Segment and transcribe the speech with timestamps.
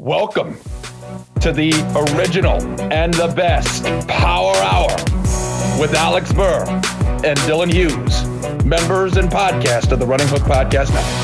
[0.00, 0.56] Welcome
[1.40, 1.72] to the
[2.14, 2.62] original
[2.92, 4.94] and the best Power Hour
[5.80, 6.62] with Alex Burr
[7.24, 8.24] and Dylan Hughes,
[8.64, 11.18] members and podcast of the Running Hook Podcast Network.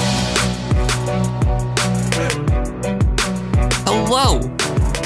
[3.87, 4.41] Hello,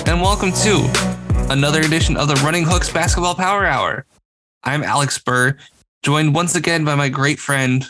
[0.06, 4.06] and welcome to another edition of the Running Hooks Basketball Power Hour.
[4.64, 5.58] I'm Alex Burr,
[6.02, 7.84] joined once again by my great friend,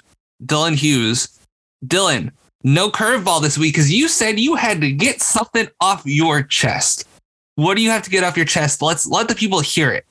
[0.44, 1.38] Dylan Hughes.
[1.86, 2.32] Dylan,
[2.64, 7.06] no curveball this week because you said you had to get something off your chest.
[7.54, 8.82] What do you have to get off your chest?
[8.82, 10.04] Let's let the people hear it.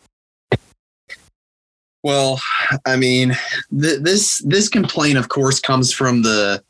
[2.04, 2.40] Well,
[2.86, 3.36] I mean,
[3.80, 6.64] th- this this complaint, of course, comes from the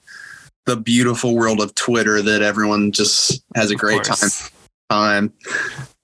[0.66, 4.30] the beautiful world of Twitter that everyone just has a great time
[4.90, 5.34] time.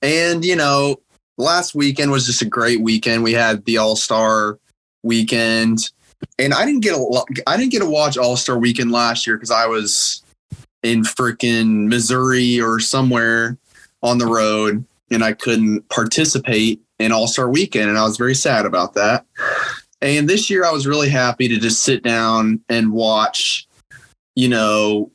[0.01, 0.97] And you know,
[1.37, 3.23] last weekend was just a great weekend.
[3.23, 4.59] We had the All Star
[5.03, 5.89] weekend
[6.39, 9.37] and I didn't get a I didn't get to watch All Star Weekend last year
[9.37, 10.23] because I was
[10.83, 13.57] in freaking Missouri or somewhere
[14.01, 18.35] on the road, and I couldn't participate in All Star Weekend, and I was very
[18.35, 19.25] sad about that.
[20.01, 23.67] And this year, I was really happy to just sit down and watch.
[24.35, 25.11] You know,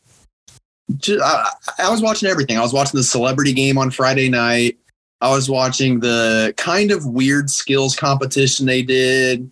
[0.97, 2.57] just, I, I was watching everything.
[2.57, 4.79] I was watching the celebrity game on Friday night.
[5.21, 9.51] I was watching the kind of weird skills competition they did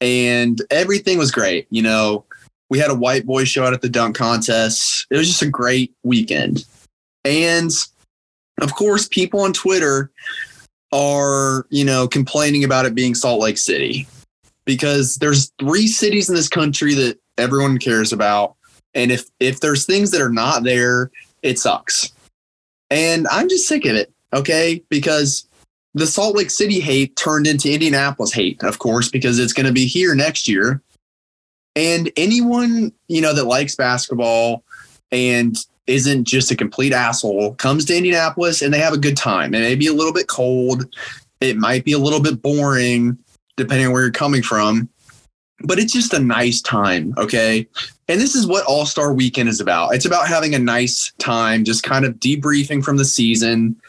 [0.00, 1.66] and everything was great.
[1.70, 2.24] You know,
[2.68, 5.06] we had a white boy show out at the dunk contest.
[5.10, 6.64] It was just a great weekend.
[7.24, 7.70] And
[8.60, 10.10] of course, people on Twitter
[10.92, 14.06] are, you know, complaining about it being Salt Lake City
[14.64, 18.54] because there's three cities in this country that everyone cares about.
[18.94, 21.10] And if if there's things that are not there,
[21.42, 22.12] it sucks.
[22.90, 24.82] And I'm just sick of it, okay?
[24.88, 25.46] Because
[25.96, 29.72] the Salt Lake City hate turned into Indianapolis hate, of course, because it's going to
[29.72, 30.82] be here next year.
[31.74, 34.62] And anyone, you know, that likes basketball
[35.10, 39.54] and isn't just a complete asshole comes to Indianapolis and they have a good time.
[39.54, 40.84] It may be a little bit cold.
[41.40, 43.16] It might be a little bit boring,
[43.56, 44.90] depending on where you're coming from,
[45.60, 47.14] but it's just a nice time.
[47.16, 47.66] Okay.
[48.08, 49.94] And this is what All Star Weekend is about.
[49.94, 53.80] It's about having a nice time, just kind of debriefing from the season,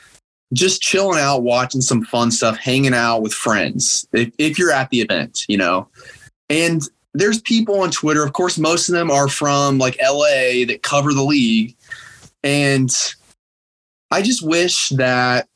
[0.53, 4.08] just chilling out, watching some fun stuff, hanging out with friends.
[4.13, 5.88] If, if you're at the event, you know,
[6.50, 6.81] and
[7.13, 8.24] there's people on Twitter.
[8.24, 11.75] Of course, most of them are from like LA that cover the league.
[12.44, 12.90] And
[14.12, 15.47] I just wish that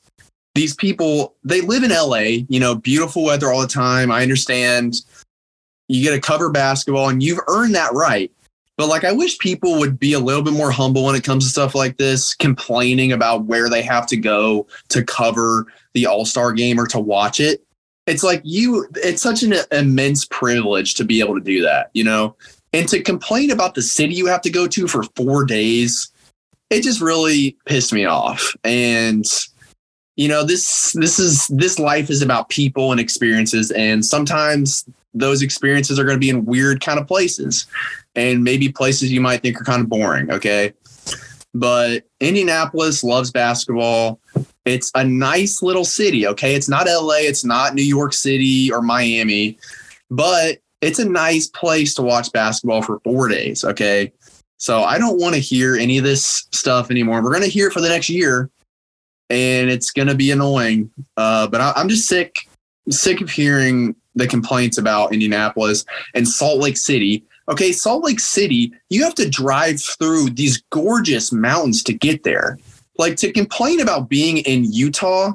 [0.56, 4.12] these people, they live in LA, you know, beautiful weather all the time.
[4.12, 4.96] I understand
[5.88, 8.32] you get to cover basketball and you've earned that right.
[8.78, 11.44] But like, I wish people would be a little bit more humble when it comes
[11.46, 16.26] to stuff like this, complaining about where they have to go to cover the All
[16.26, 17.64] Star game or to watch it.
[18.08, 22.04] It's like you, it's such an immense privilege to be able to do that, you
[22.04, 22.36] know?
[22.74, 26.12] And to complain about the city you have to go to for four days,
[26.70, 28.56] it just really pissed me off.
[28.64, 29.26] And,
[30.16, 33.72] you know, this, this is, this life is about people and experiences.
[33.72, 37.68] And sometimes those experiences are going to be in weird kind of places
[38.16, 40.32] and maybe places you might think are kind of boring.
[40.32, 40.74] Okay.
[41.54, 44.20] But Indianapolis loves basketball.
[44.66, 46.28] It's a nice little city.
[46.28, 46.56] Okay.
[46.56, 49.58] It's not LA, it's not New York City or Miami,
[50.10, 53.64] but it's a nice place to watch basketball for four days.
[53.64, 54.14] Okay.
[54.58, 57.24] So I don't want to hear any of this stuff anymore.
[57.24, 58.50] We're going to hear it for the next year
[59.32, 60.92] and it's going to be annoying.
[61.18, 62.36] Uh, but I, I'm just sick,
[62.90, 68.72] sick of hearing the complaints about Indianapolis and Salt Lake City Okay, Salt Lake City,
[68.90, 72.58] you have to drive through these gorgeous mountains to get there.
[72.98, 75.34] Like to complain about being in Utah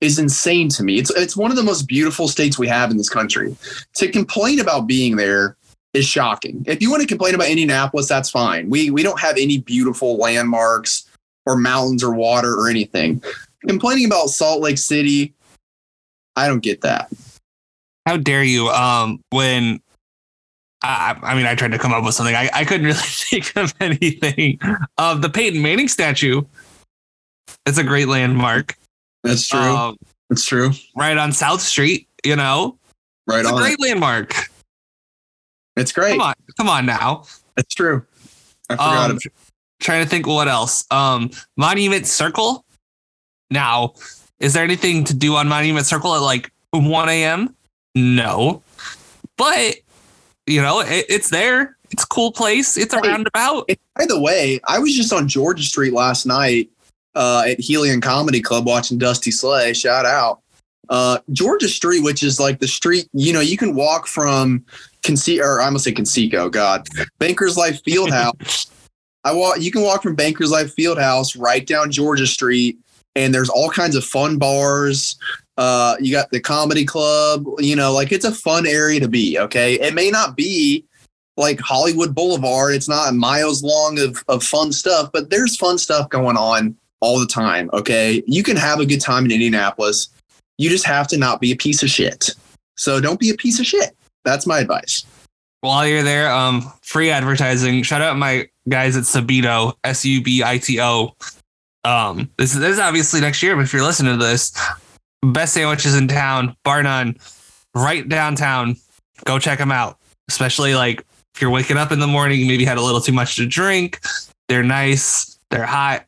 [0.00, 0.98] is insane to me.
[0.98, 3.56] It's it's one of the most beautiful states we have in this country.
[3.96, 5.56] To complain about being there
[5.92, 6.64] is shocking.
[6.66, 8.70] If you want to complain about Indianapolis, that's fine.
[8.70, 11.06] We we don't have any beautiful landmarks
[11.44, 13.22] or mountains or water or anything.
[13.66, 15.34] Complaining about Salt Lake City,
[16.36, 17.10] I don't get that.
[18.08, 18.70] How dare you?
[18.70, 19.82] Um, when
[20.82, 22.34] I, I, mean, I tried to come up with something.
[22.34, 24.58] I, I couldn't really think of anything.
[24.62, 26.40] Of uh, the Peyton Manning statue.
[27.66, 28.78] It's a great landmark.
[29.24, 29.60] That's true.
[29.60, 29.98] Um,
[30.30, 30.70] That's true.
[30.96, 32.78] Right on South Street, you know.
[33.26, 33.58] Right it's on.
[33.58, 34.34] a great landmark.
[35.76, 36.12] It's great.
[36.12, 37.24] Come on, come on now.
[37.58, 38.06] It's true.
[38.70, 39.18] I forgot um,
[39.80, 40.86] Trying to think what else.
[40.90, 42.64] Um, Monument Circle.
[43.50, 43.92] Now,
[44.40, 47.54] is there anything to do on Monument Circle at like 1 a.m.?
[47.94, 48.62] No.
[49.36, 49.76] But
[50.46, 51.76] you know, it, it's there.
[51.90, 52.76] It's a cool place.
[52.76, 53.70] It's a hey, roundabout.
[53.96, 56.70] By the way, I was just on Georgia Street last night
[57.14, 59.72] uh, at Helium Comedy Club watching Dusty Slay.
[59.72, 60.40] Shout out.
[60.88, 64.64] Uh, Georgia Street, which is like the street, you know, you can walk from
[65.02, 66.86] Conseco, or I'm gonna say Conseco, God,
[67.18, 68.70] Bankers Life Fieldhouse.
[69.24, 69.60] I walk.
[69.60, 72.78] You can walk from Bankers Life Fieldhouse right down Georgia Street,
[73.14, 75.18] and there's all kinds of fun bars.
[75.58, 77.44] Uh, you got the comedy club.
[77.58, 79.38] You know, like it's a fun area to be.
[79.38, 80.84] Okay, it may not be
[81.36, 82.74] like Hollywood Boulevard.
[82.74, 87.18] It's not miles long of of fun stuff, but there's fun stuff going on all
[87.18, 87.68] the time.
[87.72, 90.08] Okay, you can have a good time in Indianapolis.
[90.58, 92.30] You just have to not be a piece of shit.
[92.76, 93.96] So don't be a piece of shit.
[94.24, 95.04] That's my advice.
[95.60, 97.82] While you're there, um, free advertising.
[97.82, 101.16] Shout out my guys at Subito, S U B I T O.
[101.84, 104.52] Um, this, this is obviously next year, but if you're listening to this,
[105.22, 107.16] best sandwiches in town, bar none,
[107.74, 108.76] right downtown.
[109.24, 109.98] Go check them out.
[110.28, 111.04] Especially like
[111.34, 114.00] if you're waking up in the morning, maybe had a little too much to drink.
[114.48, 115.38] They're nice.
[115.50, 116.04] They're hot.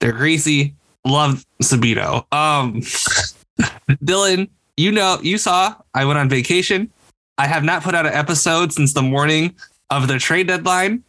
[0.00, 0.74] They're greasy.
[1.06, 2.24] Love Subito.
[2.32, 2.80] Um,
[4.04, 6.90] Dylan, you know, you saw I went on vacation.
[7.38, 9.54] I have not put out an episode since the morning
[9.88, 11.04] of the trade deadline.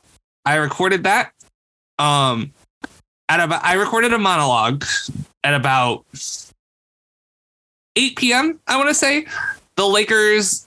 [0.46, 1.34] I recorded that.
[2.00, 2.54] Um,
[3.30, 4.84] at about I recorded a monologue
[5.44, 6.06] at about
[7.96, 8.60] 8 p.m.
[8.68, 9.26] I want to say
[9.76, 10.66] the Lakers,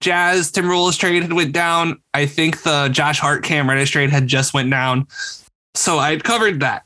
[0.00, 2.00] Jazz, Tim Timberwolves trade had went down.
[2.14, 5.06] I think the Josh Hart Cam Reddish trade had just went down.
[5.74, 6.84] So I had covered that.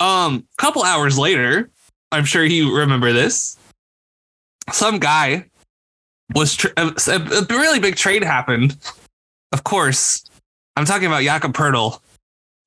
[0.00, 1.70] Um, couple hours later,
[2.12, 3.56] I'm sure you remember this.
[4.72, 5.46] Some guy
[6.34, 8.76] was tr- a, a really big trade happened.
[9.52, 10.24] Of course,
[10.76, 12.00] I'm talking about Jakob Poeltl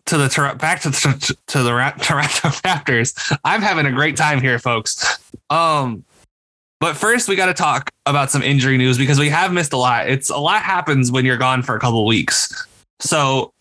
[0.07, 1.69] to the back to the, to the
[2.01, 3.37] Toronto Raptors.
[3.43, 5.19] I'm having a great time here, folks.
[5.49, 6.03] Um,
[6.79, 9.77] but first, we got to talk about some injury news because we have missed a
[9.77, 10.09] lot.
[10.09, 12.65] It's a lot happens when you're gone for a couple weeks.
[12.99, 13.53] So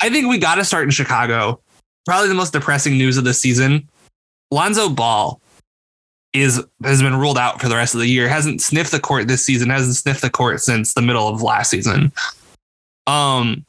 [0.00, 1.60] I think we got to start in Chicago.
[2.04, 3.88] Probably the most depressing news of the season.
[4.50, 5.40] Lonzo Ball
[6.32, 8.28] is has been ruled out for the rest of the year.
[8.28, 9.70] Hasn't sniffed the court this season.
[9.70, 12.12] Hasn't sniffed the court since the middle of last season.
[13.06, 13.64] Um,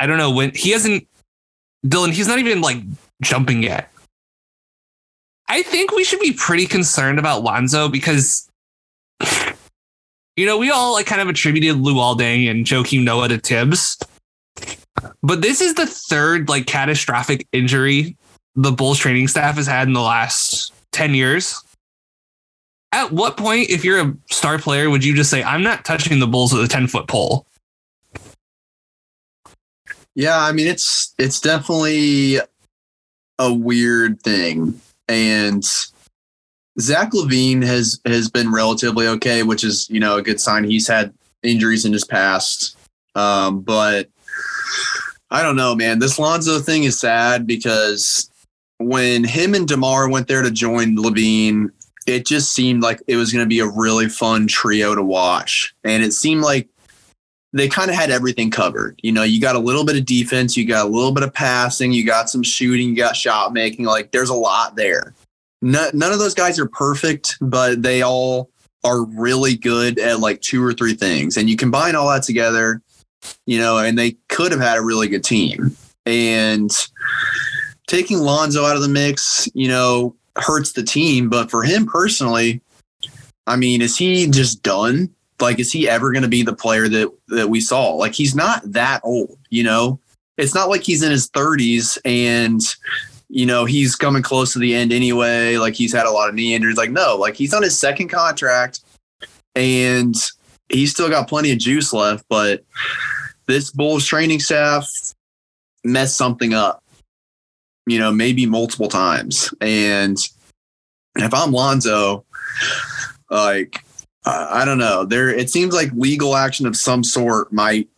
[0.00, 1.06] I don't know when he hasn't.
[1.86, 2.78] Dylan, he's not even like
[3.22, 3.90] jumping yet.
[5.48, 8.48] I think we should be pretty concerned about Lonzo because,
[10.36, 13.98] you know, we all like kind of attributed Luol and Joakim Noah to Thibs,
[15.22, 18.16] But this is the third like catastrophic injury
[18.54, 21.62] the Bulls training staff has had in the last 10 years.
[22.90, 26.18] At what point, if you're a star player, would you just say, I'm not touching
[26.18, 27.46] the Bulls with a 10 foot pole?
[30.14, 32.40] Yeah, I mean it's it's definitely
[33.38, 34.80] a weird thing.
[35.08, 35.64] And
[36.80, 40.64] Zach LaVine has has been relatively okay, which is, you know, a good sign.
[40.64, 41.12] He's had
[41.42, 42.76] injuries in his past.
[43.14, 44.08] Um, but
[45.30, 45.98] I don't know, man.
[45.98, 48.30] This Lonzo thing is sad because
[48.78, 51.68] when him and DeMar went there to join LaVine,
[52.06, 55.74] it just seemed like it was going to be a really fun trio to watch.
[55.84, 56.68] And it seemed like
[57.52, 58.98] they kind of had everything covered.
[59.02, 61.32] You know, you got a little bit of defense, you got a little bit of
[61.32, 63.84] passing, you got some shooting, you got shot making.
[63.84, 65.14] Like there's a lot there.
[65.62, 68.50] No, none of those guys are perfect, but they all
[68.84, 71.36] are really good at like two or three things.
[71.36, 72.80] And you combine all that together,
[73.46, 75.76] you know, and they could have had a really good team.
[76.06, 76.70] And
[77.86, 81.28] taking Lonzo out of the mix, you know, hurts the team.
[81.28, 82.62] But for him personally,
[83.46, 85.10] I mean, is he just done?
[85.40, 87.94] Like, is he ever going to be the player that that we saw?
[87.94, 90.00] Like, he's not that old, you know.
[90.36, 92.60] It's not like he's in his 30s and
[93.28, 95.56] you know he's coming close to the end anyway.
[95.56, 96.76] Like he's had a lot of knee injuries.
[96.76, 98.80] Like, no, like he's on his second contract
[99.54, 100.14] and
[100.68, 102.24] he's still got plenty of juice left.
[102.28, 102.64] But
[103.46, 104.88] this Bulls training staff
[105.84, 106.82] messed something up
[107.88, 109.52] you know, maybe multiple times.
[109.60, 110.18] And
[111.16, 112.24] if I'm Lonzo,
[113.30, 113.82] like,
[114.28, 117.88] I don't know, there, it seems like legal action of some sort might,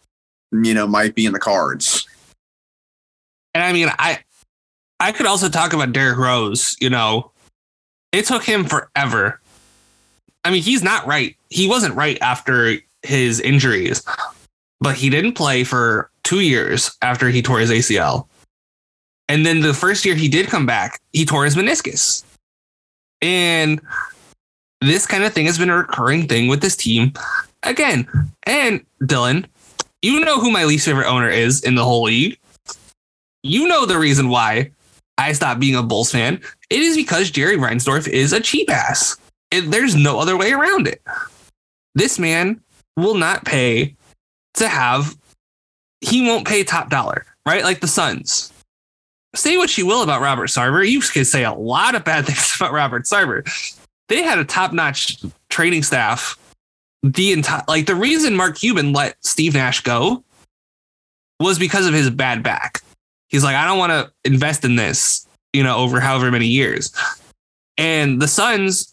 [0.52, 2.06] you know, might be in the cards.
[3.52, 4.20] And I mean, I,
[5.00, 7.32] I could also talk about Derrick Rose, you know,
[8.12, 9.40] it took him forever.
[10.44, 11.36] I mean, he's not right.
[11.48, 14.04] He wasn't right after his injuries,
[14.80, 18.26] but he didn't play for two years after he tore his ACL.
[19.28, 22.24] And then the first year he did come back, he tore his meniscus.
[23.22, 23.80] And
[24.80, 27.12] this kind of thing has been a recurring thing with this team.
[27.62, 28.08] Again,
[28.44, 29.46] and Dylan,
[30.02, 32.38] you know who my least favorite owner is in the whole league.
[33.42, 34.70] You know the reason why
[35.18, 36.40] I stopped being a Bulls fan.
[36.70, 39.16] It is because Jerry Reinsdorf is a cheap ass.
[39.50, 41.02] It, there's no other way around it.
[41.94, 42.60] This man
[42.96, 43.96] will not pay
[44.54, 45.16] to have,
[46.00, 47.64] he won't pay top dollar, right?
[47.64, 48.52] Like the Suns
[49.34, 50.88] say what you will about Robert Sarver.
[50.88, 53.46] You can say a lot of bad things about Robert Sarver.
[54.10, 56.36] They had a top notch training staff.
[57.04, 60.24] The entire, like the reason Mark Cuban let Steve Nash go
[61.38, 62.82] was because of his bad back.
[63.28, 66.92] He's like, I don't want to invest in this, you know, over however many years.
[67.78, 68.92] And the Suns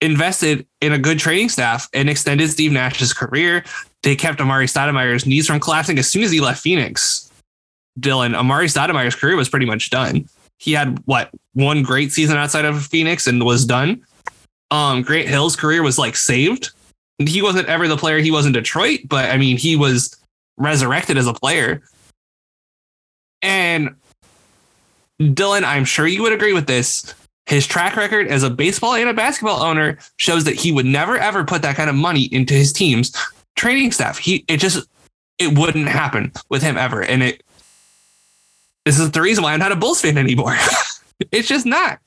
[0.00, 3.64] invested in a good training staff and extended Steve Nash's career.
[4.02, 7.30] They kept Amar'e Stoudemire's knees from collapsing as soon as he left Phoenix.
[8.00, 10.28] Dylan, Amar'e Stoudemire's career was pretty much done.
[10.58, 14.04] He had what one great season outside of Phoenix and was done.
[14.70, 16.70] Um, Grant Hill's career was like saved.
[17.18, 20.16] He wasn't ever the player he was in Detroit, but I mean, he was
[20.56, 21.82] resurrected as a player.
[23.42, 23.94] And
[25.20, 27.14] Dylan, I'm sure you would agree with this.
[27.46, 31.16] His track record as a baseball and a basketball owner shows that he would never
[31.16, 33.12] ever put that kind of money into his team's
[33.54, 34.18] training staff.
[34.18, 34.88] He it just
[35.38, 37.02] it wouldn't happen with him ever.
[37.02, 37.42] And it
[38.84, 40.56] this is the reason why I'm not a Bulls fan anymore.
[41.32, 42.00] it's just not.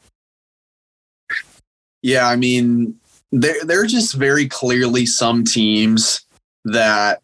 [2.01, 2.95] Yeah, I mean,
[3.31, 6.21] there there are just very clearly some teams
[6.65, 7.21] that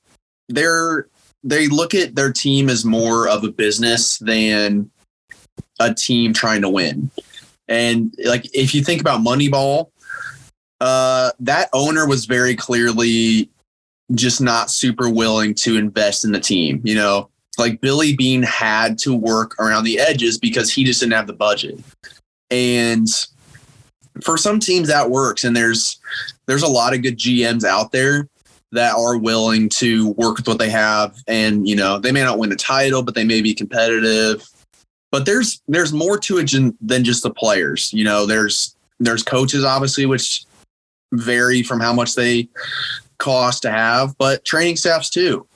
[0.49, 1.07] they're
[1.43, 4.89] they look at their team as more of a business than
[5.79, 7.09] a team trying to win.
[7.67, 9.89] And like if you think about Moneyball,
[10.81, 13.49] uh, that owner was very clearly
[14.13, 16.81] just not super willing to invest in the team.
[16.83, 21.13] You know, like Billy Beane had to work around the edges because he just didn't
[21.13, 21.79] have the budget.
[22.51, 23.07] And
[24.23, 25.99] for some teams that works, and there's
[26.45, 28.27] there's a lot of good GMs out there
[28.71, 31.15] that are willing to work with what they have.
[31.27, 34.47] And you know they may not win a title but they may be competitive.
[35.11, 37.91] But there's there's more to it than just the players.
[37.93, 40.45] You know there's there's coaches obviously which
[41.11, 42.49] vary from how much they
[43.17, 45.47] cost to have but training staffs too.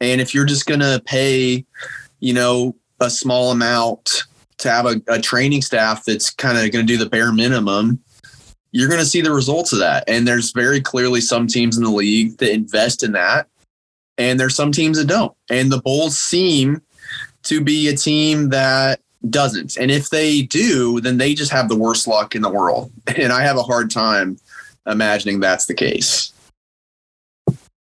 [0.00, 1.64] And if you're just going to pay
[2.20, 4.24] you know a small amount
[4.58, 8.00] to have a, a training staff that's kind of going to do the bare minimum
[8.72, 10.04] you're going to see the results of that.
[10.06, 13.48] And there's very clearly some teams in the league that invest in that,
[14.16, 15.34] and there's some teams that don't.
[15.50, 16.82] And the Bulls seem
[17.44, 19.00] to be a team that
[19.30, 19.76] doesn't.
[19.78, 22.92] And if they do, then they just have the worst luck in the world.
[23.16, 24.38] And I have a hard time
[24.86, 26.32] imagining that's the case.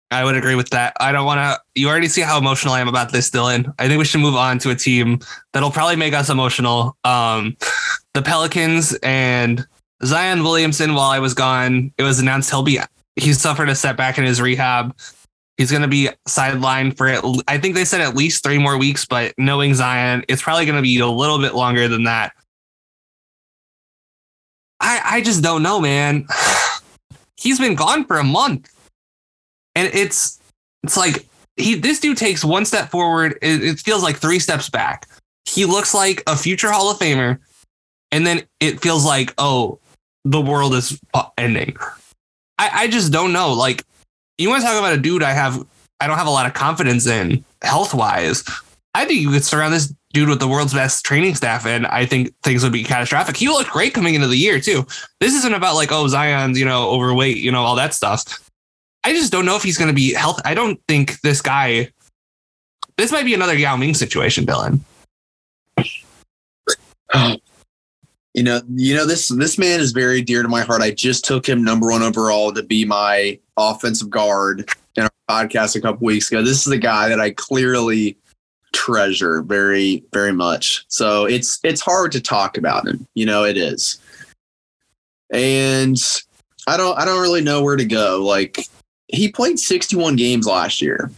[0.09, 0.93] I would agree with that.
[0.99, 1.59] I don't want to.
[1.75, 3.73] You already see how emotional I am about this, Dylan.
[3.77, 5.19] I think we should move on to a team
[5.51, 6.95] that'll probably make us emotional.
[7.03, 7.57] Um,
[8.13, 9.67] the Pelicans and
[10.05, 12.79] Zion Williamson, while I was gone, it was announced he'll be
[13.15, 14.95] he suffered a setback in his rehab.
[15.57, 17.21] He's going to be sidelined for it.
[17.47, 20.75] I think they said at least three more weeks, but knowing Zion, it's probably going
[20.75, 22.31] to be a little bit longer than that.
[24.79, 26.27] I I just don't know, man.
[27.37, 28.71] He's been gone for a month,
[29.77, 30.39] and it's
[30.83, 33.37] it's like he this dude takes one step forward.
[33.41, 35.07] It, it feels like three steps back.
[35.45, 37.39] He looks like a future Hall of Famer,
[38.11, 39.79] and then it feels like oh
[40.25, 40.99] the world is
[41.37, 41.77] ending.
[42.57, 43.53] I, I just don't know.
[43.53, 43.83] Like,
[44.37, 45.65] you want to talk about a dude I have,
[45.99, 48.43] I don't have a lot of confidence in health wise.
[48.93, 52.05] I think you could surround this dude with the world's best training staff, and I
[52.05, 53.37] think things would be catastrophic.
[53.37, 54.85] He looked great coming into the year too.
[55.19, 58.46] This isn't about like, oh, Zion's, you know, overweight, you know, all that stuff.
[59.03, 60.41] I just don't know if he's going to be healthy.
[60.45, 61.91] I don't think this guy.
[62.97, 64.79] This might be another Yao Ming situation, Dylan.
[68.33, 70.83] You know, you know this this man is very dear to my heart.
[70.83, 75.75] I just took him number one overall to be my offensive guard in our podcast
[75.75, 76.43] a couple weeks ago.
[76.43, 78.15] This is a guy that I clearly
[78.73, 80.85] treasure very very much.
[80.87, 83.07] So it's it's hard to talk about him.
[83.15, 83.99] You know, it is.
[85.31, 85.97] And
[86.67, 88.23] I don't I don't really know where to go.
[88.23, 88.59] Like
[89.07, 91.11] he played 61 games last year.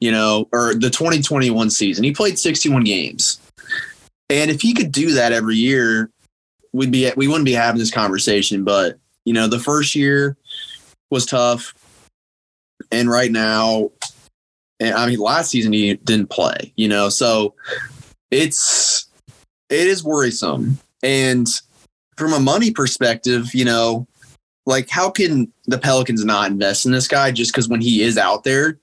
[0.00, 2.04] You know, or the 2021 season.
[2.04, 3.40] He played 61 games.
[4.28, 6.10] And if he could do that every year,
[6.72, 8.64] we'd be we wouldn't be having this conversation.
[8.64, 10.36] But you know, the first year
[11.10, 11.72] was tough,
[12.90, 13.92] and right now,
[14.80, 16.72] and I mean, last season he didn't play.
[16.76, 17.54] You know, so
[18.30, 19.06] it's
[19.70, 20.78] it is worrisome.
[21.02, 21.46] And
[22.16, 24.06] from a money perspective, you know,
[24.66, 28.16] like how can the Pelicans not invest in this guy just because when he is
[28.16, 28.78] out there,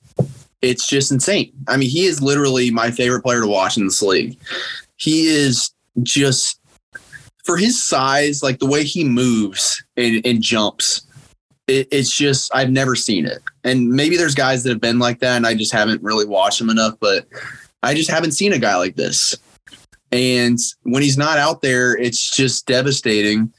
[0.61, 1.51] it's just insane.
[1.67, 4.37] I mean, he is literally my favorite player to watch in this league.
[4.97, 5.71] He is
[6.03, 6.59] just
[7.43, 11.01] for his size, like the way he moves and, and jumps,
[11.67, 13.41] it, it's just I've never seen it.
[13.63, 16.59] And maybe there's guys that have been like that, and I just haven't really watched
[16.59, 16.95] them enough.
[16.99, 17.27] But
[17.83, 19.35] I just haven't seen a guy like this.
[20.11, 23.51] And when he's not out there, it's just devastating.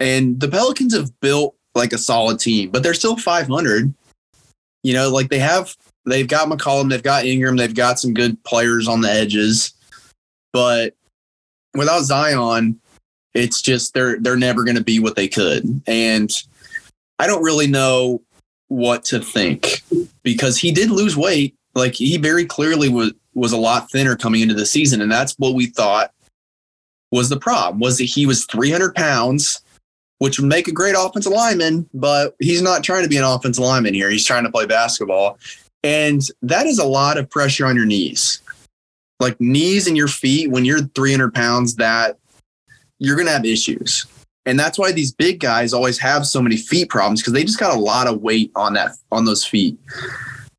[0.00, 3.94] And the Pelicans have built like a solid team, but they're still 500.
[4.82, 5.76] You know, like they have,
[6.06, 9.74] they've got McCollum, they've got Ingram, they've got some good players on the edges.
[10.52, 10.94] But
[11.74, 12.80] without Zion,
[13.34, 16.30] it's just they're they're never going to be what they could, and
[17.18, 18.22] I don't really know
[18.68, 19.82] what to think
[20.22, 21.54] because he did lose weight.
[21.74, 25.34] Like he very clearly was was a lot thinner coming into the season, and that's
[25.38, 26.12] what we thought
[27.12, 27.78] was the problem.
[27.78, 29.60] Was that he was 300 pounds,
[30.20, 33.64] which would make a great offensive lineman, but he's not trying to be an offensive
[33.64, 34.10] lineman here.
[34.10, 35.38] He's trying to play basketball,
[35.82, 38.42] and that is a lot of pressure on your knees,
[39.18, 40.50] like knees and your feet.
[40.50, 42.18] When you're 300 pounds, that
[42.98, 44.06] you're going to have issues.
[44.44, 47.58] And that's why these big guys always have so many feet problems because they just
[47.58, 49.78] got a lot of weight on that on those feet.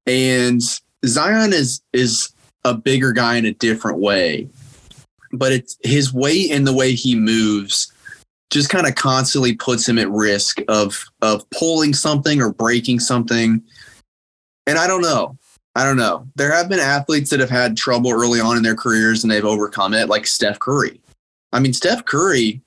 [0.08, 0.62] And
[1.06, 2.34] Zion is is
[2.66, 4.50] a bigger guy in a different way.
[5.34, 7.94] But it's his weight and the way he moves
[8.52, 13.64] just kind of constantly puts him at risk of of pulling something or breaking something.
[14.68, 15.38] And I don't know.
[15.76, 16.28] I don't know.
[16.36, 19.46] There have been athletes that have had trouble early on in their careers and they've
[19.46, 21.00] overcome it, like Steph Curry.
[21.54, 22.62] I mean, Steph Curry,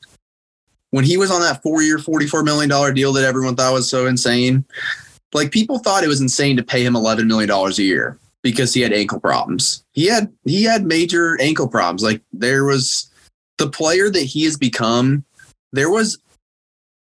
[0.90, 4.06] when he was on that four year, $44 million deal that everyone thought was so
[4.06, 4.64] insane,
[5.34, 8.80] like people thought it was insane to pay him $11 million a year because he
[8.80, 9.84] had ankle problems.
[9.92, 12.02] He had he had major ankle problems.
[12.02, 13.10] Like there was
[13.58, 15.24] the player that he has become.
[15.74, 16.18] There was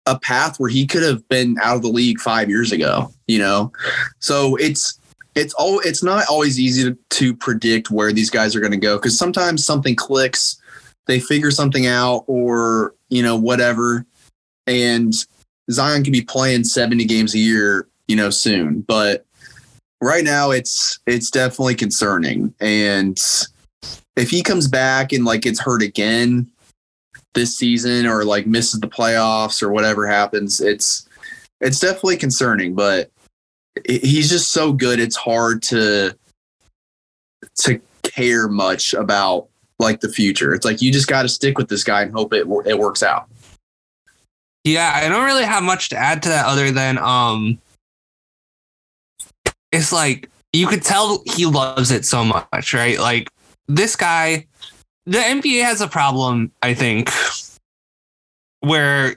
[0.06, 3.12] a path where he could have been out of the league five years ago.
[3.28, 3.72] You know,
[4.20, 5.00] so it's
[5.36, 8.78] it's all it's not always easy to, to predict where these guys are going to
[8.78, 10.62] go because sometimes something clicks,
[11.08, 14.06] they figure something out, or you know whatever,
[14.68, 15.14] and
[15.72, 19.26] Zion can be playing seventy games a year, you know, soon, but
[20.02, 22.54] right now it's it's definitely concerning.
[22.60, 23.18] And
[24.16, 26.52] if he comes back and like gets hurt again
[27.34, 31.08] this season or like misses the playoffs or whatever happens, it's
[31.60, 32.76] it's definitely concerning.
[32.76, 33.12] But
[33.86, 35.00] he's just so good.
[35.00, 36.16] It's hard to
[37.60, 39.48] to care much about
[39.80, 40.54] like the future.
[40.54, 43.04] It's like you just got to stick with this guy and hope it it works
[43.04, 43.28] out.
[44.64, 47.60] Yeah, I don't really have much to add to that other than um
[49.72, 53.00] it's like you could tell he loves it so much, right?
[53.00, 53.30] Like
[53.68, 54.48] this guy,
[55.06, 57.10] the NBA has a problem, I think,
[58.60, 59.16] where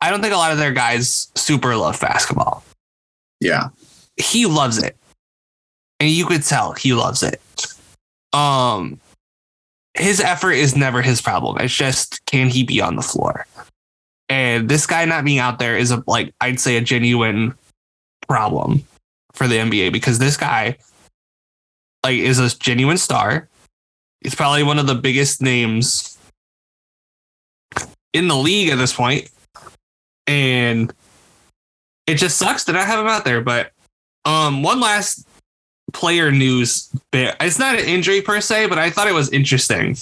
[0.00, 2.64] I don't think a lot of their guys super love basketball.
[3.40, 3.68] Yeah.
[4.16, 4.96] He loves it.
[6.00, 7.40] And you could tell he loves it.
[8.32, 9.00] Um
[9.94, 11.56] his effort is never his problem.
[11.58, 13.46] It's just can he be on the floor?
[14.28, 17.54] And this guy not being out there is a like I'd say a genuine
[18.28, 18.84] problem
[19.32, 20.76] for the NBA because this guy
[22.04, 23.48] like is a genuine star.
[24.26, 26.18] He's probably one of the biggest names
[28.12, 29.30] in the league at this point.
[30.26, 30.92] And
[32.08, 33.40] it just sucks that I have him out there.
[33.40, 33.70] But
[34.24, 35.28] um one last
[35.92, 37.36] player news bit.
[37.40, 39.96] It's not an injury per se, but I thought it was interesting.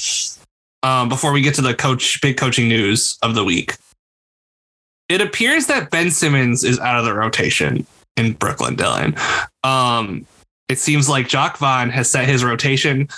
[0.83, 3.75] Um, before we get to the coach big coaching news of the week.
[5.11, 9.19] It appears that Ben Simmons is out of the rotation in Brooklyn, Dylan.
[9.65, 10.27] Um,
[10.71, 13.11] it seems like Jacque Vaughn has set his rotation,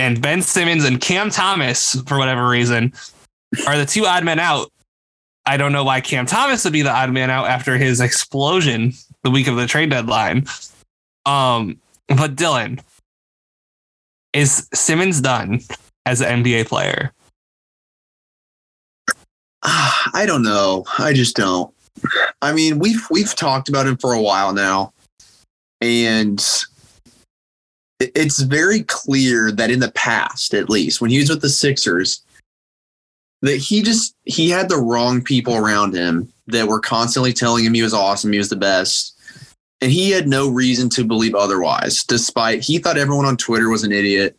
[0.00, 2.94] and Ben Simmons and Cam Thomas, for whatever reason,
[3.66, 4.72] are the two odd men out.
[5.44, 8.94] I don't know why Cam Thomas would be the odd man out after his explosion
[9.24, 10.46] the week of the trade deadline.
[11.26, 12.80] Um, but Dylan,
[14.32, 15.60] is Simmons done
[16.06, 17.12] as an NBA player?
[19.62, 20.86] I don't know.
[20.98, 21.74] I just don't.
[22.40, 24.94] I mean, we've we've talked about him for a while now,
[25.82, 26.42] and
[28.00, 32.22] it's very clear that in the past, at least when he was with the Sixers,
[33.42, 37.74] that he just he had the wrong people around him that were constantly telling him
[37.74, 39.16] he was awesome, he was the best.
[39.82, 43.82] And he had no reason to believe otherwise, despite he thought everyone on Twitter was
[43.82, 44.36] an idiot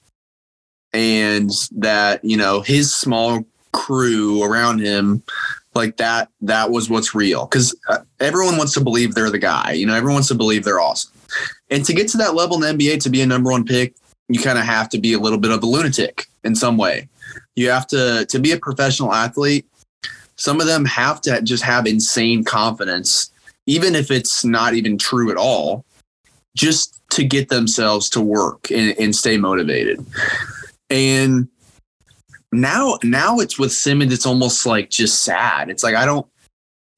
[0.94, 5.24] and that, you know, his small crew around him
[5.74, 9.72] like that that was what's real because uh, everyone wants to believe they're the guy
[9.72, 11.12] you know everyone wants to believe they're awesome
[11.72, 13.96] and to get to that level in the nba to be a number one pick
[14.30, 17.08] you kind of have to be a little bit of a lunatic in some way
[17.56, 19.66] you have to to be a professional athlete
[20.36, 23.32] some of them have to just have insane confidence
[23.66, 25.86] even if it's not even true at all
[26.56, 30.06] just to get themselves to work and, and stay motivated
[30.90, 31.48] and
[32.52, 35.70] now now it's with Simmons, it's almost like just sad.
[35.70, 36.28] It's like I don't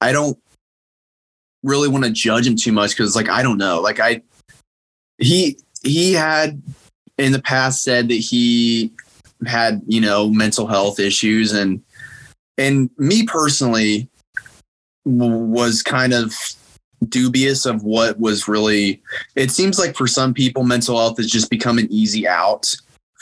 [0.01, 0.37] I don't
[1.61, 3.79] really want to judge him too much because it's like I don't know.
[3.79, 4.21] Like I
[5.23, 6.61] he he had
[7.17, 8.91] in the past said that he
[9.45, 11.81] had, you know, mental health issues and
[12.57, 14.09] and me personally
[15.05, 16.33] was kind of
[17.09, 19.01] dubious of what was really
[19.35, 22.73] it seems like for some people mental health has just become an easy out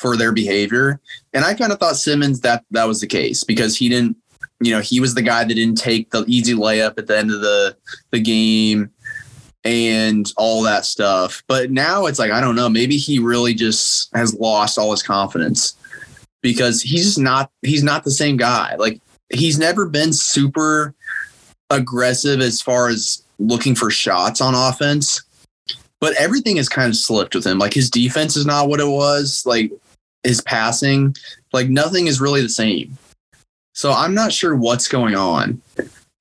[0.02, 1.00] for their behavior.
[1.32, 4.18] And I kind of thought Simmons that that was the case because he didn't,
[4.60, 7.32] you know, he was the guy that didn't take the easy layup at the end
[7.32, 7.78] of the
[8.10, 8.90] the game.
[9.64, 11.44] And all that stuff.
[11.48, 15.04] But now it's like, I don't know, maybe he really just has lost all his
[15.04, 15.76] confidence
[16.42, 18.76] because he's just not he's not the same guy.
[18.76, 19.00] Like
[19.32, 20.94] he's never been super
[21.70, 25.22] aggressive as far as looking for shots on offense.
[26.00, 27.60] But everything has kind of slipped with him.
[27.60, 29.44] Like his defense is not what it was.
[29.46, 29.72] Like
[30.24, 31.16] his passing,
[31.54, 32.98] like nothing is really the same.
[33.74, 35.62] So I'm not sure what's going on.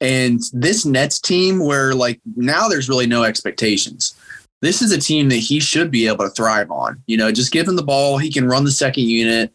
[0.00, 4.14] And this Nets team, where like now there's really no expectations.
[4.62, 7.02] This is a team that he should be able to thrive on.
[7.06, 8.18] You know, just give him the ball.
[8.18, 9.52] He can run the second unit.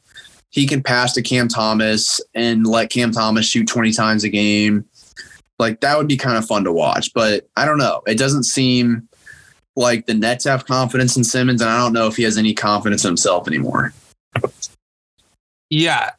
[0.49, 4.85] He can pass to Cam Thomas and let Cam Thomas shoot 20 times a game.
[5.59, 7.13] Like that would be kind of fun to watch.
[7.13, 8.01] But I don't know.
[8.07, 9.07] It doesn't seem
[9.75, 12.53] like the Nets have confidence in Simmons, and I don't know if he has any
[12.53, 13.93] confidence in himself anymore.
[15.69, 16.11] Yeah.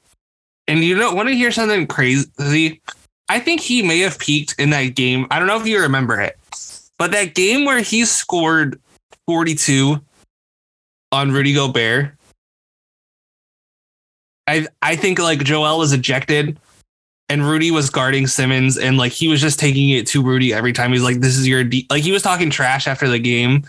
[0.69, 2.83] And you don't want to hear something crazy?
[3.29, 5.27] I think he may have peaked in that game.
[5.31, 6.39] I don't know if you remember it,
[6.99, 8.81] but that game where he scored
[9.27, 10.01] 42
[11.13, 12.13] on Rudy Gobert.
[14.47, 16.59] I I think like Joel was ejected
[17.29, 20.73] and Rudy was guarding Simmons and like he was just taking it to Rudy every
[20.73, 20.93] time.
[20.93, 21.87] He's like, "This is your de-.
[21.91, 23.65] like." He was talking trash after the game,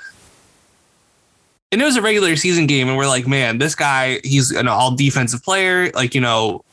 [1.72, 4.68] and it was a regular season game, and we're like, "Man, this guy, he's an
[4.68, 6.64] all defensive player." Like you know,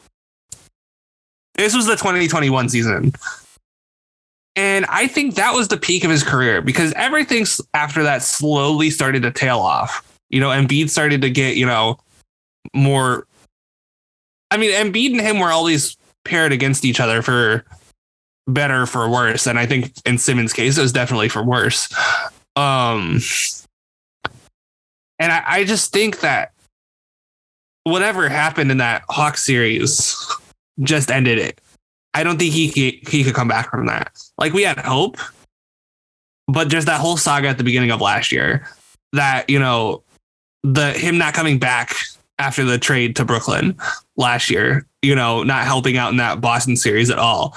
[1.56, 3.12] this was the 2021 season.
[4.56, 8.90] And I think that was the peak of his career because everything after that slowly
[8.90, 10.18] started to tail off.
[10.30, 11.98] You know, Embiid started to get, you know,
[12.72, 13.26] more.
[14.50, 17.64] I mean, Embiid and him were always paired against each other for
[18.46, 19.46] better for worse.
[19.46, 21.92] And I think in Simmons' case, it was definitely for worse.
[22.56, 23.20] Um,
[25.18, 26.52] and I, I just think that
[27.82, 30.16] whatever happened in that Hawk series
[30.80, 31.60] just ended it.
[32.14, 32.68] I don't think he
[33.08, 34.16] he could come back from that.
[34.38, 35.18] Like we had hope,
[36.46, 38.68] but just that whole saga at the beginning of last year,
[39.12, 40.02] that you know,
[40.62, 41.96] the him not coming back
[42.38, 43.76] after the trade to Brooklyn
[44.16, 47.56] last year, you know, not helping out in that Boston series at all.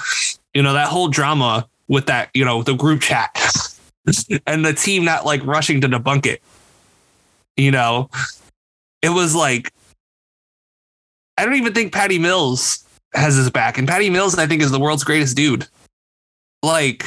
[0.54, 3.30] You know, that whole drama with that, you know, the group chat
[4.46, 6.42] and the team not like rushing to debunk it.
[7.56, 8.10] You know,
[9.02, 9.72] it was like
[11.36, 12.84] I don't even think Patty Mills
[13.18, 13.78] has his back.
[13.78, 15.66] And Patty Mills, I think, is the world's greatest dude.
[16.62, 17.04] Like,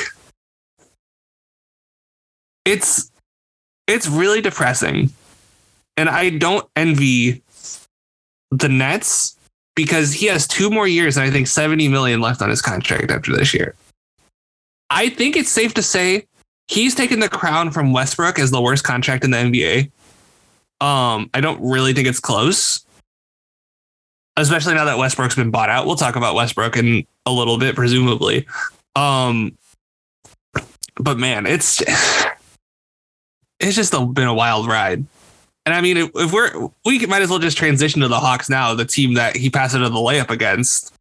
[2.65, 3.11] it's
[3.87, 5.11] it's really depressing.
[5.97, 7.41] And I don't envy
[8.49, 9.37] the Nets
[9.75, 13.11] because he has two more years and I think 70 million left on his contract
[13.11, 13.75] after this year.
[14.89, 16.27] I think it's safe to say
[16.67, 19.91] he's taken the crown from Westbrook as the worst contract in the NBA.
[20.85, 22.85] Um, I don't really think it's close
[24.37, 25.85] especially now that Westbrook's been bought out.
[25.85, 28.47] We'll talk about Westbrook in a little bit, presumably.
[28.95, 29.57] Um,
[30.95, 31.81] but man, it's
[33.59, 35.05] it's just a, been a wild ride.
[35.65, 38.49] And I mean, if, if we're we might as well just transition to the Hawks
[38.49, 40.93] now, the team that he passed into the layup against.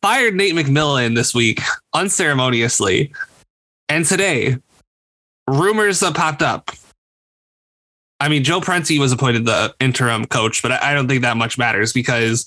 [0.00, 1.60] Fired Nate McMillan this week
[1.92, 3.12] unceremoniously,
[3.90, 4.56] and today
[5.46, 6.70] rumors popped up
[8.20, 11.58] I mean, Joe Prunty was appointed the interim coach, but I don't think that much
[11.58, 12.46] matters because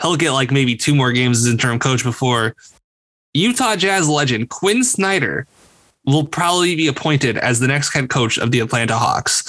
[0.00, 2.54] he'll get like maybe two more games as interim coach before
[3.34, 5.46] Utah Jazz legend Quin Snyder
[6.04, 9.48] will probably be appointed as the next head coach of the Atlanta Hawks.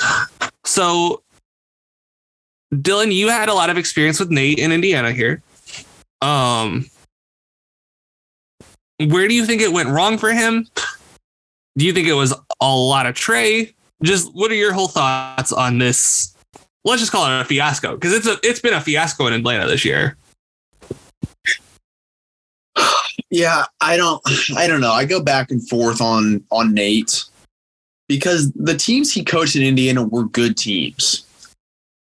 [0.65, 1.21] So,
[2.73, 5.41] Dylan, you had a lot of experience with Nate in Indiana here.
[6.21, 6.85] Um,
[8.99, 10.67] where do you think it went wrong for him?
[11.77, 13.73] Do you think it was a lot of Trae?
[14.03, 16.35] Just what are your whole thoughts on this?
[16.85, 19.67] Let's just call it a fiasco because it's a it's been a fiasco in Atlanta
[19.67, 20.17] this year.
[23.29, 24.21] Yeah, I don't
[24.55, 24.91] I don't know.
[24.91, 27.23] I go back and forth on on Nate
[28.07, 31.25] because the teams he coached in Indiana were good teams.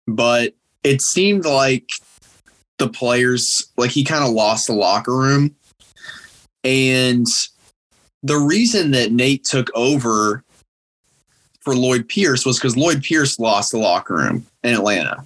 [0.08, 1.88] But it seemed like
[2.78, 5.54] the players like he kind of lost the locker room.
[6.64, 7.26] And
[8.22, 10.42] the reason that Nate took over
[11.70, 15.24] for Lloyd Pierce was because Lloyd Pierce lost the locker room in Atlanta.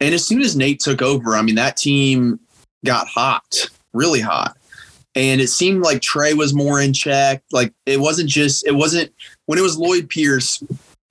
[0.00, 2.40] And as soon as Nate took over, I mean, that team
[2.86, 4.56] got hot, really hot.
[5.14, 7.42] And it seemed like Trae was more in check.
[7.52, 9.12] Like it wasn't just, it wasn't,
[9.44, 10.62] when it was Lloyd Pierce,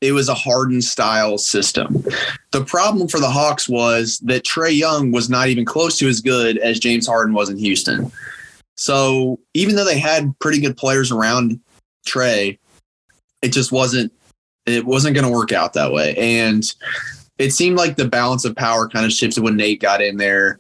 [0.02, 2.04] it was a Harden style system.
[2.50, 6.20] The problem for the Hawks was that Trae Young was not even close to as
[6.20, 8.12] good as James Harden was in Houston.
[8.76, 11.60] So even though they had pretty good players around
[12.08, 12.58] Trae,
[13.44, 14.12] it just wasn't
[14.68, 16.16] it wasn't going to work out that way.
[16.16, 16.64] And
[17.38, 20.60] it seemed like the balance of power kind of shifted when Nate got in there.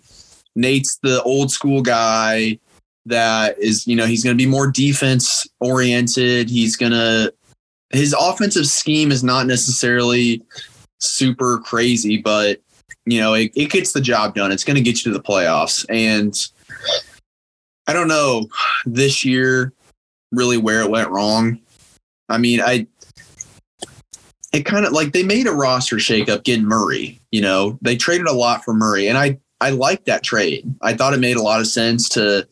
[0.55, 2.59] Nate's the old school guy
[3.05, 6.49] that is, you know, he's going to be more defense oriented.
[6.49, 7.33] He's going to
[7.91, 10.43] his offensive scheme is not necessarily
[10.99, 12.59] super crazy, but
[13.05, 14.51] you know, it, it gets the job done.
[14.51, 15.85] It's going to get you to the playoffs.
[15.89, 16.35] And
[17.87, 18.47] I don't know
[18.85, 19.73] this year
[20.31, 21.59] really where it went wrong.
[22.27, 22.87] I mean, I
[24.57, 27.21] it kind of like they made a roster shakeup getting Murray.
[27.31, 30.65] You know, they traded a lot for Murray, and I I liked that trade.
[30.81, 32.47] I thought it made a lot of sense to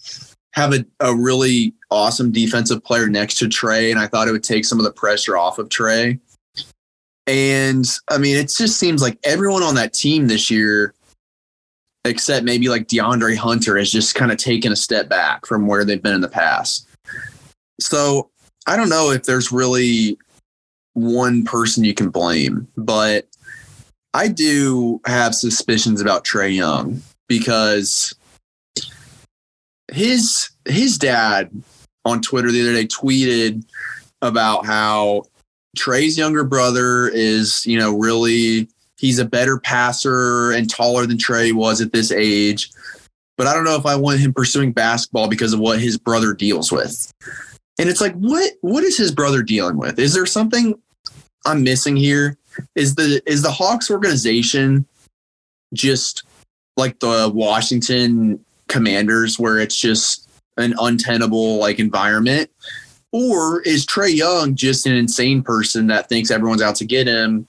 [0.54, 4.44] have a, a really awesome defensive player next to Trae, and I thought it would
[4.44, 6.20] take some of the pressure off of Trae.
[7.26, 10.94] And I mean, it just seems like everyone on that team this year,
[12.04, 15.84] except maybe like DeAndre Hunter, has just kind of taken a step back from where
[15.84, 16.88] they've been in the past.
[17.80, 18.30] So
[18.68, 20.20] I don't know if there's really
[20.96, 23.28] one person you can blame, but
[24.14, 28.16] I do have suspicions about Trae Young because
[29.92, 31.52] his his dad
[32.06, 33.64] on Twitter the other day tweeted
[34.22, 35.24] about how
[35.78, 41.54] Trae's younger brother is, you know, really he's a better passer and taller than Trae
[41.54, 42.72] was at this age.
[43.38, 46.34] But I don't know if I want him pursuing basketball because of what his brother
[46.34, 47.12] deals with.
[47.78, 50.00] And it's like, what what is his brother dealing with?
[50.00, 50.80] Is there something
[51.46, 52.38] I'm missing here?
[52.76, 54.86] Is the is the Hawks organization
[55.74, 56.24] just
[56.78, 62.50] like the Washington Commanders, where it's just an untenable like environment?
[63.12, 67.48] Or is Trae Young just an insane person that thinks everyone's out to get him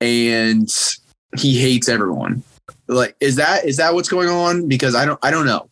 [0.00, 0.68] and
[1.36, 2.42] he hates everyone?
[2.86, 4.68] Like, is that is that what's going on?
[4.68, 5.68] Because I don't I don't know.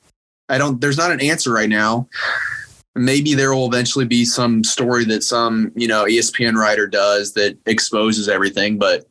[0.48, 2.09] I don't there's not an answer right now
[2.98, 7.56] maybe there will eventually be some story that some you know espn writer does that
[7.66, 9.06] exposes everything but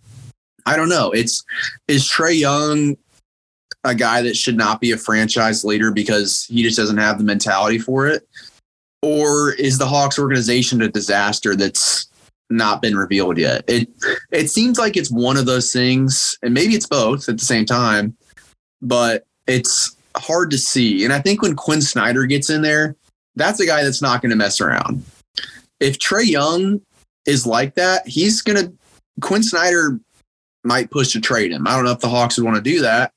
[0.65, 1.11] i don't know.
[1.11, 1.43] It's
[1.87, 2.97] is Trae young
[3.83, 7.23] a guy that should not be a franchise leader because he just doesn't have the
[7.23, 8.27] mentality for it?
[9.01, 12.09] Or is the hawks organization a disaster that's
[12.49, 13.63] not been revealed yet?
[13.67, 13.87] It
[14.31, 17.65] it seems like it's one of those things and maybe it's both at the same
[17.65, 18.15] time
[18.81, 21.05] but it's hard to see.
[21.05, 22.95] And i think when quin snyder gets in there
[23.37, 25.03] that's a guy that's not going to mess around.
[25.79, 26.81] If Trae Young
[27.25, 28.73] is like that, he's going to,
[29.21, 29.99] Quin Snyder
[30.63, 31.67] might push to trade him.
[31.67, 33.13] I don't know if the Hawks would want to do that.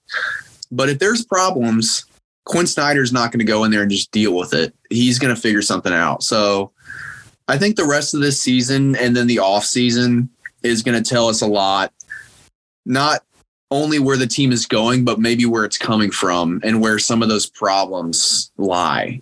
[0.70, 2.04] But if there's problems,
[2.44, 4.74] Quin Snyder's not going to go in there and just deal with it.
[4.90, 6.22] He's going to figure something out.
[6.22, 6.72] So
[7.48, 10.30] I think the rest of this season and then the off season
[10.62, 11.92] is going to tell us a lot.
[12.86, 13.22] Not
[13.70, 17.22] only where the team is going, but maybe where it's coming from and where some
[17.22, 19.20] of those problems lie.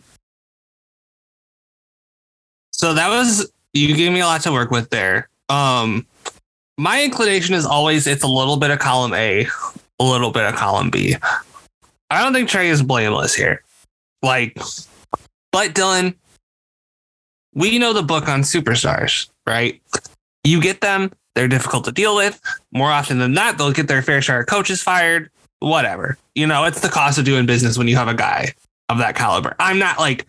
[2.79, 5.29] So that was you gave me a lot to work with there.
[5.49, 6.07] Um
[6.79, 9.47] my inclination is always it's a little bit of column A,
[9.99, 11.17] a little bit of column B.
[12.11, 13.63] I don't think Trae is blameless here.
[14.23, 14.57] Like,
[15.53, 16.15] but Dylan,
[17.55, 19.81] we know the book on superstars, right?
[20.45, 22.41] You get them, they're difficult to deal with.
[22.73, 26.17] More often than not, they'll get their fair share of coaches fired, whatever.
[26.35, 28.55] You know, it's the cost of doing business when you have a guy
[28.89, 29.55] of that caliber.
[29.59, 30.27] I'm not like,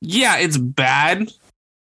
[0.00, 1.32] yeah, it's bad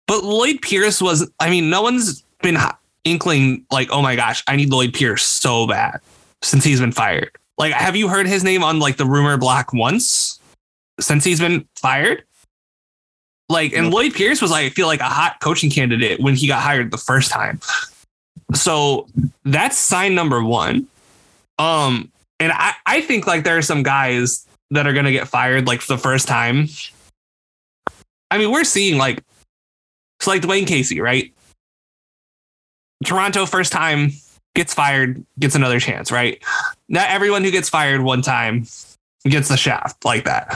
[0.07, 2.57] but Lloyd Pierce was, I mean, no one's been
[3.03, 5.99] inkling like, oh my gosh, I need Lloyd Pierce so bad
[6.41, 7.31] since he's been fired.
[7.57, 10.39] Like, have you heard his name on like the rumor block once
[10.99, 12.23] since he's been fired?
[13.49, 16.47] Like, and Lloyd Pierce was like, I feel like a hot coaching candidate when he
[16.47, 17.59] got hired the first time.
[18.53, 19.07] So
[19.43, 20.87] that's sign number one.
[21.59, 25.67] Um, and I, I think like there are some guys that are gonna get fired
[25.67, 26.67] like for the first time.
[28.31, 29.21] I mean, we're seeing like
[30.21, 31.33] it's like Dwane Casey, right?
[33.03, 34.11] Toronto first time
[34.53, 36.39] gets fired, gets another chance, right?
[36.89, 38.67] Not everyone who gets fired one time
[39.23, 40.55] gets the shaft like that.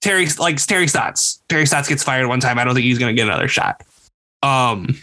[0.00, 1.42] Terry like Terry Stotts.
[1.48, 2.56] Terry Stotts gets fired one time.
[2.56, 3.82] I don't think he's gonna get another shot.
[4.44, 4.96] Um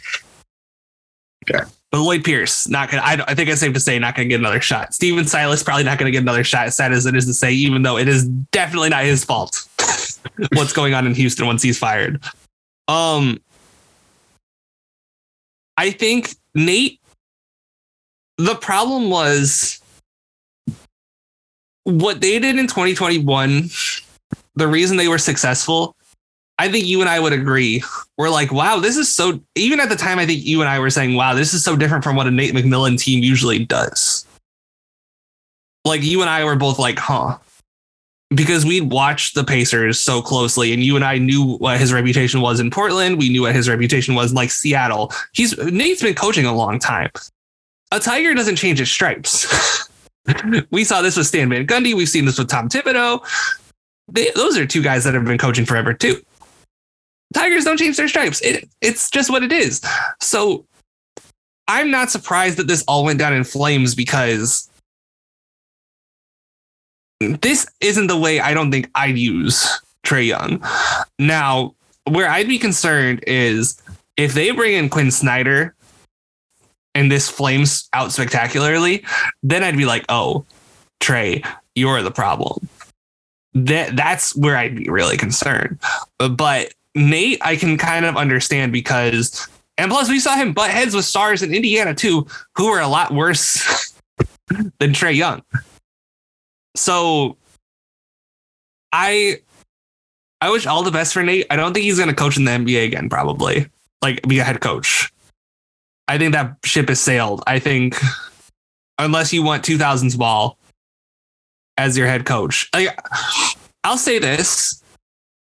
[1.49, 1.65] Okay.
[1.91, 3.03] But Lloyd Pierce, not gonna.
[3.03, 4.93] I, I think it's safe to say, not gonna get another shot.
[4.93, 6.71] Stephen Silas probably not gonna get another shot.
[6.71, 9.67] Sad as it is to say, even though it is definitely not his fault.
[10.53, 12.23] what's going on in Houston once he's fired?
[12.87, 13.39] Um,
[15.77, 16.99] I think Nate,
[18.37, 19.79] the problem was
[21.83, 23.69] what they did in 2021,
[24.55, 25.95] the reason they were successful.
[26.59, 27.83] I think you and I would agree.
[28.17, 29.39] We're like, wow, this is so.
[29.55, 31.75] Even at the time, I think you and I were saying, wow, this is so
[31.75, 34.25] different from what a Nate McMillan team usually does.
[35.85, 37.37] Like, you and I were both like, huh,
[38.29, 42.41] because we'd watched the Pacers so closely, and you and I knew what his reputation
[42.41, 43.17] was in Portland.
[43.17, 45.13] We knew what his reputation was like Seattle.
[45.33, 47.09] He's Nate's been coaching a long time.
[47.91, 49.89] A tiger doesn't change its stripes.
[50.71, 51.93] we saw this with Stan Van Gundy.
[51.93, 53.25] We've seen this with Tom Thibodeau.
[54.09, 56.21] They, those are two guys that have been coaching forever too.
[57.33, 58.41] Tigers don't change their stripes.
[58.41, 59.81] It, it's just what it is.
[60.21, 60.65] So
[61.67, 64.69] I'm not surprised that this all went down in flames because
[67.19, 70.63] this isn't the way I don't think I'd use Trae Young.
[71.19, 71.75] Now,
[72.06, 73.82] where I'd be concerned is
[74.15, 75.75] if they bring in Quin Snyder
[76.95, 79.03] and this flames out spectacularly,
[79.43, 80.45] then I'd be like, oh,
[80.99, 82.67] Trae, you're the problem.
[83.53, 85.80] That that's where I'd be really concerned.
[86.19, 90.95] But Nate, I can kind of understand because and plus we saw him butt heads
[90.95, 93.93] with stars in Indiana too, who were a lot worse
[94.47, 95.43] than Trae Young.
[96.77, 97.37] So
[98.91, 99.41] I
[100.41, 101.47] I wish all the best for Nate.
[101.49, 103.67] I don't think he's gonna coach in the NBA again, probably.
[104.01, 105.11] Like be a head coach.
[106.07, 107.43] I think that ship has sailed.
[107.47, 107.97] I think
[108.97, 110.57] unless you want 2000s ball
[111.77, 112.69] as your head coach.
[112.73, 112.97] Like,
[113.83, 114.83] I'll say this.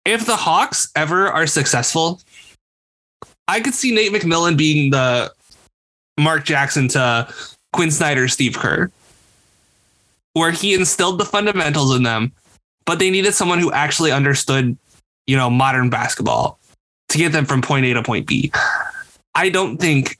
[0.05, 2.21] If the Hawks ever are successful,
[3.47, 5.31] I could see Nate McMillan being the
[6.19, 7.33] Mark Jackson to
[7.71, 8.91] Quin Snyder, Steve Kerr,
[10.33, 12.31] where he instilled the fundamentals in them,
[12.85, 14.77] but they needed someone who actually understood,
[15.27, 16.59] you know, modern basketball
[17.09, 18.51] to get them from point A to point B.
[19.35, 20.17] I don't think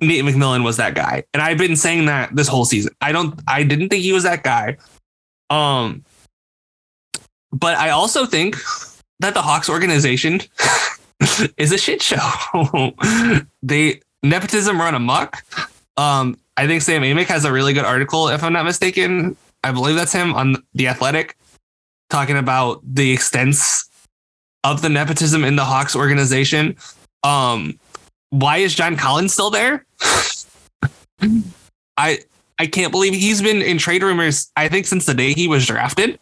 [0.00, 1.24] Nate McMillan was that guy.
[1.32, 2.92] And I've been saying that this whole season.
[3.00, 4.76] I don't I didn't think he was that guy.
[5.50, 6.04] Um
[7.52, 8.56] but I also think
[9.20, 10.40] that the Hawks organization
[11.56, 12.18] is a shit show.
[13.62, 15.42] they nepotism run amok.
[15.96, 19.36] Um I think Sam Amick has a really good article, if I'm not mistaken.
[19.64, 21.36] I believe that's him on The Athletic,
[22.10, 23.88] talking about the extents
[24.62, 26.76] of the nepotism in the Hawks organization.
[27.22, 27.80] Um,
[28.28, 29.86] why is John Collins still there?
[31.96, 32.18] I
[32.58, 34.52] I can't believe he's been in trade rumors.
[34.54, 36.20] I think since the day he was drafted.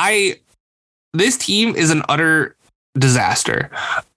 [0.00, 0.40] I
[1.12, 2.56] this team is an utter
[2.98, 3.70] disaster,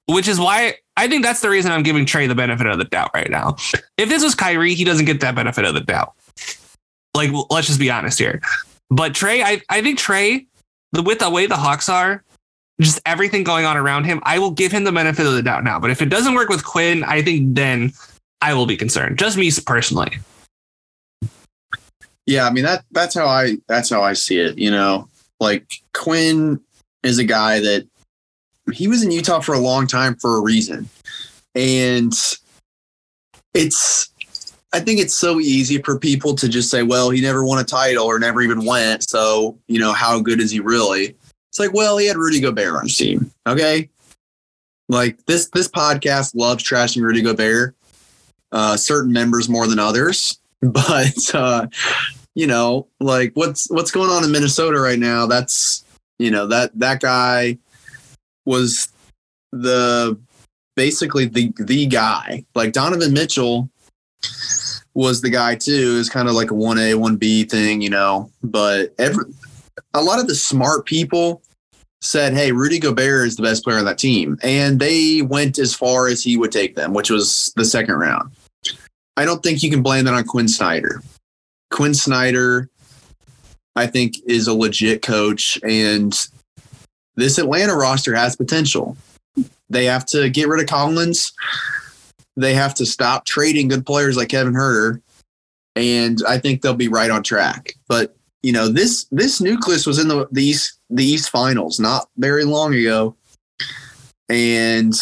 [0.08, 2.86] which is why I think that's the reason I'm giving Trae the benefit of the
[2.86, 3.56] doubt right now.
[3.98, 6.14] If this was Kyrie, he doesn't get that benefit of the doubt.
[7.14, 8.42] Like, let's just be honest here.
[8.90, 10.46] But Trae, I, I think Trae,
[10.92, 12.24] the with the way the Hawks are,
[12.80, 15.64] just everything going on around him, I will give him the benefit of the doubt
[15.64, 15.80] now.
[15.80, 17.92] But if it doesn't work with Quin, I think then
[18.42, 19.20] I will be concerned.
[19.20, 20.18] Just me personally.
[22.26, 24.58] Yeah, I mean that that's how I that's how I see it.
[24.58, 26.62] You know, like Quin
[27.04, 27.88] is a guy that
[28.72, 30.90] he was in Utah for a long time for a reason.
[31.56, 32.14] And
[33.54, 34.10] it's
[34.72, 37.64] I think it's so easy for people to just say, well, he never won a
[37.64, 39.10] title or never even went.
[39.10, 41.16] So, you know, how good is he really?
[41.50, 43.32] It's like, well, he had Rudy Gobert on his team.
[43.48, 43.90] Okay.
[44.88, 47.76] Like this this podcast loves trashing Rudy Gobert.
[48.52, 50.38] Uh, certain members more than others.
[50.62, 51.68] But uh,
[52.36, 55.86] you know, like what's what's going on in Minnesota right now, that's
[56.18, 57.58] you know, that that guy
[58.46, 58.90] was
[59.54, 60.20] the
[60.76, 62.44] basically the the guy.
[62.56, 63.70] Like Donovan Mitchell
[64.94, 65.98] was the guy too.
[65.98, 68.32] Is kind of like a one A one B thing, you know.
[68.44, 69.26] But every
[69.94, 71.42] a lot of the smart people
[72.02, 75.74] said, "Hey, Rudy Gobert is the best player on that team," and they went as
[75.74, 78.32] far as he would take them, which was the second round.
[79.18, 81.02] I don't think you can blame that on Quin Snyder.
[81.72, 82.70] Quin Snyder,
[83.76, 86.14] I think, is a legit coach, and
[87.16, 88.96] this Atlanta roster has potential.
[89.70, 91.34] They have to get rid of Collins.
[92.40, 95.02] They have to stop trading good players like Kevin Huerter,
[95.76, 97.74] and I think they'll be right on track.
[97.88, 102.10] But you know, this this nucleus was in the these East the East Finals not
[102.18, 103.16] very long ago,
[104.30, 104.94] and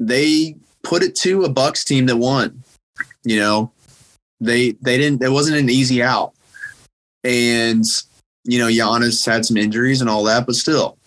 [0.00, 2.64] they put it to a Bucks team that won.
[3.22, 3.72] You know,
[4.40, 5.22] they they didn't.
[5.22, 6.32] It wasn't an easy out,
[7.22, 7.84] and
[8.44, 10.98] you know, Giannis had some injuries and all that, but still,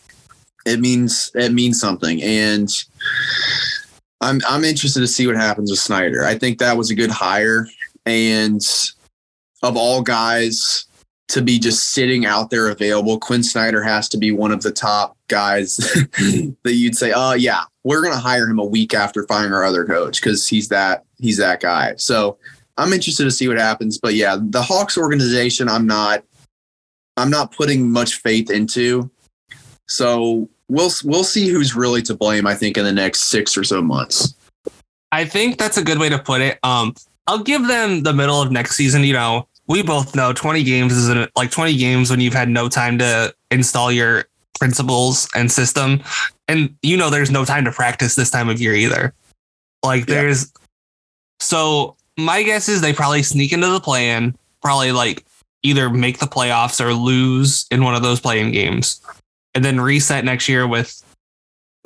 [0.65, 2.21] it means it means something.
[2.21, 2.69] And
[4.21, 6.23] I'm I'm interested to see what happens with Snyder.
[6.23, 7.67] I think that was a good hire,
[8.05, 8.61] and
[9.63, 10.85] of all guys
[11.29, 14.71] to be just sitting out there available, Quin Snyder has to be one of the
[14.71, 15.77] top guys
[16.63, 19.63] that you'd say, "Oh yeah, we're going to hire him a week after firing our
[19.63, 22.37] other coach because he's that he's that guy." So
[22.77, 23.97] I'm interested to see what happens.
[23.97, 26.23] But yeah, the Hawks organization, I'm not
[27.17, 29.09] I'm not putting much faith into.
[29.87, 32.47] So we'll we'll see who's really to blame.
[32.47, 34.33] I think in the next six or so months.
[35.11, 36.57] I think that's a good way to put it.
[36.63, 36.95] Um,
[37.27, 39.03] I'll give them the middle of next season.
[39.03, 42.69] You know, we both know 20 games is like 20 games when you've had no
[42.69, 44.25] time to install your
[44.57, 46.01] principles and system,
[46.47, 49.13] and you know there's no time to practice this time of year either.
[49.83, 50.65] Like there's, yeah.
[51.41, 55.25] so my guess is they probably sneak into the play-in, probably like
[55.63, 59.01] either make the playoffs or lose in one of those play-in games,
[59.55, 61.01] and then reset next year with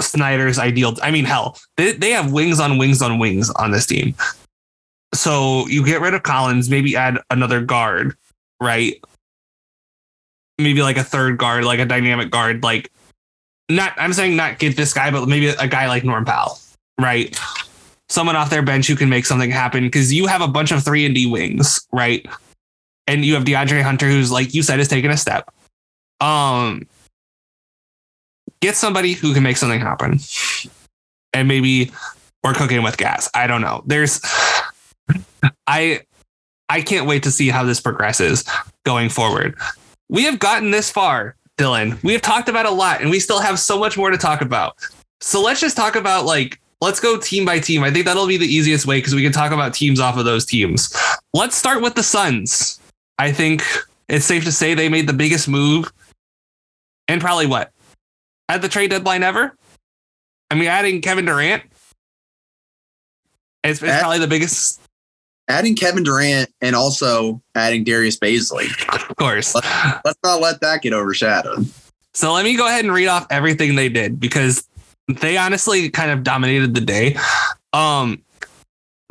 [0.02, 0.96] Snyder's ideal.
[1.02, 4.16] I mean, hell, they, they have wings on wings on wings on this team.
[5.14, 8.16] So you get rid of Collins, maybe add another guard,
[8.62, 9.02] right?
[10.58, 12.92] Maybe like a third guard, like a dynamic guard, like
[13.70, 16.60] not I'm saying not get this guy, but maybe a guy like Norm Powell,
[17.00, 17.38] right?
[18.10, 20.84] Someone off their bench who can make something happen because you have a bunch of
[20.84, 22.26] three and D wings, right?
[23.08, 25.50] And you have DeAndre Hunter, who's like you said, is taking a step.
[26.22, 26.88] Um,
[28.66, 30.20] get somebody who can make something happen,
[31.34, 31.92] and maybe
[32.44, 33.30] we're cooking with gas.
[33.36, 33.84] I don't know.
[33.86, 34.20] There's,
[35.68, 36.02] I,
[36.70, 38.44] I can't wait to see how this progresses
[38.84, 39.56] going forward.
[40.10, 42.02] We have gotten this far Dylan.
[42.04, 44.42] We have talked about a lot and we still have so much more to talk
[44.42, 44.76] about.
[45.22, 47.84] So let's just talk about like let's go team by team.
[47.84, 50.26] I think that'll be the easiest way because we can talk about teams off of
[50.26, 50.96] those teams.
[51.34, 52.80] Let's start with the Suns.
[53.18, 53.64] I think
[54.10, 55.92] it's safe to say they made the biggest move
[57.08, 57.72] and probably what?
[58.48, 59.56] At the trade deadline ever?
[60.52, 61.64] I mean, adding Kevin Durant.
[63.64, 64.80] It's, it's probably the biggest
[65.48, 68.68] adding Kevin Durant and also adding Darius Bazley.
[69.10, 69.56] Of course.
[69.56, 69.68] Let's,
[70.04, 71.68] let's not let that get overshadowed.
[72.14, 74.68] So let me go ahead and read off everything they did because
[75.08, 77.18] they honestly kind of dominated the day.
[77.74, 78.24] Um,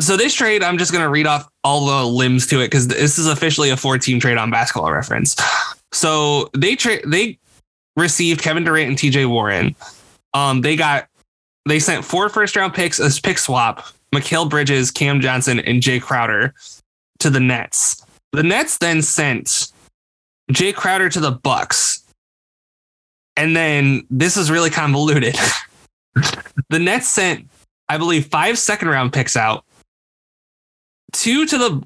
[0.01, 3.19] so this trade, I'm just gonna read off all the limbs to it because this
[3.19, 5.37] is officially a four team trade on basketball reference.
[5.93, 7.39] So they trade they
[7.97, 9.75] received Kevin Durant and TJ Warren.
[10.33, 11.09] Um, they got
[11.67, 15.99] they sent four first round picks as pick swap, Mikal Bridges, Cam Johnson, and Jay
[15.99, 16.55] Crowder
[17.21, 18.05] to the Nets.
[18.33, 19.73] The Nets then sent
[20.51, 22.03] Jay Crowder to the Bucks.
[23.37, 25.37] And then this is really convoluted.
[26.69, 27.49] the Nets sent,
[27.89, 29.65] I believe, five second round picks out,
[31.13, 31.83] two to the,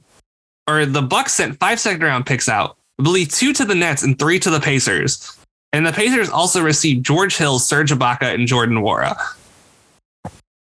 [0.68, 2.76] or the Bucks sent five second round picks out.
[2.98, 5.37] I believe two to the Nets and three to the Pacers.
[5.72, 9.16] And the Pacers also received George Hill, Serge Ibaka, and Jordan Nwora.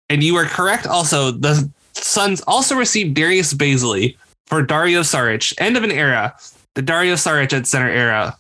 [0.10, 0.86] And you are correct.
[0.86, 4.16] Also, the Suns also received Darius Bazley
[4.46, 6.36] for Dario Saric, end of an era,
[6.76, 8.38] the Dario Saric at center era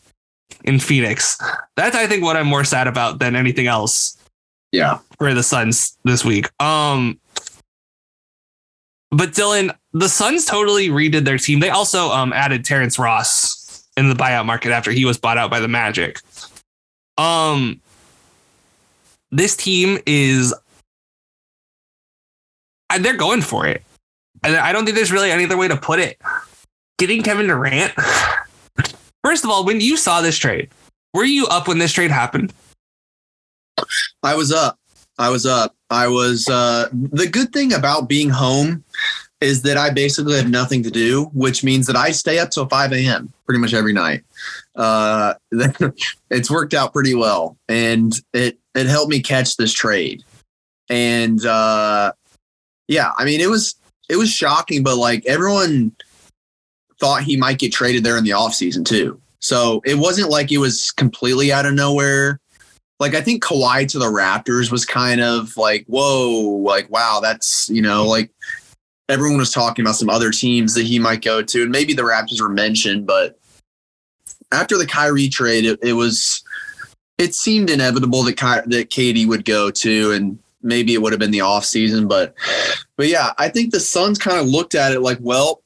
[0.63, 1.41] in Phoenix.
[1.75, 4.17] That's I think what I'm more sad about than anything else.
[4.71, 6.49] Yeah, for the Suns this week.
[6.61, 7.19] Um,
[9.11, 11.59] but Dylan, the Suns totally redid their team.
[11.59, 15.51] They also um added Terrence Ross in the buyout market after he was bought out
[15.51, 16.19] by the Magic.
[17.17, 17.81] Um,
[19.31, 20.53] this team is
[22.99, 23.83] they're going for it.
[24.43, 26.19] I don't think there's really any other way to put it.
[26.97, 27.93] Getting Kevin Durant.
[29.23, 30.69] First of all, when you saw this trade,
[31.13, 32.53] were you up when this trade happened?
[34.21, 34.77] I was up.
[35.17, 35.75] I was up.
[35.89, 38.83] I was uh the good thing about being home
[39.43, 42.67] is that I basically have nothing to do, which means that I stay up till
[42.67, 43.31] 5 a.m.
[43.45, 44.23] pretty much every night.
[44.75, 45.33] Uh,
[46.31, 50.23] it's worked out pretty well, and it it helped me catch this trade.
[50.89, 52.13] And uh,
[52.87, 53.75] yeah, I mean, it was
[54.09, 55.93] it was shocking, but like everyone
[56.99, 59.19] thought he might get traded there in the offseason too.
[59.39, 62.39] So it wasn't like it was completely out of nowhere.
[62.99, 67.69] Like I think Kawhi to the Raptors was kind of like, whoa, like wow, that's
[67.69, 68.31] you know, like
[69.09, 72.03] everyone was talking about some other teams that he might go to, and maybe the
[72.03, 73.37] Raptors were mentioned, but
[74.51, 76.43] after the Kyrie trade, it, it was
[77.17, 81.19] it seemed inevitable that Ky- that KD would go to, and maybe it would have
[81.19, 82.33] been the off season, but
[82.95, 85.61] but yeah, I think the Suns kind of looked at it like, well,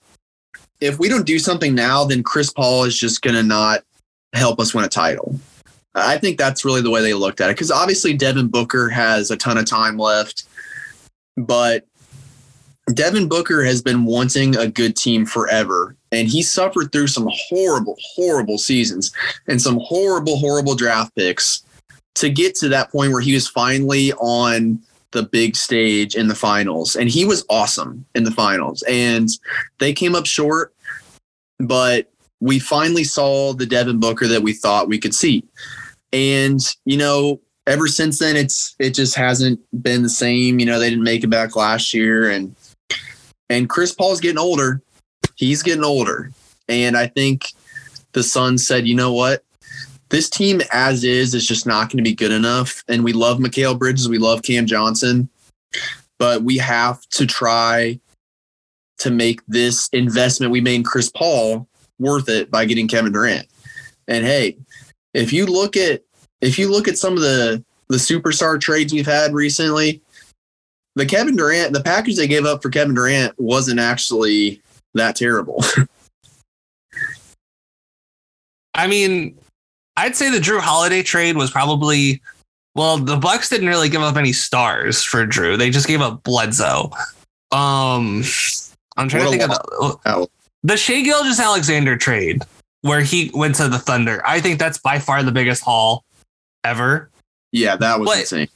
[0.82, 3.84] if we don't do something now, then Chris Paul is just gonna not
[4.34, 5.40] help us win a title.
[5.96, 9.32] I think that's really the way they looked at it because obviously Devin Booker has
[9.32, 10.44] a ton of time left,
[11.36, 11.86] but
[12.94, 17.98] Devin Booker has been wanting a good team forever, and he suffered through some horrible,
[18.16, 19.12] horrible seasons
[19.48, 21.64] and some horrible, horrible draft picks
[22.16, 24.80] to get to that point where he was finally on
[25.12, 26.96] the big stage in the finals.
[26.96, 28.84] And he was awesome in the finals.
[28.84, 29.30] And
[29.80, 30.74] they came up short,
[31.60, 35.44] but we finally saw the Devin Booker that we thought we could see.
[36.14, 40.60] And, you know, ever since then it's it just hasn't been the same.
[40.60, 42.56] You know, they didn't make it back last year and
[43.50, 44.82] and Chris Paul's getting older.
[45.36, 46.32] He's getting older.
[46.68, 47.54] And I think
[48.14, 49.44] the Suns said, you know what?
[50.10, 52.84] this team as is is just not going to be good enough.
[52.88, 55.30] And we love Mikal Bridges, we love Cam Johnson,
[56.18, 58.00] but we have to try
[59.00, 61.68] to make this investment we made in Chris Paul
[62.00, 63.48] worth it by getting Kevin Durant.
[64.08, 64.58] And hey,
[65.14, 66.04] if you look at
[66.42, 70.02] if you look at some of the the superstar trades we've had recently,
[70.98, 74.62] the Kevin Durant, the package they gave up for Kevin Durant wasn't actually
[74.94, 75.64] that terrible.
[78.74, 79.38] I mean,
[79.96, 82.22] I'd say the Jrue Holiday trade was probably
[82.76, 85.58] Well, the Bucks didn't really give up any stars for Jrue.
[85.58, 86.92] They just gave up Bledsoe.
[87.52, 88.24] Um,
[88.98, 89.50] I'm trying What to think of
[90.04, 90.28] the,
[90.64, 92.44] the Shai Gilgeous-Alexander trade
[92.82, 94.22] where he went to the Thunder.
[94.26, 96.04] I think that's by far the biggest haul
[96.64, 97.10] ever.
[97.52, 98.20] yeah, that was What?
[98.20, 98.48] insane.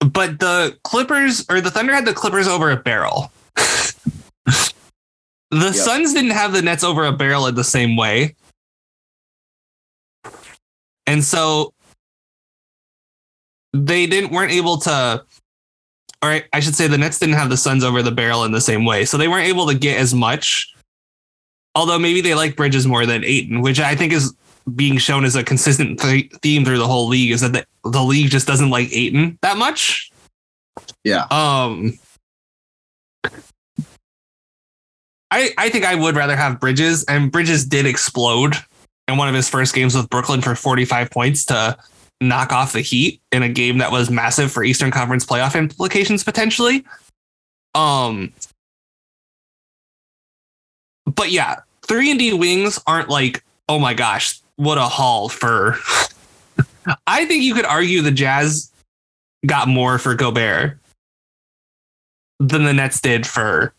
[0.00, 3.32] But the Clippers or the Thunder had the Clippers over a barrel.
[5.50, 8.34] the Suns didn't have the Nets over a barrel in the same way.
[11.06, 11.72] And so
[13.72, 15.24] they didn't weren't able to
[16.22, 18.52] or I- I should say the Nets didn't have the Suns over the barrel in
[18.52, 19.04] the same way.
[19.04, 20.74] So they weren't able to get as much.
[21.74, 24.34] Although maybe they like Bridges more than Ayton, which I think is
[24.74, 28.02] being shown as a consistent th- theme through the whole league is that the, the
[28.02, 30.10] league just doesn't like Ayton that much.
[31.04, 31.26] Yeah.
[31.30, 31.98] Um
[35.30, 38.54] I I think I would rather have Bridges and Bridges did explode
[39.06, 41.76] in one of his first games with Brooklyn for 45 points to
[42.20, 46.24] knock off the Heat in a game that was massive for Eastern Conference playoff implications
[46.24, 46.84] potentially.
[47.74, 48.32] Um
[51.06, 51.56] but yeah,
[51.86, 55.76] 3 and D wings aren't like, oh my gosh, what a haul for
[57.06, 58.70] I think you could argue the Jazz
[59.46, 60.78] got more for Gobert
[62.38, 63.72] than the Nets did for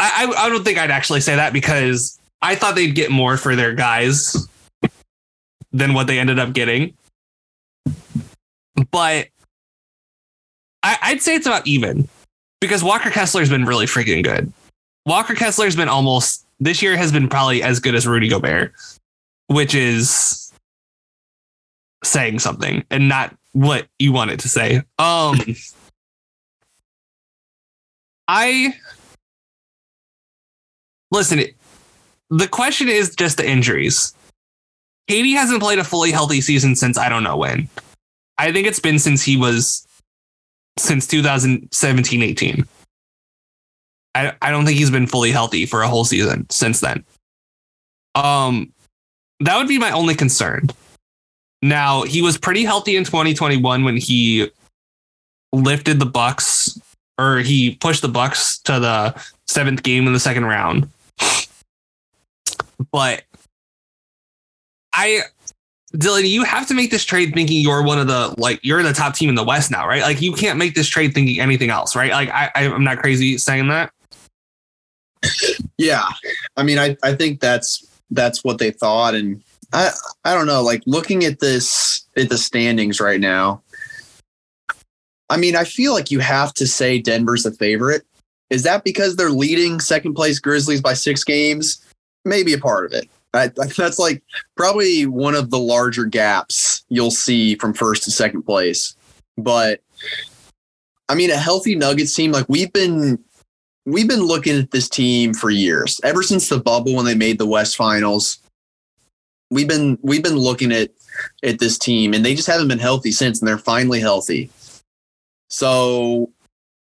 [0.00, 3.36] I, I I don't think I'd actually say that because I thought they'd get more
[3.36, 4.48] for their guys
[5.72, 6.94] than what they ended up getting.
[8.90, 9.28] But
[10.82, 12.08] I, I'd say it's about even
[12.60, 14.52] because Walker Kessler's been really freaking good.
[15.06, 18.72] Walker Kessler's been almost this year has been probably as good as Rudy Gobert,
[19.48, 20.52] which is
[22.04, 24.82] saying something and not what you wanted to say.
[24.98, 25.40] Um
[28.28, 28.74] I
[31.10, 31.44] listen,
[32.30, 34.14] the question is just the injuries.
[35.10, 37.68] KD hasn't played a fully healthy season since I don't know when.
[38.38, 39.86] I think it's been since he was
[40.78, 42.66] since 2017 18.
[44.14, 47.04] I, I don't think he's been fully healthy for a whole season since then.
[48.14, 48.72] Um,
[49.40, 50.68] that would be my only concern.
[51.62, 54.50] Now he was pretty healthy in 2021 when he
[55.52, 56.78] lifted the Bucks
[57.18, 59.14] or he pushed the Bucks to the
[59.46, 60.88] seventh game in the second round.
[62.90, 63.22] But
[64.92, 65.22] I
[65.94, 68.92] Dylan, you have to make this trade thinking you're one of the like you're the
[68.92, 70.02] top team in the West now, right?
[70.02, 72.10] Like you can't make this trade thinking anything else, right?
[72.10, 73.92] Like I, I'm not crazy saying that.
[75.78, 76.04] Yeah.
[76.56, 79.14] I mean, I, I think that's that's what they thought.
[79.14, 79.42] And
[79.72, 79.90] I
[80.24, 83.62] I don't know, like looking at this at the standings right now.
[85.30, 88.02] I mean, I feel like you have to say Denver's the favorite.
[88.50, 91.82] Is that because they're leading second place Grizzlies by six games?
[92.24, 93.08] Maybe a part of it.
[93.34, 94.22] I, that's like
[94.56, 98.94] probably one of the larger gaps you'll see from first to second place.
[99.38, 99.80] But
[101.08, 103.18] I mean, a healthy Nuggets team, like we've been
[103.84, 106.00] we've been looking at this team for years.
[106.04, 108.38] Ever since the bubble when they made the West Finals,
[109.50, 110.90] we've been we've been looking at
[111.42, 114.50] at this team, and they just haven't been healthy since, and they're finally healthy.
[115.48, 116.30] So,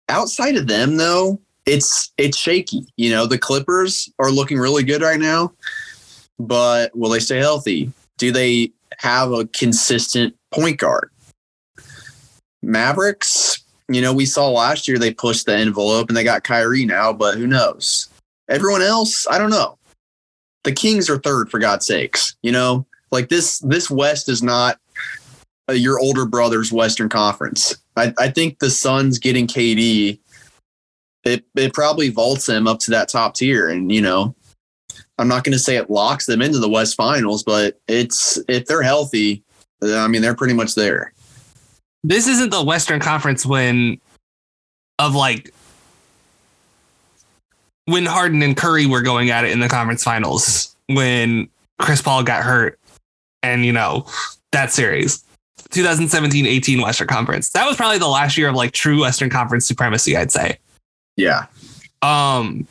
[0.10, 2.86] outside of them, though, it's it's shaky.
[2.98, 5.54] You know, the Clippers are looking really good right now,
[6.38, 7.92] but will they stay healthy?
[8.18, 11.12] Do they have a consistent point guard?
[12.62, 16.86] Mavericks, you know, we saw last year they pushed the envelope and they got Kyrie
[16.86, 18.10] now, but who knows?
[18.50, 19.78] Everyone else, I don't know.
[20.64, 22.36] The Kings are third for God's sakes.
[22.42, 24.80] You know, like this this West is not
[25.72, 27.76] your older brother's Western Conference.
[27.96, 30.20] I, I think the Suns getting KD,
[31.24, 33.70] it it probably vaults them up to that top tier.
[33.70, 34.36] And you know,
[35.18, 38.66] I'm not going to say it locks them into the West Finals, but it's if
[38.66, 39.44] they're healthy,
[39.82, 41.14] I mean they're pretty much there.
[42.04, 44.00] This isn't the Western Conference when
[45.00, 45.54] of like
[47.86, 52.24] when Harden and Curry were going at it in the conference finals when Chris Paul
[52.24, 52.80] got hurt
[53.42, 54.06] and you know
[54.52, 55.24] that series
[55.70, 57.50] 2017-18 Western Conference.
[57.50, 60.58] That was probably the last year of like true Western Conference supremacy, I'd say.
[61.16, 61.48] Yeah.
[62.02, 62.68] Um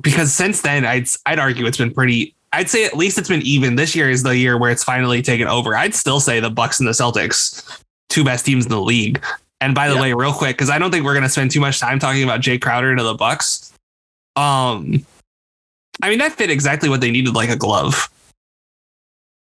[0.00, 3.42] because since then I'd I'd argue it's been pretty I'd say at least it's been
[3.42, 3.76] even.
[3.76, 5.74] This year is the year where it's finally taken over.
[5.76, 9.22] I'd still say the Bucks and the Celtics, two best teams in the league.
[9.60, 10.00] And by the Yeah.
[10.02, 12.40] way, real quick, because I don't think we're gonna spend too much time talking about
[12.40, 13.72] Jay Crowder to the Bucks.
[14.36, 15.06] Um,
[16.02, 18.08] I mean that fit exactly what they needed, like a glove.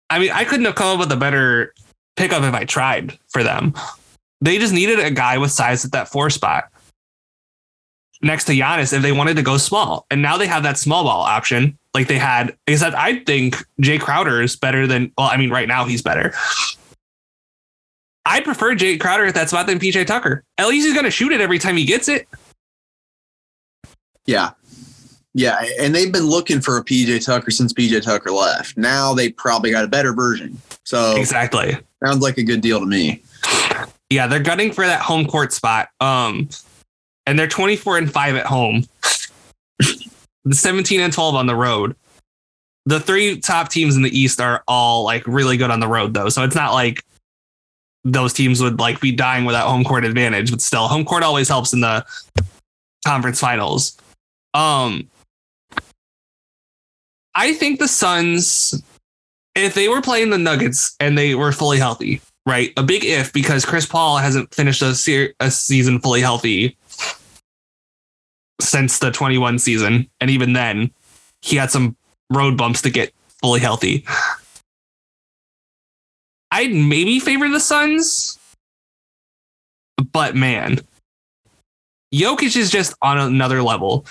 [0.09, 1.73] I mean, I couldn't have come up with a better
[2.17, 3.73] pickup if I tried for them.
[4.41, 6.70] They just needed a guy with size at that four spot.
[8.21, 10.05] Next to Giannis if they wanted to go small.
[10.11, 11.77] And now they have that small ball option.
[11.93, 15.67] Like they had, except I think Jay Crowder is better than, well, I mean, right
[15.67, 16.33] now he's better.
[18.25, 20.43] I prefer Jay Crowder at that spot than PJ Tucker.
[20.57, 22.27] At least he's going to shoot it every time he gets it.
[24.25, 24.51] Yeah.
[25.33, 25.63] Yeah.
[25.79, 28.77] And they've been looking for a PJ Tucker since PJ Tucker left.
[28.77, 30.61] Now they probably got a better version.
[30.83, 31.77] So exactly.
[32.03, 33.23] Sounds like a good deal to me.
[34.09, 35.89] Yeah, they're gunning for that home court spot.
[35.99, 36.49] Um,
[37.25, 38.85] and they're 24 and 5 at home.
[40.43, 41.95] the 17 and 12 on the road.
[42.85, 46.13] The three top teams in the East are all like really good on the road
[46.13, 46.29] though.
[46.29, 47.03] So it's not like
[48.03, 51.47] those teams would like be dying without home court advantage, but still home court always
[51.47, 52.03] helps in the
[53.05, 53.97] conference finals.
[54.53, 55.07] Um
[57.35, 58.83] I think the Suns
[59.53, 62.73] if they were playing the Nuggets and they were fully healthy, right?
[62.77, 66.77] A big if because Chris Paul hasn't finished a, se- a season fully healthy
[68.61, 70.09] since the 21 season.
[70.19, 70.91] And even then,
[71.41, 71.95] he had some
[72.29, 74.05] road bumps to get fully healthy.
[76.51, 78.37] I'd maybe favor the Suns,
[80.11, 80.81] but man,
[82.13, 84.05] Jokic is just on another level.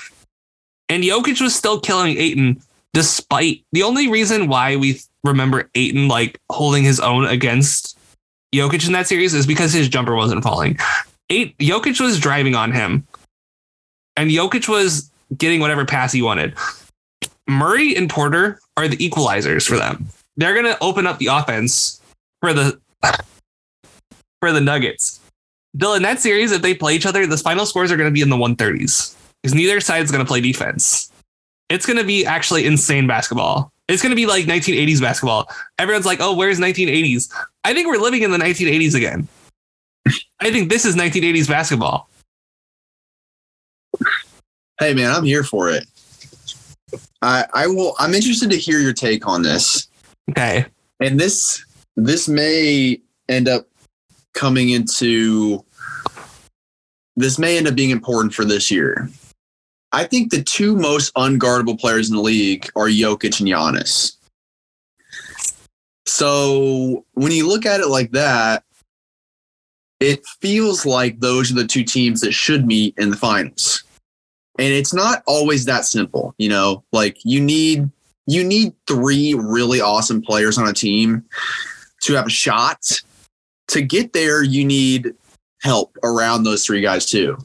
[0.89, 6.41] And Jokic was still killing Ayton despite the only reason why we remember Ayton like
[6.51, 7.99] holding his own against
[8.55, 10.79] Jokic in that series is because his jumper wasn't falling.
[11.29, 13.07] Eight Jokic was driving on him
[14.17, 16.55] and Jokic was getting whatever pass he wanted.
[17.49, 20.09] Murray and Porter are the equalizers for them.
[20.37, 22.01] They're going to open up the offense
[22.41, 22.81] for the
[24.41, 25.21] for the Nuggets.
[25.77, 28.23] Dylan, that series, if they play each other, the final scores are going to be
[28.23, 31.11] in the 130s because neither side is going to play defense.
[31.69, 33.73] It's going to be actually insane basketball.
[33.89, 35.49] It's going to be like 1980s basketball.
[35.79, 37.33] Everyone's like, oh, where's 1980s?
[37.65, 39.29] I think we're living in the 1980s again.
[40.41, 42.10] I think this is 1980s basketball.
[44.81, 45.87] Hey man, I'm here for it.
[47.21, 49.89] I I will I'm interested to hear your take on this.
[50.31, 50.65] Okay.
[51.01, 51.63] And this
[51.97, 53.69] this may end up
[54.33, 55.63] coming into
[57.15, 59.11] this may end up being important for this year.
[59.93, 64.17] I think the two most unguardable players in the league are Jokic and Giannis.
[66.07, 68.65] So when you look at it like that,
[69.99, 73.85] it feels like those are the two teams that should meet in the finals
[74.61, 77.91] and it's not always that simple you know like you need
[78.31, 81.25] you need three really awesome players on a team
[82.03, 83.03] to have a shot.
[83.69, 85.15] To get there you need
[85.63, 87.37] help around those three guys too.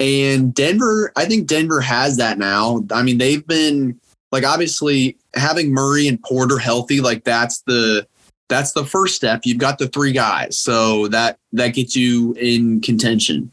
[0.00, 2.84] And denver i think denver has that now.
[2.92, 3.98] I mean they've been
[4.30, 8.06] like obviously having murray and porter healthy like that's the
[8.48, 9.42] that's the first step.
[9.44, 10.58] You've got the three guys.
[10.58, 13.52] So that that gets you in contention.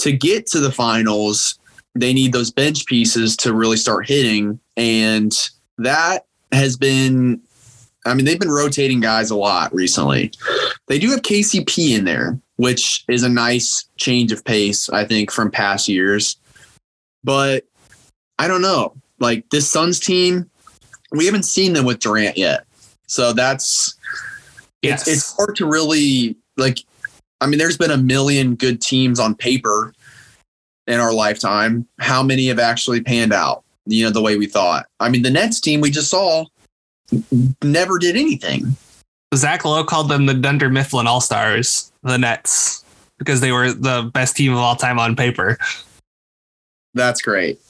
[0.00, 1.58] To get to the finals
[2.00, 4.60] they need those bench pieces to really start hitting.
[4.76, 5.32] And
[5.78, 7.40] that has been,
[8.04, 10.32] I mean, they've been rotating guys a lot recently.
[10.86, 15.30] They do have KCP in there, which is a nice change of pace, I think,
[15.30, 16.36] from past years.
[17.24, 17.64] But
[18.38, 18.94] I don't know.
[19.18, 20.50] Like this Suns team,
[21.10, 22.66] we haven't seen them with Durant yet.
[23.06, 23.94] So that's,
[24.82, 25.08] yes.
[25.08, 26.80] it's, it's hard to really, like,
[27.40, 29.92] I mean, there's been a million good teams on paper
[30.86, 34.86] in our lifetime, how many have actually panned out, you know, the way we thought?
[35.00, 36.46] I mean, the Nets team we just saw
[37.62, 38.76] never did anything.
[39.34, 42.84] Zach Lowe called them the Dunder Mifflin All Stars, the Nets,
[43.18, 45.58] because they were the best team of all time on paper.
[46.94, 47.60] That's great.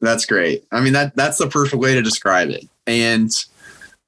[0.00, 0.64] That's great.
[0.72, 2.66] I mean, that that's the perfect way to describe it.
[2.86, 3.30] And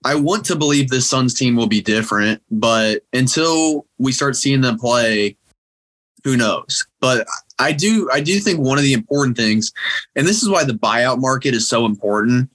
[0.04, 4.60] I want to believe this Suns team will be different, but until we start seeing
[4.60, 5.36] them play,
[6.24, 6.86] who knows?
[7.00, 7.26] But
[7.58, 9.72] I do I do think one of the important things,
[10.16, 12.50] and this is why the buyout market is so important,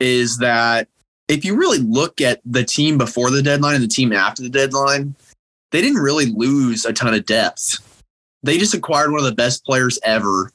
[0.00, 0.88] is that
[1.28, 4.48] if you really look at the team before the deadline and the team after the
[4.48, 5.14] deadline,
[5.70, 7.78] they didn't really lose a ton of depth.
[8.42, 10.50] They just acquired one of the best players ever.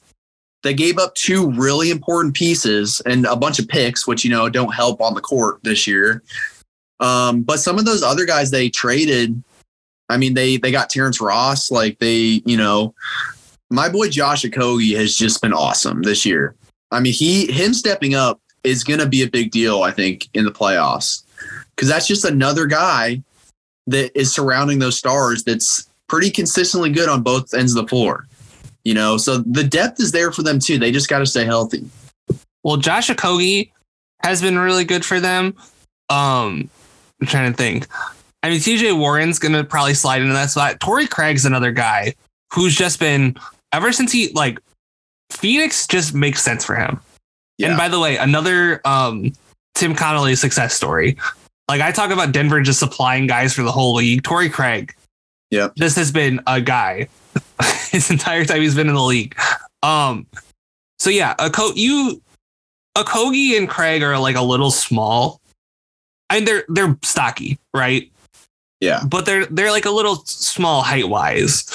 [0.62, 4.50] They gave up two really important pieces and a bunch of picks, which you know
[4.50, 6.24] don't help on the court this year.
[7.00, 9.42] Um, but some of those other guys they traded,
[10.10, 12.94] I mean, they they got Terrence Ross, like they, you know,
[13.70, 16.56] my boy Josh Okogie has just been awesome this year.
[16.92, 20.28] I mean, he him stepping up is going to be a big deal, I think,
[20.34, 21.24] in the playoffs
[21.76, 23.24] because that's just another guy
[23.88, 28.28] that is surrounding those stars that's pretty consistently good on both ends of the floor.
[28.84, 30.80] You know, so the depth is there for them too.
[30.80, 31.86] They just got to stay healthy.
[32.64, 33.72] Well, Josh Okogie
[34.24, 35.56] has been really good for them.
[36.10, 36.70] Um,
[37.22, 37.88] I'm trying to think.
[38.44, 40.80] I mean, TJ Warren's going to probably slide into that spot.
[40.80, 42.16] Torrey Craig's another guy
[42.54, 43.36] who's just been
[43.74, 44.60] ever since he like
[45.32, 47.00] Phoenix just makes sense for him.
[47.58, 47.70] Yeah.
[47.70, 49.34] And by the way, another um,
[49.76, 51.18] Tim Connolly success story.
[51.68, 54.24] Like I talk about Denver just supplying guys for the whole league.
[54.24, 54.96] Torrey Craig.
[55.52, 55.74] Yep.
[55.76, 57.10] This has been a guy
[57.92, 59.36] his entire time he's been in the league.
[59.84, 60.26] Um,
[60.98, 62.22] so yeah, a co- you,
[62.98, 65.40] Okogie and Craig are like a little small,
[66.30, 68.12] and they're they're stocky, right?
[68.80, 69.04] Yeah.
[69.06, 71.72] But they're they're like a little small height wise.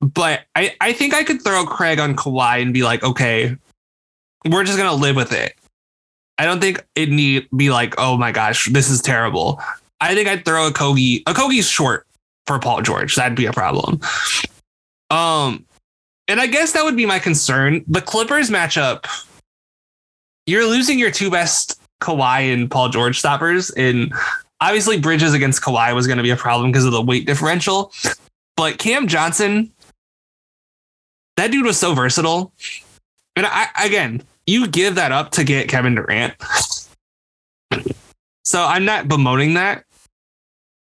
[0.00, 3.56] But I I think I could throw Craig on Kawhi and be like, okay,
[4.48, 5.54] we're just gonna live with it.
[6.38, 9.60] I don't think it need be like, oh my gosh, this is terrible.
[10.00, 11.22] I think I'd throw Okogie.
[11.26, 12.06] A Kogie's short
[12.46, 13.14] for Paul George.
[13.14, 14.00] That'd be a problem.
[15.10, 15.64] Um,
[16.26, 17.84] and I guess that would be my concern.
[17.86, 19.06] The Clippers matchup,
[20.46, 23.70] you're losing your two best Kawhi and Paul George stoppers.
[23.70, 24.12] And
[24.62, 27.92] obviously, Bridges against Kawhi was going to be a problem because of the weight differential.
[28.56, 29.72] But Cam Johnson,
[31.36, 32.52] that dude was so versatile.
[33.34, 36.34] And I, again, you give that up to get Kevin Durant.
[38.44, 39.84] So I'm not bemoaning that.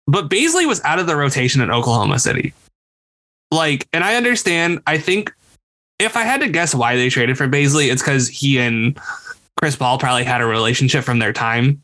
[0.07, 2.55] But Bazley was out of the rotation in Oklahoma City.
[3.51, 5.35] Like, and I understand, I think
[5.99, 8.99] if I had to guess why they traded for Bazley, it's because he and
[9.59, 11.83] Chris Paul probably had a relationship from their time.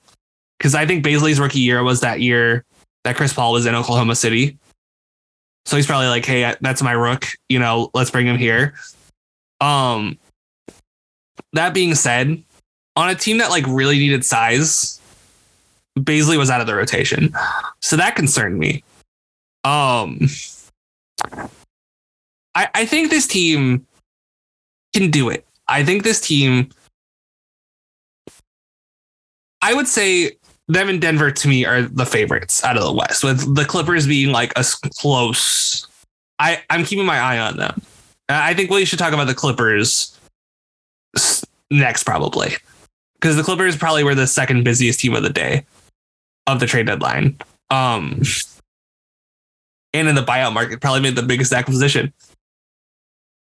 [0.63, 2.65] Because I think Bazley's rookie year was that year
[3.03, 4.57] that Chris Paul was in Oklahoma City.
[5.65, 7.27] So he's probably like, hey, that's my rook.
[7.49, 8.75] You know, let's bring him here.
[9.61, 10.21] Um,
[11.53, 12.41] that being said,
[12.95, 15.01] on a team that like really needed size,
[15.99, 17.35] Baisley was out of the rotation.
[17.81, 18.85] So that concerned me.
[19.65, 20.29] Um
[22.55, 23.85] I I think this team
[24.95, 25.45] can do it.
[25.67, 26.71] I think this team
[29.61, 30.33] I would say
[30.69, 34.07] them and Denver to me are the favorites out of the West, with the Clippers
[34.07, 34.65] being like a
[34.99, 35.87] close.
[36.39, 37.83] I, I'm keeping my eye on them.
[38.29, 40.19] I think we should talk about the Clippers
[41.71, 42.53] next, probably,
[43.15, 45.67] because the Clippers probably were the second busiest team of the day
[46.47, 47.37] of the trade deadline.
[47.71, 48.23] Um,
[49.95, 52.13] and in the buyout market, probably made the biggest acquisition.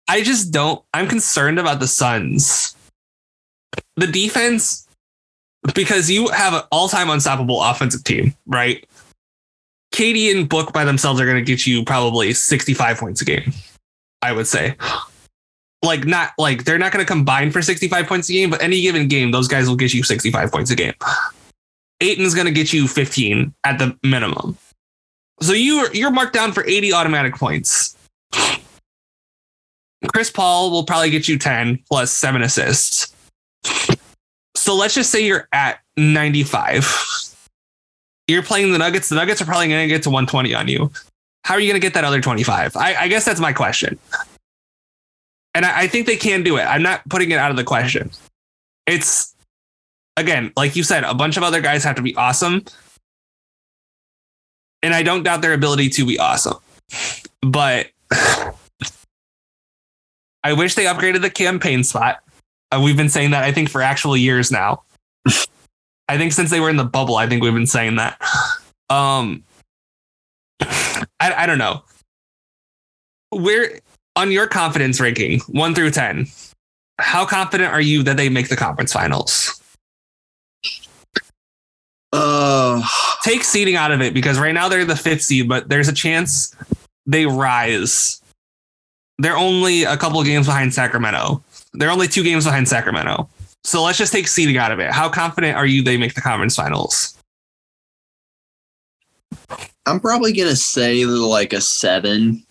[0.07, 0.82] I just don't.
[0.93, 2.76] I'm concerned about the Suns.
[3.97, 4.87] The defense,
[5.74, 8.86] because you have an all-time unstoppable offensive team, right?
[9.93, 13.53] KD and Book by themselves are going to get you probably 65 points a game.
[14.22, 14.76] I would say.
[15.84, 18.82] Like not like they're not going to combine for 65 points a game, but any
[18.82, 20.93] given game, those guys will get you 65 points a game.
[22.01, 24.57] Ayton's going to get you 15 at the minimum.
[25.39, 27.95] So you're you're marked down for 80 automatic points.
[30.13, 33.13] Chris Paul will probably get you 10 plus seven assists.
[34.68, 37.34] So let's just say you're at 95.
[38.28, 39.07] You're playing the Nuggets.
[39.07, 40.91] The Nuggets are probably going to get to 120 on you.
[41.45, 42.76] How are you going to get that other 25?
[42.76, 43.97] I, I, guess that's my question.
[45.55, 46.63] And I, I think they can do it.
[46.63, 48.11] I'm not putting it out of the question.
[48.88, 49.34] It's,
[50.18, 52.65] again, like you said, a bunch of other guys have to be awesome.
[54.84, 56.57] And I don't doubt their ability to be awesome.
[57.41, 57.88] But
[60.43, 62.22] I wish they upgraded the Cam Payne spot.
[62.72, 64.84] Uh, we've been saying that, I think, for actual years now.
[66.09, 68.22] I think since they were in the bubble, I think we've been saying that.
[68.89, 69.43] Um,
[70.61, 71.84] I, I don't know.
[73.32, 73.80] Where
[74.15, 76.28] on your confidence ranking, one through 10,
[76.99, 79.61] how confident are you that they make the conference finals?
[82.13, 82.82] Uh,
[83.24, 85.93] Take seeding out of it because right now they're the fifth seed, but there's a
[85.93, 86.55] chance
[87.05, 88.22] they rise.
[89.18, 91.43] They're only a couple games behind Sacramento.
[91.78, 93.30] They're only two games behind Sacramento.
[93.63, 94.91] So let's just take seeding out of it.
[94.91, 97.17] How confident are you they make the conference finals?
[99.86, 102.43] I'm probably gonna say like a seven,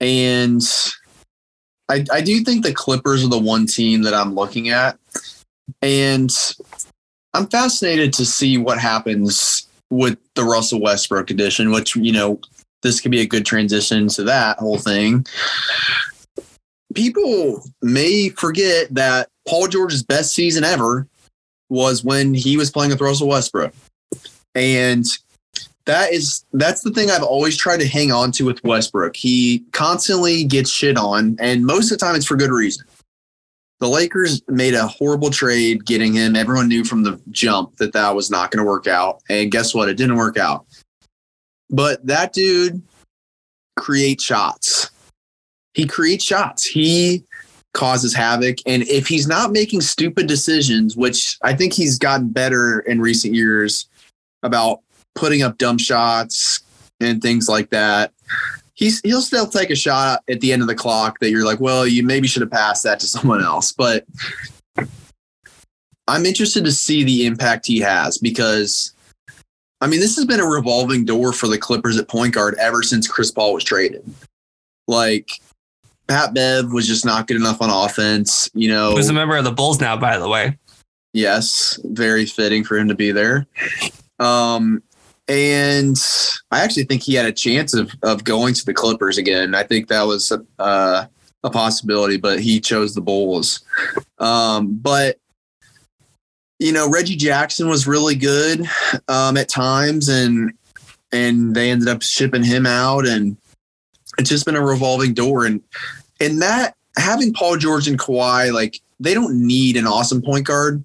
[0.00, 0.62] and
[1.88, 4.98] I I do think the Clippers are the one team that I'm looking at,
[5.80, 6.30] and
[7.32, 12.40] I'm fascinated to see what happens with the Russell Westbrook edition, which you know
[12.82, 15.26] this could be a good transition to that whole thing.
[16.98, 21.06] People may forget that Paul George's best season ever
[21.68, 23.72] was when he was playing with Russell Westbrook.
[24.56, 25.04] And
[25.86, 29.14] that is that's the thing I've always tried to hang on to with Westbrook.
[29.14, 32.84] He constantly gets shit on, and most of the time it's for good reason.
[33.78, 36.34] The Lakers made a horrible trade getting him.
[36.34, 39.22] Everyone knew from the jump that that was not going to work out.
[39.28, 39.88] And guess what?
[39.88, 40.66] It didn't work out.
[41.70, 42.82] But that dude
[43.76, 44.90] creates shots.
[45.78, 46.66] He creates shots.
[46.66, 47.22] He
[47.72, 48.58] causes havoc.
[48.66, 53.32] And if he's not making stupid decisions, which I think he's gotten better in recent
[53.32, 53.86] years
[54.42, 54.80] about
[55.14, 56.62] putting up dumb shots
[56.98, 58.12] and things like that,
[58.74, 61.60] he's he'll still take a shot at the end of the clock that you're like,
[61.60, 63.70] well, you maybe should have passed that to someone else.
[63.70, 64.04] But
[66.08, 68.94] I'm interested to see the impact he has because
[69.80, 72.82] I mean, this has been a revolving door for the Clippers at point guard ever
[72.82, 74.02] since Chris Paul was traded.
[74.88, 75.30] Like
[76.08, 78.50] Pat Bev was just not good enough on offense.
[78.54, 80.58] You know, Who's a member of the Bulls now, by the way.
[81.12, 83.46] yes, very fitting for him to be there.
[84.18, 84.82] Um,
[85.28, 85.96] and
[86.50, 89.54] I actually think he had a chance of of going to the Clippers again.
[89.54, 91.04] I think that was a, uh,
[91.44, 93.60] a possibility, but he chose the Bulls.
[94.18, 95.18] Um, but
[96.58, 98.66] you know, Reggie Jackson was really good
[99.06, 100.52] um, at times, and
[101.12, 103.36] and they ended up shipping him out, and
[104.18, 105.44] it's just been a revolving door.
[105.44, 105.62] And
[106.20, 110.82] and that having Paul George and Kawhi, like they don't need an awesome point guard,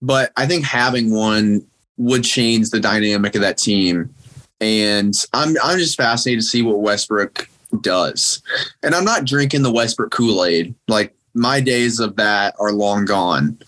[0.00, 4.14] but I think having one would change the dynamic of that team.
[4.60, 7.48] And I'm I'm just fascinated to see what Westbrook
[7.80, 8.42] does.
[8.82, 10.74] And I'm not drinking the Westbrook Kool-Aid.
[10.88, 13.58] Like my days of that are long gone.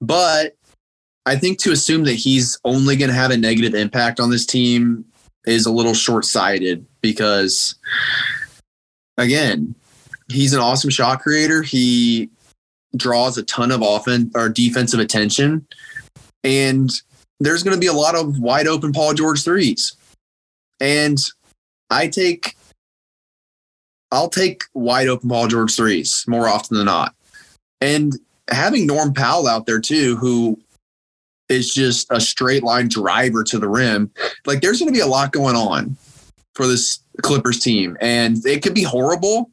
[0.00, 0.56] But
[1.26, 4.46] I think to assume that he's only going to have a negative impact on this
[4.46, 5.04] team
[5.46, 7.74] is a little short-sighted because
[9.16, 9.74] again,
[10.30, 11.62] he's an awesome shot creator.
[11.62, 12.30] He
[12.96, 15.66] draws a ton of offense or defensive attention
[16.44, 16.90] and
[17.38, 19.94] there's going to be a lot of wide open Paul George threes.
[20.80, 21.18] And
[21.90, 22.56] I take
[24.12, 27.14] I'll take wide open Paul George threes more often than not.
[27.80, 28.18] And
[28.50, 30.58] having Norm Powell out there too, who
[31.48, 34.10] is just a straight line driver to the rim,
[34.46, 35.96] like there's going to be a lot going on
[36.54, 37.96] for this Clippers team.
[38.00, 39.50] And it could be horrible,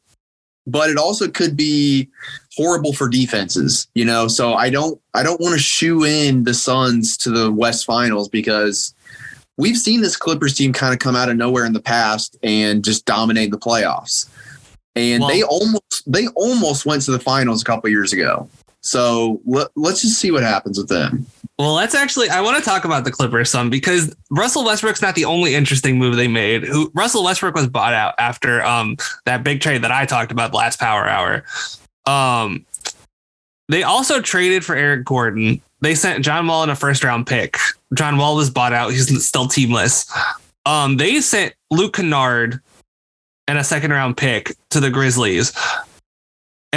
[0.70, 2.08] but it also could be
[2.56, 4.28] horrible for defenses, you know.
[4.28, 8.28] So I don't I don't want to shoe in the Suns to the West Finals
[8.28, 8.94] because
[9.56, 12.84] we've seen this Clippers team kind of come out of nowhere in the past and
[12.84, 14.28] just dominate the playoffs.
[14.94, 18.48] And Well- they almost they almost went to the finals a couple years ago.
[18.80, 21.26] So let, let's just see what happens with them.
[21.58, 22.28] Well, let's actually.
[22.28, 25.98] I want to talk about the Clippers some because Russell Westbrook's not the only interesting
[25.98, 26.64] move they made.
[26.64, 30.54] Who Russell Westbrook was bought out after um that big trade that I talked about
[30.54, 31.44] last Power Hour.
[32.06, 32.64] Um,
[33.68, 35.60] they also traded for Eric Gordon.
[35.80, 37.56] They sent John Wall in a first round pick.
[37.94, 38.92] John Wall was bought out.
[38.92, 40.10] He's still teamless.
[40.64, 42.60] Um, they sent Luke Kennard
[43.48, 45.52] and a second round pick to the Grizzlies.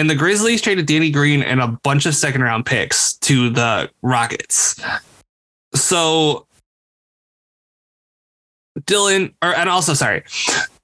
[0.01, 3.87] And the Grizzlies traded Danny Green and a bunch of second round picks to the
[4.01, 4.81] Rockets.
[5.75, 6.47] So
[8.79, 10.23] Dylan or and also sorry.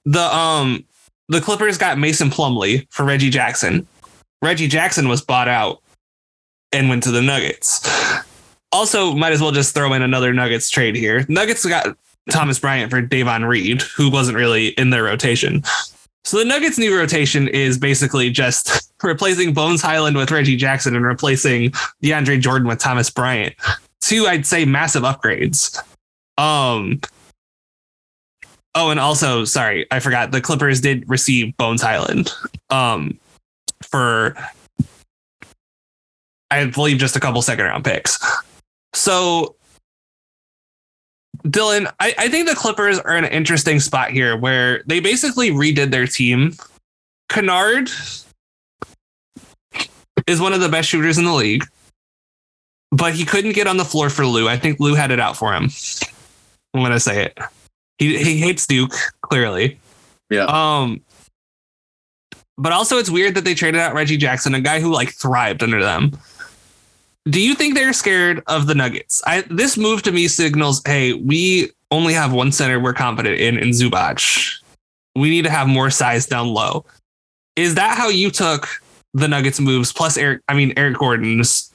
[0.04, 0.84] The um
[1.28, 3.88] the Clippers got Mason Plumlee for Reggie Jackson.
[4.40, 5.82] Reggie Jackson was bought out
[6.70, 7.84] and went to the Nuggets.
[8.70, 11.26] Also, might as well just throw in another Nuggets trade here.
[11.28, 11.98] Nuggets got
[12.30, 15.64] Thomas Bryant for Davon Reed, who wasn't really in their rotation.
[16.28, 21.02] So the Nuggets' new rotation is basically just replacing Bones Hyland with Reggie Jackson and
[21.02, 21.70] replacing
[22.02, 23.54] DeAndre Jordan with Thomas Bryant.
[24.02, 25.82] Two, I'd say, massive upgrades.
[26.36, 27.00] Um.
[28.74, 30.30] Oh, and also, sorry, I forgot.
[30.30, 32.30] The Clippers did receive Bones Hyland.
[32.68, 33.18] Um,
[33.82, 34.36] for
[36.50, 38.18] I believe just a couple second round picks.
[38.92, 39.56] So
[41.44, 45.50] Dylan, I, I think the Clippers are in an interesting spot here where they basically
[45.50, 46.54] redid their team.
[47.28, 47.90] Kennard
[50.26, 51.64] is one of the best shooters in the league,
[52.90, 54.48] but he couldn't get on the floor for Lue.
[54.48, 55.70] I think Lue had it out for him.
[56.74, 57.38] I'm gonna say it.
[57.98, 59.78] He he hates Duke, clearly.
[60.30, 60.44] Yeah.
[60.44, 61.00] Um
[62.56, 65.62] but also it's weird that they traded out Reggie Jackson, a guy who like thrived
[65.62, 66.18] under them.
[67.30, 69.22] Do you think they're scared of the Nuggets?
[69.26, 73.58] I this move to me signals, hey, we only have one center we're confident in
[73.58, 74.60] in Zubac.
[75.16, 76.84] We need to have more size down low.
[77.56, 78.68] Is that how you took
[79.14, 81.72] the Nuggets moves plus Eric I mean Eric Gordon's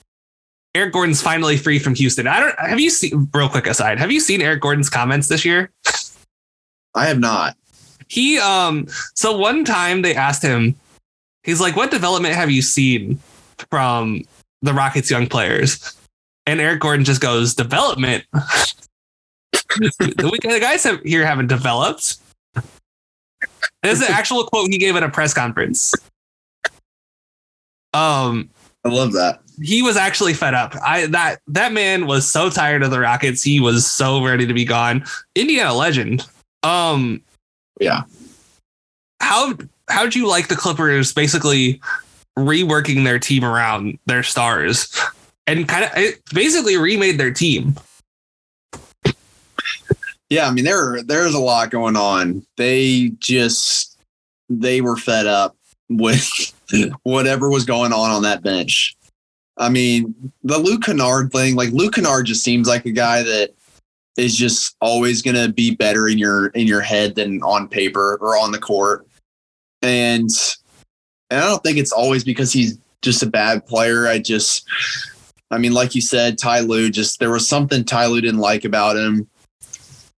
[0.75, 2.25] Eric Gordon's finally free from Houston.
[2.25, 5.45] I don't have you seen real quick aside, have you seen Eric Gordon's comments this
[5.45, 5.71] year?
[6.95, 7.57] I have not.
[8.07, 10.75] He um so one time they asked him,
[11.43, 13.19] he's like, What development have you seen
[13.69, 14.23] from
[14.63, 15.95] the Rockets young players?
[16.47, 18.23] And Eric Gordon just goes, Development.
[18.33, 18.73] the
[20.59, 22.17] guys have, here haven't developed.
[23.81, 25.93] This is an actual quote he gave at a press conference.
[27.93, 28.49] Um,
[28.85, 29.41] I love that.
[29.61, 30.75] he was actually fed up.
[30.83, 33.43] I that that man was so tired of the Rockets.
[33.43, 35.05] He was so ready to be gone.
[35.35, 36.25] Indiana legend.
[36.63, 37.21] Um,
[37.79, 38.03] Yeah.
[39.21, 39.55] how
[39.89, 41.81] how'd you like the Clippers basically
[42.37, 44.97] reworking their team around their stars
[45.47, 47.75] and kind of it basically remade their team?
[50.29, 52.45] Yeah, I mean there there's a lot going on.
[52.57, 53.99] They just
[54.49, 55.55] they were fed up
[55.89, 56.29] with
[57.03, 58.95] whatever was going on on that bench.
[59.57, 63.53] I mean, the Luke Kennard thing, like Luke Kennard just seems like a guy that
[64.17, 68.17] is just always going to be better in your in your head than on paper
[68.21, 69.07] or on the court.
[69.81, 70.29] And
[71.33, 74.07] and I don't think it's always because he's just a bad player.
[74.07, 74.67] I just
[75.49, 78.65] I mean, like you said, Ty Lue just there was something Ty Lue didn't like
[78.65, 79.27] about him.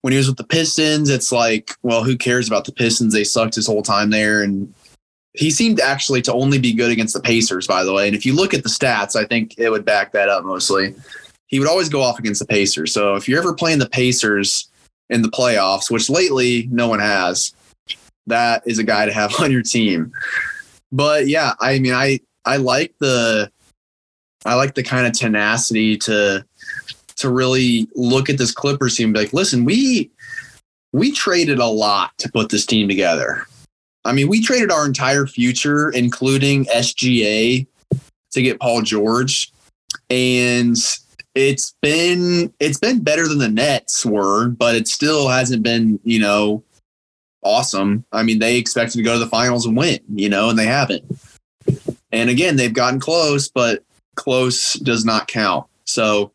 [0.01, 3.13] When he was with the Pistons, it's like, well, who cares about the Pistons?
[3.13, 4.41] They sucked his whole time there.
[4.41, 4.73] And
[5.33, 8.07] he seemed actually to only be good against the Pacers, by the way.
[8.07, 10.93] And if you look at the stats, I think it would back that up mostly.
[11.47, 12.91] He would always go off against the Pacers.
[12.91, 14.69] So if you're ever playing the Pacers
[15.09, 17.53] in the playoffs, which lately no one has,
[18.27, 20.11] that is a guy to have on your team.
[20.93, 23.51] But yeah, I mean, I I like the
[24.45, 26.45] I like the kind of tenacity to
[27.15, 30.11] to really look at this Clippers team and be like, listen, we
[30.93, 33.45] we traded a lot to put this team together.
[34.05, 37.65] I mean, we traded our entire future, including SGA,
[38.31, 39.51] to get Paul George,
[40.11, 40.77] and
[41.33, 46.19] it's been it's been better than the Nets were, but it still hasn't been you
[46.19, 46.63] know
[47.43, 48.05] awesome.
[48.11, 50.65] I mean, they expected to go to the finals and win, you know, and they
[50.65, 51.03] haven't.
[52.11, 53.83] And again, they've gotten close, but
[54.15, 55.65] close does not count.
[55.85, 56.31] So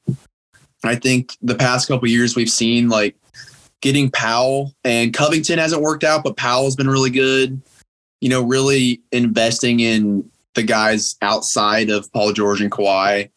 [0.85, 3.17] I think the past couple years we've seen like
[3.81, 7.61] getting Powell and Covington hasn't worked out, but Powell's been really good.
[8.21, 13.31] You know, really investing in the guys outside of Paul George and Kawhi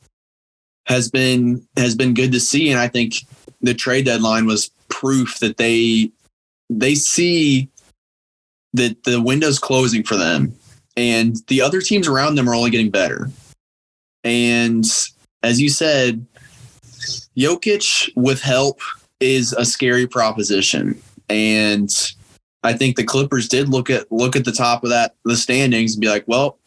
[0.88, 2.72] has been has been good to see.
[2.72, 3.14] And I think
[3.62, 6.12] the trade deadline was proof that they
[6.80, 7.70] they see
[8.74, 10.54] that the window's closing for them
[10.96, 13.30] and the other teams around them are only getting better.
[14.24, 14.86] And
[15.44, 16.26] as you said,
[17.38, 18.80] Jokic with help
[19.20, 21.00] is a scary proposition.
[21.30, 21.90] And
[22.64, 25.96] I think the Clippers did look at look at the top of that the standings
[25.96, 26.60] and be like, well,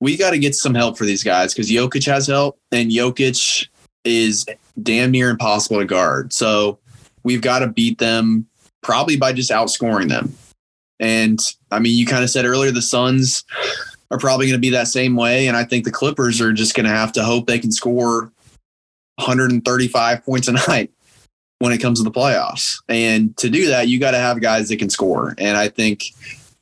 [0.00, 3.68] we got to get some help for these guys because Jokic has help and Jokic
[4.04, 4.46] is
[4.82, 6.32] damn near impossible to guard.
[6.32, 6.78] So
[7.22, 8.46] we've got to beat them
[8.82, 10.34] probably by just outscoring them.
[10.98, 11.38] And
[11.70, 13.44] I mean, you kind of said earlier the Suns
[14.10, 15.48] are probably going to be that same way.
[15.48, 18.30] And I think the Clippers are just going to have to hope they can score
[19.16, 20.90] 135 points a night
[21.58, 22.82] when it comes to the playoffs.
[22.88, 25.34] And to do that, you got to have guys that can score.
[25.38, 26.04] And I think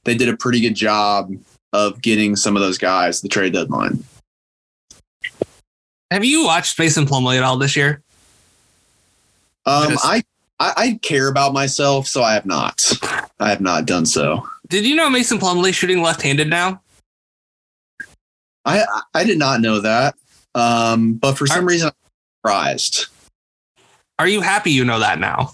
[0.05, 1.33] they did a pretty good job
[1.73, 4.05] of getting some of those guys the trade deadline.
[6.11, 8.03] Have you watched Mason Plumlee at all this year?
[9.66, 10.23] Um, I,
[10.61, 12.92] I I care about myself, so I have not.
[13.40, 14.46] I have not done so.
[14.68, 16.80] Did you know Mason Plumlee shooting left-handed now?
[18.64, 18.84] I
[19.14, 20.14] I did not know that.
[20.54, 21.94] Um, but for some are, reason, I'm
[22.40, 23.06] surprised.
[24.18, 25.52] Are you happy you know that now?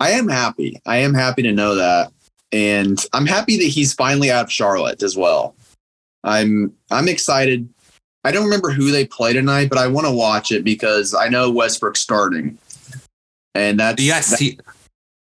[0.00, 0.80] I am happy.
[0.86, 2.12] I am happy to know that.
[2.50, 5.54] And I'm happy that he's finally out of Charlotte as well.
[6.24, 7.68] I'm I'm excited.
[8.24, 11.28] I don't remember who they play tonight, but I want to watch it because I
[11.28, 12.58] know Westbrook's starting.
[13.58, 14.58] And that's yes, that, he,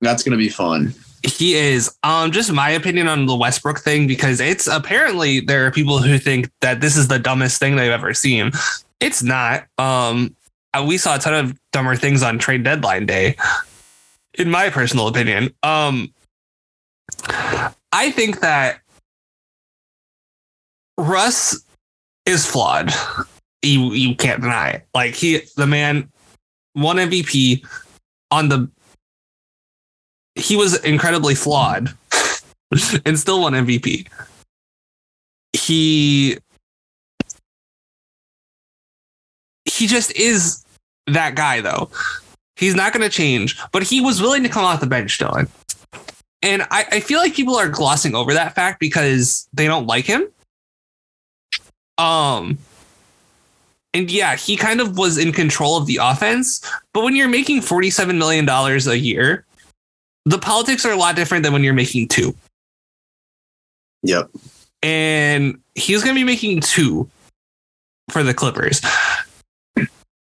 [0.01, 0.93] that's going to be fun.
[1.23, 1.97] He is.
[2.03, 6.19] Um, just my opinion on the Westbrook thing because it's apparently there are people who
[6.19, 8.51] think that this is the dumbest thing they've ever seen.
[9.01, 9.67] It's not.
[9.79, 10.35] Um,
[10.75, 13.37] uh, we saw a ton of dumber things on trade deadline day,
[14.35, 15.55] in my personal opinion.
[15.63, 16.13] Um,
[17.93, 18.81] I think that
[20.99, 21.65] Russ
[22.27, 22.93] is flawed.
[23.63, 24.87] You you can't deny it.
[24.93, 26.11] Like he, the man,
[26.75, 27.65] won MVP
[28.31, 28.69] on the
[30.35, 31.95] he was incredibly flawed
[33.05, 34.07] and still won MVP.
[35.53, 36.39] He
[39.65, 40.65] he just is
[41.07, 41.91] that guy though.
[42.57, 45.49] He's not going to change, but he was willing to come off the bench, Dylan.
[46.41, 50.05] And I, I feel like people are glossing over that fact because they don't like
[50.05, 50.29] him.
[51.99, 52.59] Um,
[53.95, 56.61] and yeah, he kind of was in control of the offense.
[56.93, 59.47] But when you're making $47 million a year,
[60.25, 62.35] the politics are a lot different than when you're making two.
[64.03, 64.31] Yep.
[64.83, 67.09] And he's going to be making two
[68.11, 68.83] for the Clippers.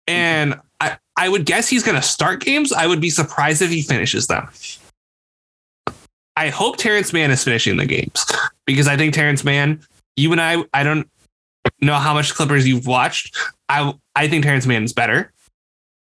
[0.07, 2.73] And I, I would guess he's going to start games.
[2.73, 4.49] I would be surprised if he finishes them.
[6.35, 8.25] I hope Terrence Mann is finishing the games
[8.65, 9.79] because I think Terrence Mann,
[10.15, 11.07] you and I, I don't
[11.81, 13.37] know how much Clippers you've watched.
[13.69, 15.31] I I think Terrence Mann is better.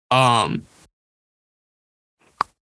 [0.10, 0.66] Um,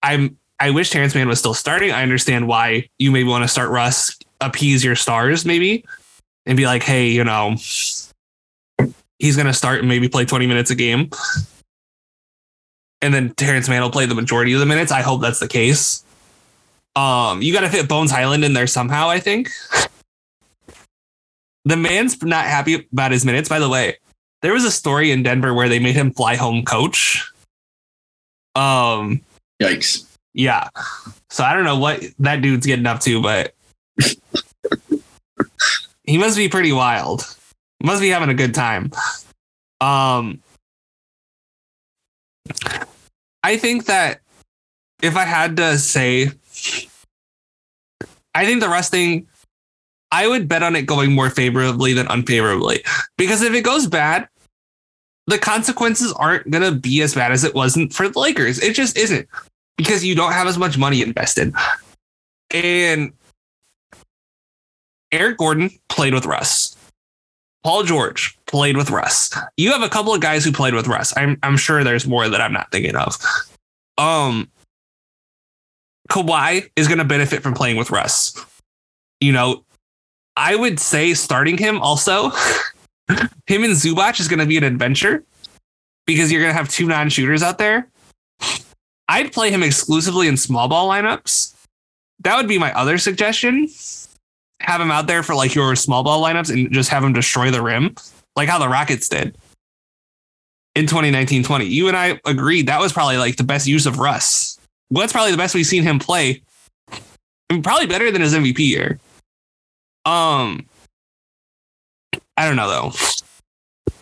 [0.03, 1.91] I'm I wish Terrence Mann was still starting.
[1.91, 5.85] I understand why you maybe want to start Russ, appease your stars, maybe,
[6.45, 7.55] and be like, hey, you know,
[9.19, 11.09] he's to start and maybe play 20 minutes a game.
[13.01, 14.91] and then Terrence Mann will play the majority of the minutes.
[14.91, 16.03] I hope that's the case.
[16.95, 19.09] Um, you got to fit Bones Hyland in there somehow.
[19.09, 19.49] I think
[21.65, 23.49] the man's not happy about his minutes.
[23.49, 23.97] By the way,
[24.41, 27.31] there was a story in Denver where they made him fly home coach.
[28.55, 29.21] Um,
[29.61, 30.05] Yikes.
[30.33, 30.69] yeah.
[31.29, 33.53] So I don't know what that dude's getting up to, but
[36.03, 37.23] he must be pretty wild.
[37.83, 38.91] Must be having a good time.
[39.79, 40.41] Um,
[43.43, 44.21] I think that
[45.01, 46.31] if I had to say,
[48.35, 49.27] I think the Russ thing,
[50.11, 52.83] I would bet on it going more favorably than unfavorably.
[53.17, 54.27] Because if it goes bad,
[55.27, 58.61] the consequences aren't going to be as bad as it wasn't for the Lakers.
[58.61, 59.27] It just isn't
[59.77, 61.53] because you don't have as much money invested.
[62.51, 63.13] And
[65.11, 66.75] Eric Gordon played with Russ.
[67.63, 69.31] Paul George played with Russ.
[69.57, 71.13] You have a couple of guys who played with Russ.
[71.17, 73.17] I'm I'm sure there's more that I'm not thinking of.
[73.97, 74.49] Um
[76.09, 78.33] Kawhi is going to benefit from playing with Russ.
[79.19, 79.63] You know,
[80.39, 82.29] I would say starting him also.
[83.45, 85.25] him and Zubac is going to be an adventure
[86.07, 87.89] because you're going to have two non-shooters out there.
[89.09, 91.53] I'd play him exclusively in small ball lineups.
[92.21, 93.67] That would be my other suggestion.
[94.61, 97.51] Have him out there for like your small ball lineups and just have him destroy
[97.51, 97.95] the rim,
[98.37, 99.37] like how the Rockets did
[100.73, 101.65] in 2019 20.
[101.65, 104.57] You and I agreed that was probably like the best use of Russ.
[104.89, 106.41] Well, that's probably the best we've seen him play.
[107.51, 108.99] Mean, probably better than his MVP year.
[110.05, 110.65] Um,
[112.37, 113.93] I don't know though.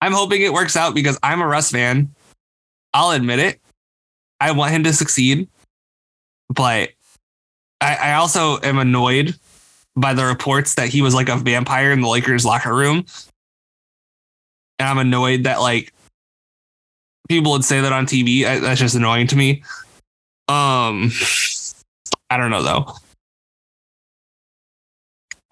[0.00, 2.14] I'm hoping it works out because I'm a Russ fan.
[2.92, 3.60] I'll admit it.
[4.40, 5.48] I want him to succeed,
[6.48, 6.90] but
[7.80, 9.34] I, I also am annoyed
[9.96, 13.06] by the reports that he was like a vampire in the Lakers locker room.
[14.78, 15.92] And I'm annoyed that like
[17.28, 18.44] people would say that on TV.
[18.44, 19.62] I, that's just annoying to me.
[20.48, 21.10] Um,
[22.30, 22.92] I don't know though.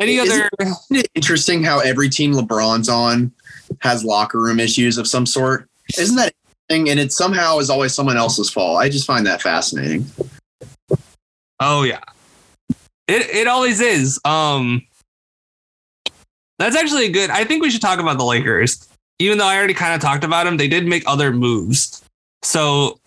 [0.01, 0.49] Any other?
[0.61, 3.32] Isn't it interesting how every team LeBron's on
[3.80, 5.68] has locker room issues of some sort?
[5.99, 6.32] Isn't that
[6.68, 6.90] interesting?
[6.90, 8.80] And it somehow is always someone else's fault.
[8.80, 10.07] I just find that fascinating.
[11.61, 12.01] Oh yeah,
[13.07, 14.18] it it always is.
[14.24, 14.82] Um,
[16.59, 17.30] that's actually a good.
[17.30, 18.88] I think we should talk about the Lakers.
[19.18, 22.03] Even though I already kind of talked about them, they did make other moves.
[22.43, 22.99] So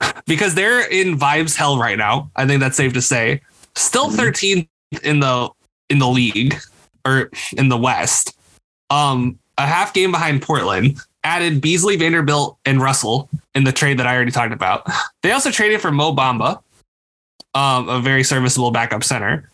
[0.26, 3.42] because they're in vibes hell right now, I think that's safe to say.
[3.74, 4.16] Still Mhm.
[4.16, 4.68] 13th
[5.02, 5.50] in the
[5.90, 6.56] in the league
[7.06, 8.36] or in the West.
[8.90, 10.98] Um, a half game behind Portland.
[11.24, 14.88] Added Beasley, Vanderbilt, and Russell in the trade that I already talked about.
[15.22, 16.62] They also traded for Mo Bamba,
[17.54, 19.50] um, a very serviceable backup center.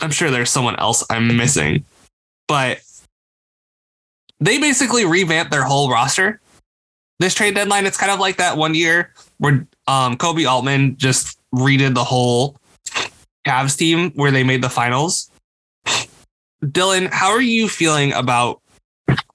[0.00, 1.84] I'm sure there's someone else I'm missing,
[2.48, 2.80] but
[4.40, 6.40] they basically revamped their whole roster.
[7.20, 11.38] This trade deadline, it's kind of like that one year where um, Koby Altman just
[11.54, 12.56] redid the whole
[13.46, 15.30] Cavs team where they made the finals.
[16.64, 18.60] Dylan, how are you feeling about?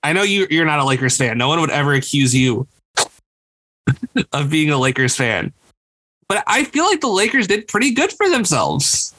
[0.03, 1.37] I know you you're not a Lakers fan.
[1.37, 2.67] No one would ever accuse you
[4.31, 5.53] of being a Lakers fan,
[6.29, 9.13] but I feel like the Lakers did pretty good for themselves.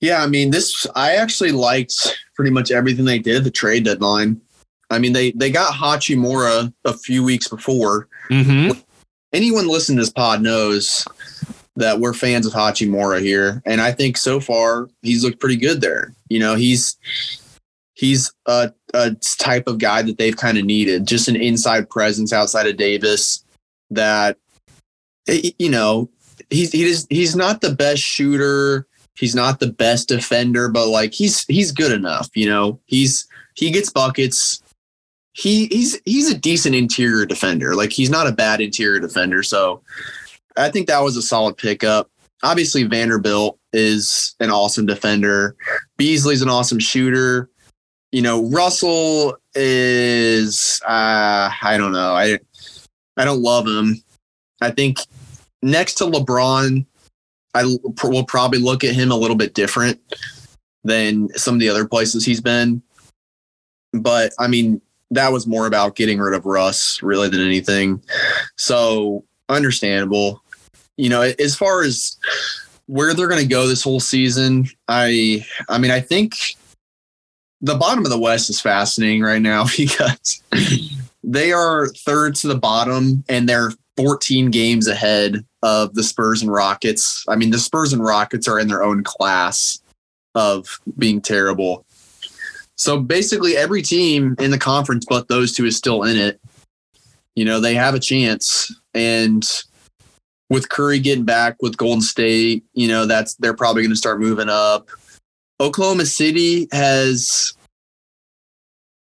[0.00, 4.40] Yeah, I mean, this I actually liked pretty much everything they did the trade deadline.
[4.90, 8.08] I mean, they they got Hachimura a few weeks before.
[8.30, 8.78] Mm-hmm.
[9.32, 11.04] Anyone listening to this pod knows
[11.76, 15.80] that we're fans of Hachimura here, and I think so far he's looked pretty good
[15.80, 16.12] there.
[16.28, 16.96] You know, he's
[17.94, 22.32] he's a, a type of guy that they've kind of needed, just an inside presence
[22.32, 23.44] outside of Davis.
[23.90, 24.36] That
[25.28, 26.10] eh, you know,
[26.50, 28.86] he's he he's not the best shooter
[29.18, 32.28] he's not the best defender, but like he's he's good enough.
[32.34, 34.62] You know, he's he gets buckets.
[35.32, 37.74] He he's he's a decent interior defender.
[37.74, 39.42] Like he's not a bad interior defender.
[39.42, 39.82] So
[40.56, 42.10] I think that was a solid pickup.
[42.42, 45.56] Obviously, Vanderbilt is an awesome defender.
[45.96, 47.50] Beasley's an awesome shooter.
[48.12, 52.14] You know, Russell is uh, I don't know.
[52.14, 52.38] I
[53.16, 54.02] I don't love him.
[54.60, 54.98] I think
[55.62, 56.86] next to LeBron,
[57.54, 60.00] I will probably look at him a little bit different
[60.84, 62.82] than some of the other places he's been.
[63.92, 64.80] But I mean,
[65.10, 68.02] that was more about getting rid of Russ really than anything.
[68.56, 70.42] So understandable.
[70.96, 72.16] You know, as far as
[72.86, 76.36] where they're going to go this whole season, I I mean, I think
[77.60, 80.42] the bottom of the West is fascinating right now because
[81.24, 86.52] they are third to the bottom and they're 14 games ahead of the Spurs and
[86.52, 87.24] Rockets.
[87.28, 89.80] I mean, the Spurs and Rockets are in their own class
[90.34, 91.84] of being terrible.
[92.76, 96.40] So basically, every team in the conference but those two is still in it.
[97.34, 98.74] you know, they have a chance.
[98.94, 99.46] And
[100.50, 104.20] with Curry getting back with Golden State, you know, that's they're probably going to start
[104.20, 104.88] moving up.
[105.60, 107.52] Oklahoma City has,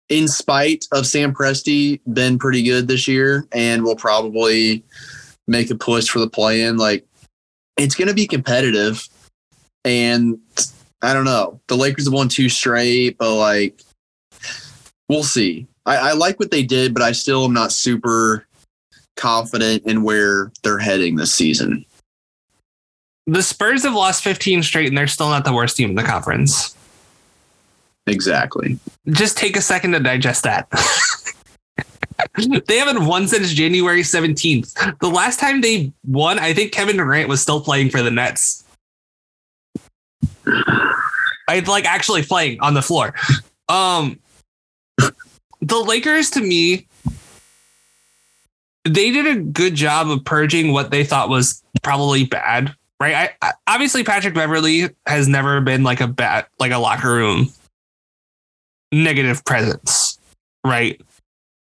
[0.08, 4.84] in spite of Sam Presti, been pretty good this year and will probably
[5.48, 6.76] make a push for the play in.
[6.76, 7.06] Like,
[7.76, 9.06] it's going to be competitive.
[9.84, 10.38] And
[11.02, 11.60] I don't know.
[11.66, 13.80] The Lakers have won two straight, but like,
[15.08, 15.66] we'll see.
[15.86, 18.46] I, I like what they did, but I still am not super
[19.16, 21.84] confident in where they're heading this season.
[23.26, 26.02] The Spurs have lost 15 straight and they're still not the worst team in the
[26.02, 26.76] conference.
[28.06, 28.78] Exactly.
[29.08, 30.68] Just take a second to digest that.
[32.66, 34.98] they haven't won since January 17th.
[34.98, 38.64] The last time they won, I think Kevin Durant was still playing for the Nets.
[41.48, 43.14] I like actually playing on the floor.
[43.68, 44.18] Um
[45.60, 46.86] the Lakers to me
[48.84, 53.14] they did a good job of purging what they thought was probably bad, right?
[53.14, 57.48] I, I, obviously Patrick Beverley has never been like a bad like a locker room
[58.92, 60.18] negative presence,
[60.64, 61.00] right?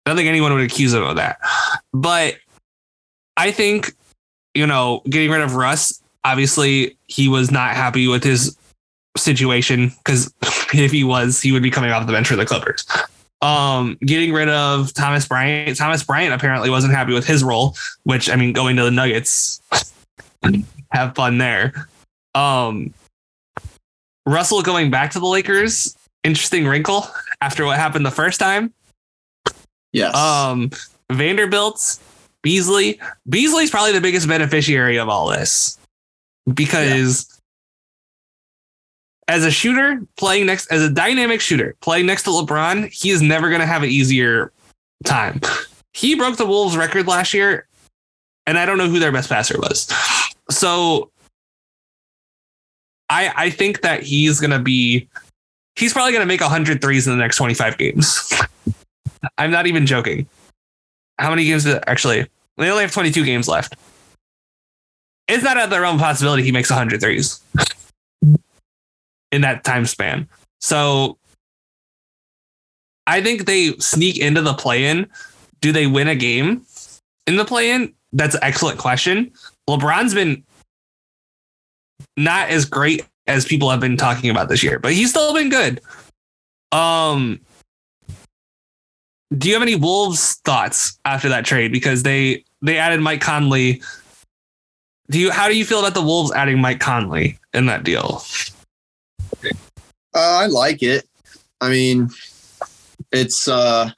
[0.05, 1.39] I don't think anyone would accuse him of that.
[1.93, 2.37] But
[3.37, 3.93] I think,
[4.55, 8.57] you know, getting rid of Russ, obviously he was not happy with his
[9.15, 10.33] situation because
[10.73, 12.85] if he was, he would be coming off the bench for the Clippers.
[13.41, 15.77] Um, getting rid of Thomas Bryant.
[15.77, 19.61] Thomas Bryant apparently wasn't happy with his role, which I mean, going to the Nuggets,
[20.91, 21.87] have fun there.
[22.35, 22.93] Um,
[24.25, 27.07] Russell going back to the Lakers, interesting wrinkle
[27.41, 28.73] after what happened the first time.
[29.91, 30.15] Yes.
[30.15, 30.69] Um,
[31.11, 31.99] Vanderbilt,
[32.41, 32.99] Beasley.
[33.27, 35.77] Beasley's probably the biggest beneficiary of all this
[36.53, 37.38] because
[39.29, 43.21] as a shooter playing next as a dynamic shooter playing next to LeBron, he is
[43.21, 44.51] never going to have an easier
[45.05, 45.39] time.
[45.93, 47.67] He broke the Wolves record last year,
[48.47, 49.87] and I don't know who their best passer was.
[50.49, 51.11] So
[53.09, 55.07] I I think that he's going to be
[55.75, 58.33] he's probably going to make 100 threes in the next 25 games.
[59.37, 60.27] I'm not even joking.
[61.19, 62.25] How many games actually?
[62.57, 63.75] They only have 22 games left.
[65.27, 67.41] It's not out of the realm of possibility he makes 100 threes
[69.31, 70.27] in that time span.
[70.59, 71.17] So
[73.07, 75.07] I think they sneak into the play in.
[75.61, 76.65] Do they win a game
[77.27, 77.93] in the play in?
[78.13, 79.31] That's an excellent question.
[79.69, 80.43] LeBron's been
[82.17, 85.49] not as great as people have been talking about this year, but he's still been
[85.49, 85.81] good.
[86.71, 87.39] Um,
[89.37, 91.71] do you have any Wolves thoughts after that trade?
[91.71, 93.81] Because they they added Mike Conley.
[95.09, 98.23] Do you how do you feel about the Wolves adding Mike Conley in that deal?
[99.43, 99.51] Uh,
[100.13, 101.07] I like it.
[101.61, 102.09] I mean,
[103.11, 103.89] it's uh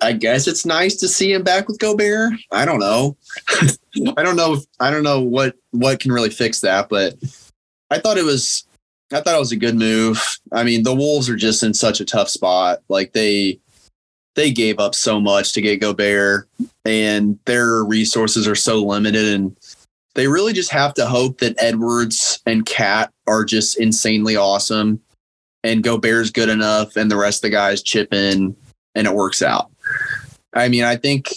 [0.00, 2.32] I, guess it's nice to see him back with Gobert.
[2.50, 3.16] I don't know.
[4.16, 7.14] I don't know if, I don't know what what can really fix that, but
[7.90, 8.66] I thought it was
[9.12, 10.22] I thought it was a good move.
[10.52, 12.80] I mean, the Wolves are just in such a tough spot.
[12.88, 13.60] Like they
[14.34, 16.48] they gave up so much to get Gobert
[16.84, 19.56] and their resources are so limited and
[20.18, 25.00] they really just have to hope that Edwards and KAT are just insanely awesome
[25.62, 28.56] and Go Gobert's good enough and the rest of the guys chip in
[28.96, 29.70] and it works out.
[30.52, 31.34] I mean, I think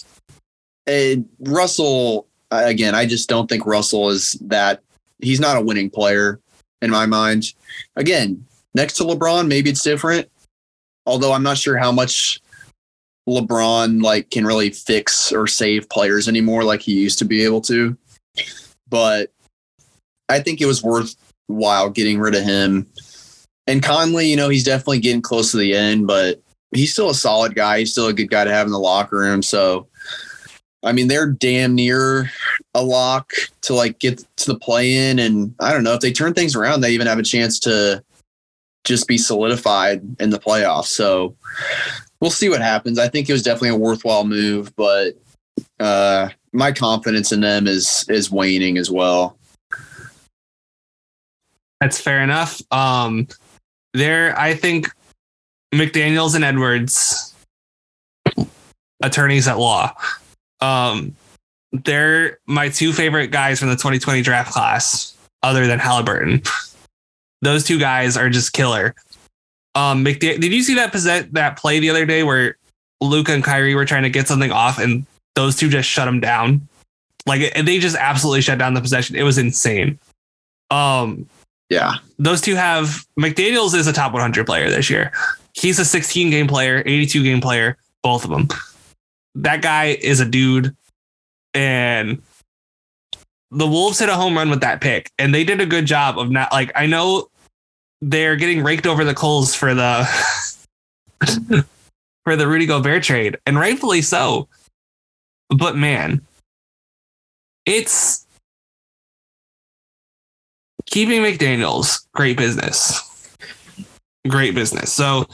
[0.90, 4.82] uh, Russell, again, I just don't think Russell is that,
[5.20, 6.40] he's not a winning player
[6.82, 7.54] in my mind.
[7.96, 8.44] Again,
[8.74, 10.28] next to LeBron, maybe it's different.
[11.06, 12.42] Although I'm not sure how much
[13.30, 17.62] LeBron like can really fix or save players anymore like he used to be able
[17.62, 17.96] to.
[18.92, 19.32] But
[20.30, 22.86] I think it was worthwhile getting rid of him.
[23.66, 26.42] And Conley, you know, he's definitely getting close to the end, but
[26.72, 27.80] he's still a solid guy.
[27.80, 29.42] He's still a good guy to have in the locker room.
[29.42, 29.88] So,
[30.84, 32.30] I mean, they're damn near
[32.74, 33.32] a lock
[33.62, 35.20] to like get to the play in.
[35.20, 38.04] And I don't know if they turn things around, they even have a chance to
[38.84, 40.86] just be solidified in the playoffs.
[40.86, 41.36] So
[42.20, 43.00] we'll see what happens.
[43.00, 45.14] I think it was definitely a worthwhile move, but
[45.80, 49.38] uh, my confidence in them is is waning as well.
[51.80, 52.62] That's fair enough.
[52.72, 53.28] Um,
[53.94, 54.88] there, I think
[55.74, 57.34] McDaniel's and Edwards,
[59.02, 59.94] attorneys at law,
[60.60, 61.16] um,
[61.72, 66.44] they're my two favorite guys from the 2020 draft class, other than Halliburton.
[67.42, 68.94] Those two guys are just killer.
[69.74, 70.92] Um, did you see that
[71.32, 72.58] that play the other day where
[73.00, 76.20] Luka and Kyrie were trying to get something off and those two just shut them
[76.20, 76.68] down?
[77.26, 79.16] Like they just absolutely shut down the possession.
[79.16, 80.00] It was insane.
[80.72, 81.28] Um,
[81.70, 81.96] Yeah.
[82.18, 85.12] those two have McDaniels is a top 100 player this year.
[85.54, 88.48] He's a 16 game player, 82 game player, both of them.
[89.36, 90.76] that guy is a dude.
[91.54, 92.22] And
[93.52, 96.18] the Wolves hit a home run with that pick, and they did a good job
[96.18, 97.28] of not like I know
[98.02, 100.06] they're getting raked over the coals for the
[102.26, 104.48] for the Rudy Gobert trade, and rightfully so.
[105.56, 106.22] But man,
[107.66, 108.26] it's
[110.86, 113.36] keeping McDaniels great business.
[114.28, 114.92] Great business.
[114.92, 115.26] So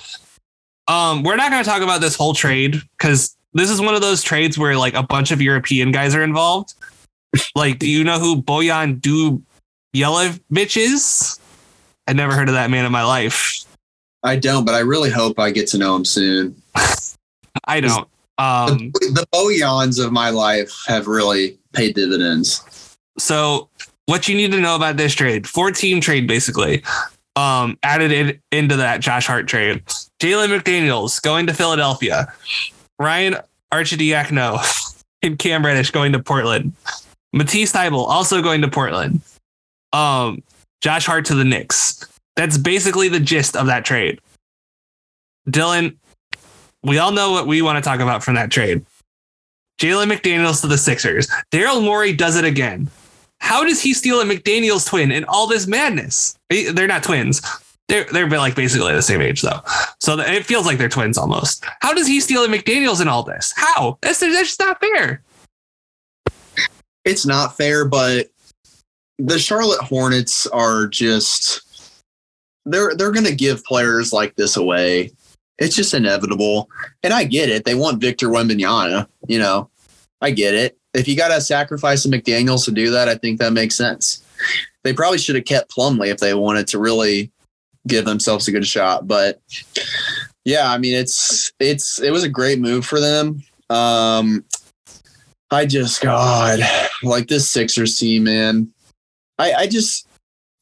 [0.87, 4.01] um we're not going to talk about this whole trade cuz this is one of
[4.01, 6.73] those trades where like a bunch of European guys are involved.
[7.55, 11.39] like do you know who Bojan Dubljevic is?
[12.07, 13.65] I never heard of that man in my life.
[14.23, 16.61] I don't, but I really hope I get to know him soon.
[17.65, 18.07] I don't.
[18.37, 22.95] Um, the, the Bojans of my life have really paid dividends.
[23.17, 23.69] So,
[24.05, 26.83] what you need to know about this trade, four team trade basically,
[27.35, 29.83] um, added in, into that Josh Hart trade.
[30.19, 32.31] Jalen McDaniels going to Philadelphia.
[32.99, 33.37] Ryan
[33.71, 36.73] Arcidiacono and Cam Reddish going to Portland.
[37.33, 39.21] Matisse Thybulle also going to Portland.
[39.93, 40.41] Um,
[40.81, 42.07] Josh Hart to the Knicks.
[42.35, 44.19] That's basically the gist of that trade.
[45.49, 45.95] Dylan,
[46.83, 48.85] we all know what we want to talk about from that trade.
[49.79, 51.27] Jalen McDaniels to the Sixers.
[51.51, 52.89] Daryl Morey does it again.
[53.39, 56.37] How does he steal a McDaniels twin in all this madness?
[56.49, 57.41] They're not twins.
[57.87, 59.61] They're they're like basically the same age though,
[60.01, 61.63] so it feels like they're twins almost.
[61.79, 63.53] How does he steal a McDaniels in all this?
[63.55, 63.97] How?
[64.01, 65.21] That's that's just not fair.
[67.05, 68.27] It's not fair, but
[69.17, 71.61] the Charlotte Hornets are just
[72.65, 75.11] they're they're going to give players like this away.
[75.59, 76.69] It's just inevitable,
[77.03, 77.65] and I get it.
[77.65, 79.07] They want Victor Wembanyama.
[79.27, 79.69] You know,
[80.21, 80.77] I get it.
[80.93, 84.23] If you got to sacrifice the McDaniel's to do that, I think that makes sense.
[84.83, 87.31] They probably should have kept Plumlee if they wanted to really
[87.87, 89.07] give themselves a good shot.
[89.07, 89.41] But
[90.45, 93.43] yeah, I mean, it's it's it was a great move for them.
[93.69, 94.45] Um,
[95.51, 96.59] I just God,
[97.03, 98.71] like this Sixers team, man.
[99.39, 100.07] I I just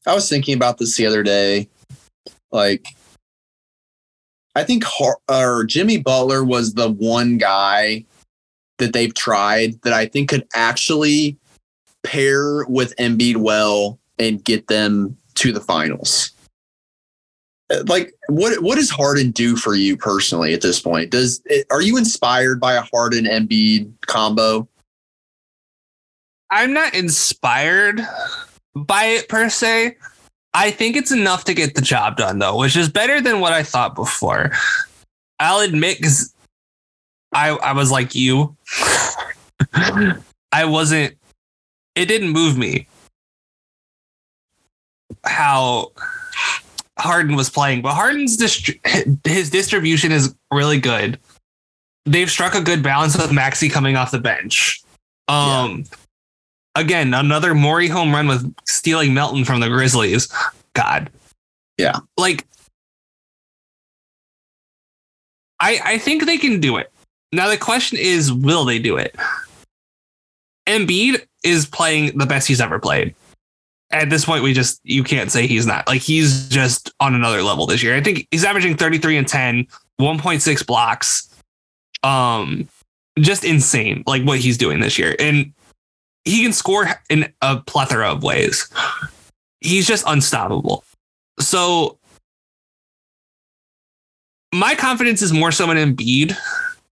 [0.06, 1.68] I was thinking about this the other day.
[2.52, 2.86] Like,
[4.56, 4.84] I think
[5.28, 8.06] or Jimmy Butler was the one guy
[8.78, 11.36] that they've tried that I think could actually
[12.02, 16.30] pair with Embiid well and get them to the finals.
[17.68, 21.10] Uh, like, what what does Harden do for you personally at this point?
[21.10, 24.66] Does are you inspired by a Harden Embiid combo?
[26.50, 28.00] I'm not inspired
[28.74, 29.96] by it per se.
[30.56, 33.52] I think it's enough to get the job done, though, which is better than what
[33.52, 34.52] I thought before.
[35.38, 36.34] I'll admit, because
[37.32, 38.56] I I was like you,
[39.74, 41.14] I wasn't.
[41.94, 42.88] It didn't move me
[45.24, 45.92] how
[46.98, 48.70] Harden was playing, but Harden's dist-
[49.24, 51.20] his distribution is really good.
[52.06, 54.82] They've struck a good balance with Maxey coming off the bench.
[55.28, 55.96] Um, yeah
[56.76, 60.32] again, another Morey home run with stealing Melton from the Grizzlies.
[60.74, 61.10] God.
[61.78, 61.98] Yeah.
[62.16, 62.46] Like
[65.58, 66.92] I I think they can do it.
[67.32, 69.16] Now the question is, will they do it?
[70.66, 73.14] Embiid is playing the best he's ever played.
[73.90, 75.86] At this point, we just you can't say he's not.
[75.86, 77.96] Like he's just on another level this year.
[77.96, 79.66] I think he's averaging 33 and 10,
[80.00, 81.34] 1.6 blocks.
[82.02, 82.68] Um
[83.18, 85.16] just insane like what he's doing this year.
[85.18, 85.52] And
[86.26, 88.68] he can score in a plethora of ways.
[89.60, 90.84] He's just unstoppable.
[91.38, 91.98] So
[94.52, 96.36] my confidence is more so in Embiid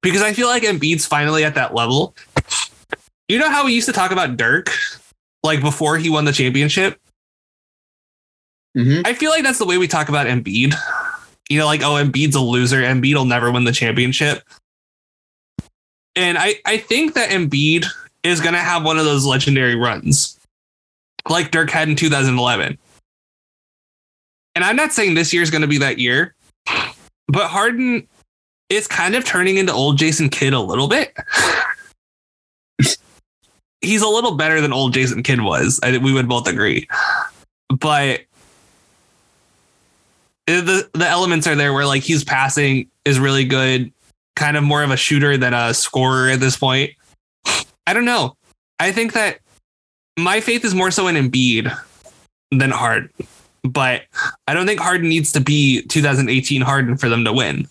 [0.02, 2.14] because I feel like Embiid's finally at that level.
[3.28, 4.70] You know how we used to talk about Dirk
[5.42, 6.98] like before he won the championship?
[8.76, 9.02] Mm-hmm.
[9.04, 10.74] I feel like that's the way we talk about Embiid.
[11.48, 12.80] You know, like, oh, Embiid's a loser.
[12.82, 14.42] Embiid will never win the championship.
[16.16, 17.86] And I, I think that Embiid
[18.24, 20.38] is going to have one of those legendary runs
[21.28, 22.78] like Dirk had in 2011.
[24.54, 26.34] And I'm not saying this year is going to be that year,
[27.28, 28.06] but Harden
[28.68, 31.14] is kind of turning into old Jason Kidd a little bit.
[33.80, 35.80] He's a little better than old Jason Kidd was.
[35.82, 36.88] I think we would both agree.
[37.68, 38.20] But
[40.46, 43.92] the the elements are there where like he's passing is really good,
[44.36, 46.92] kind of more of a shooter than a scorer at this point.
[47.86, 48.36] I don't know.
[48.80, 49.38] I think that
[50.18, 51.76] my faith is more so in Embiid
[52.50, 53.10] than Harden,
[53.62, 54.02] but
[54.46, 57.68] I don't think Harden needs to be 2018 Harden for them to win.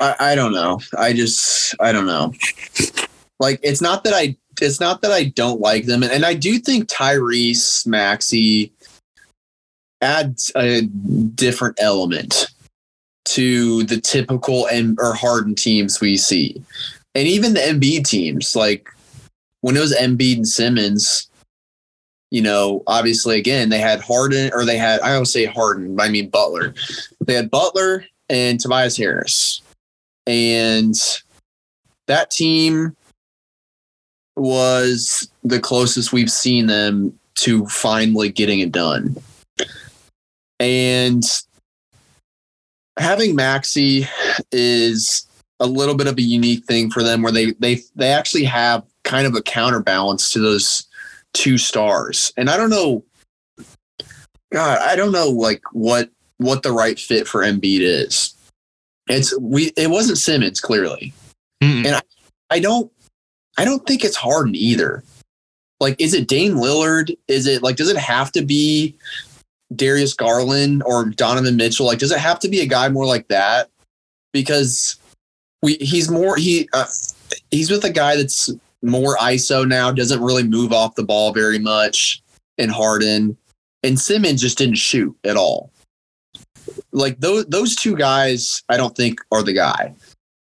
[0.00, 0.80] I, I don't know.
[0.98, 2.32] I just I don't know.
[3.38, 6.34] Like it's not that I it's not that I don't like them, and, and I
[6.34, 8.72] do think Tyrese Maxey
[10.00, 12.48] adds a different element
[13.32, 16.62] to the typical and or hardened teams we see.
[17.14, 18.88] And even the Embiid teams, like
[19.60, 21.28] when it was Embiid and Simmons,
[22.30, 26.08] you know, obviously again they had Harden or they had I always say Harden, I
[26.08, 26.74] mean Butler.
[27.24, 29.62] They had Butler and Tobias Harris.
[30.26, 30.94] And
[32.06, 32.96] that team
[34.36, 39.16] was the closest we've seen them to finally getting it done.
[40.60, 41.24] And
[42.98, 44.06] having Maxey
[44.50, 45.26] is
[45.60, 48.84] a little bit of a unique thing for them where they they they actually have
[49.04, 50.86] kind of a counterbalance to those
[51.32, 52.32] two stars.
[52.36, 53.04] And I don't know
[54.52, 58.34] God, I don't know like what what the right fit for Embiid is.
[59.08, 61.12] It's we it wasn't Simmons clearly.
[61.62, 61.86] Mm-mm.
[61.86, 62.02] And I,
[62.50, 62.92] I don't
[63.56, 65.02] I don't think it's Harden either.
[65.80, 67.16] Like, is it Dame Lillard?
[67.28, 68.94] Is it like does it have to be
[69.74, 71.86] Darius Garland or Donovan Mitchell?
[71.86, 73.70] Like, does it have to be a guy more like that?
[74.32, 74.98] Because
[75.62, 76.86] we he's more he uh,
[77.50, 78.50] he's with a guy that's
[78.82, 82.22] more ISO now, doesn't really move off the ball very much,
[82.58, 83.36] and Harden
[83.82, 85.70] and Simmons just didn't shoot at all.
[86.92, 89.94] Like those those two guys, I don't think are the guy.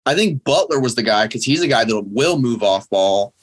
[0.07, 3.35] I think Butler was the guy because he's a guy that will move off ball.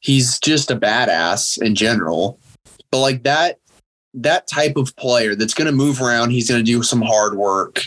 [0.00, 2.38] He's just a badass in general.
[2.90, 3.58] But like that
[4.16, 7.36] that type of player that's going to move around, he's going to do some hard
[7.36, 7.82] work.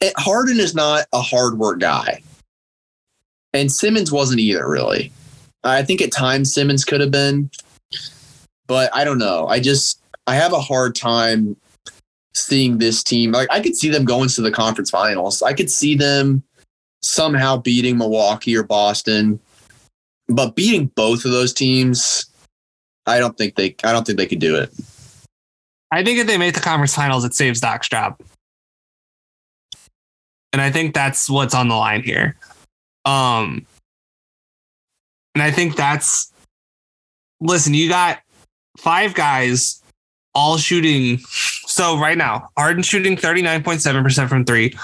[0.00, 2.22] And Harden is not a hard work guy.
[3.52, 5.10] And Simmons wasn't either, really.
[5.64, 7.50] I think at times Simmons could have been,
[8.66, 9.46] but I don't know.
[9.48, 11.56] I just I have a hard time
[12.34, 13.32] seeing this team.
[13.32, 15.42] Like I could see them going to the conference finals.
[15.42, 16.42] I could see them
[17.02, 19.40] somehow beating Milwaukee or Boston.
[20.28, 22.26] But beating both of those teams,
[23.06, 24.72] I don't think they I don't think they could do it.
[25.90, 28.20] I think if they make the conference finals, it saves Doc's job.
[30.52, 32.36] And I think that's what's on the line here.
[33.04, 33.66] Um,
[35.34, 36.32] and I think that's
[37.40, 38.20] listen, you got
[38.76, 39.82] five guys
[40.34, 41.18] all shooting.
[41.18, 44.74] So right now, Harden shooting 39.7% from three.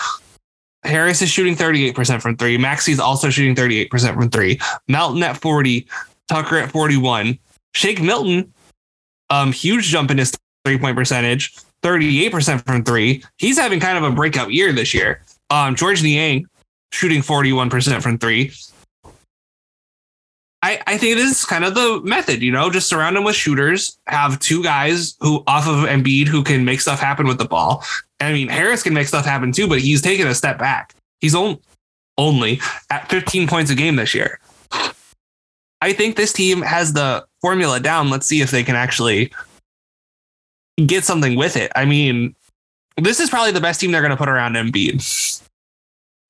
[0.84, 2.56] Harris is shooting 38% from three.
[2.56, 4.60] Maxey's also shooting 38% from three.
[4.88, 5.86] Melton at 40,
[6.28, 7.38] Tucker at 41.
[7.74, 8.52] Shake Milton,
[9.30, 10.32] um, huge jump in his
[10.66, 13.22] three point percentage, 38% from three.
[13.38, 15.22] He's having kind of a breakout year this year.
[15.50, 16.48] Um, George Niang
[16.90, 18.52] shooting 41% from three.
[20.62, 23.36] I, I think this is kind of the method, you know, just surround him with
[23.36, 27.44] shooters, have two guys who off of Embiid who can make stuff happen with the
[27.44, 27.84] ball.
[28.18, 30.94] I mean, Harris can make stuff happen too, but he's taken a step back.
[31.20, 31.58] He's on,
[32.18, 32.60] only
[32.90, 34.40] at 15 points a game this year.
[35.80, 38.10] I think this team has the formula down.
[38.10, 39.30] Let's see if they can actually
[40.84, 41.72] get something with it.
[41.74, 42.34] I mean,
[42.96, 45.42] this is probably the best team they're going to put around Embiid.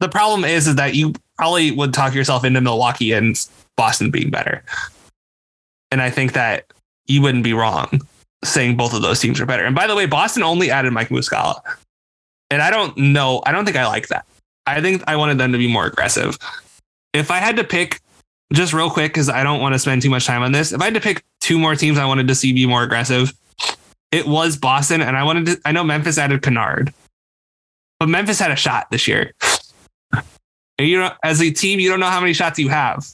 [0.01, 3.37] The problem is, is that you probably would talk yourself into Milwaukee and
[3.77, 4.63] Boston being better.
[5.91, 6.67] And I think that
[7.07, 8.01] you wouldn't be wrong
[8.45, 9.65] saying both of those teams are better.
[9.65, 11.61] And by the way, Boston only added Mike Muscala.
[12.51, 14.27] And I don't know, I don't think I like that.
[14.67, 16.39] I think I wanted them to be more aggressive.
[17.13, 18.01] If I had to pick
[18.53, 20.81] just real quick, because I don't want to spend too much time on this, if
[20.81, 23.33] I had to pick two more teams I wanted to see be more aggressive,
[24.13, 25.01] it was Boston.
[25.01, 26.93] And I wanted to, I know Memphis added Kennard,
[27.99, 29.33] but Memphis had a shot this year.
[30.79, 33.07] And you know, as a team, you don't know how many shots you have.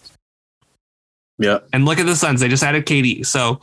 [1.38, 1.58] Yeah.
[1.72, 3.24] And look at the Suns; they just added KD.
[3.24, 3.60] So,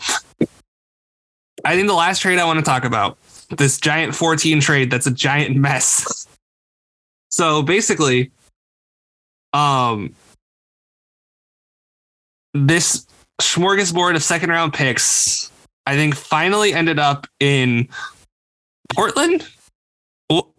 [1.65, 3.17] I think the last trade I want to talk about
[3.57, 6.27] this giant 14 trade that's a giant mess.
[7.31, 8.31] So basically,
[9.53, 10.15] um,
[12.55, 13.05] this
[13.39, 15.51] smorgasbord of second round picks,
[15.89, 17.89] I think, finally ended up in
[18.93, 19.43] Portland.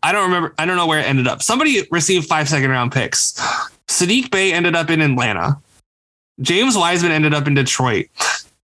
[0.03, 0.53] I don't remember.
[0.59, 1.41] I don't know where it ended up.
[1.41, 3.35] Somebody received five second round picks.
[3.87, 5.57] Saddiq Bey ended up in Atlanta.
[6.41, 8.09] James Wiseman ended up in Detroit.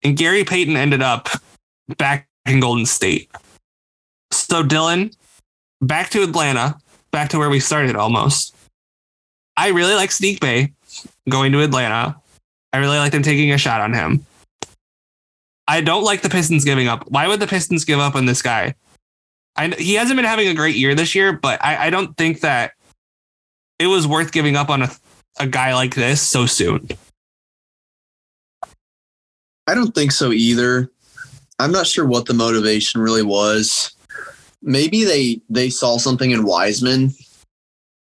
[0.03, 1.29] And Gary Payton ended up
[1.99, 3.31] back in Golden State.
[4.33, 5.15] So, Dylan,
[5.81, 6.77] back to Atlanta,
[7.13, 8.57] back to where we started almost.
[9.57, 10.73] I really like Saddiq Bey
[11.29, 12.17] going to Atlanta.
[12.73, 14.27] I really like them taking a shot on him.
[15.69, 17.11] I don't like the Pistons giving up.
[17.11, 18.75] Why would the Pistons give up on this guy?
[19.57, 22.41] I, he hasn't been having a great year this year, but I, I don't think
[22.41, 22.73] that
[23.79, 24.91] it was worth giving up on a,
[25.39, 26.89] a guy like this so soon.
[29.67, 30.91] I don't think so either.
[31.59, 33.93] I'm not sure what the motivation really was.
[34.63, 37.13] Maybe they they saw something in Wiseman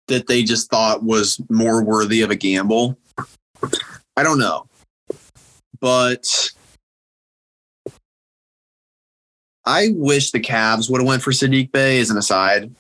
[0.09, 2.97] that they just thought was more worthy of a gamble.
[4.17, 4.67] I don't know.
[5.81, 6.51] But
[9.65, 12.71] I wish the Cavs would have went for Saddiq Bey as an aside.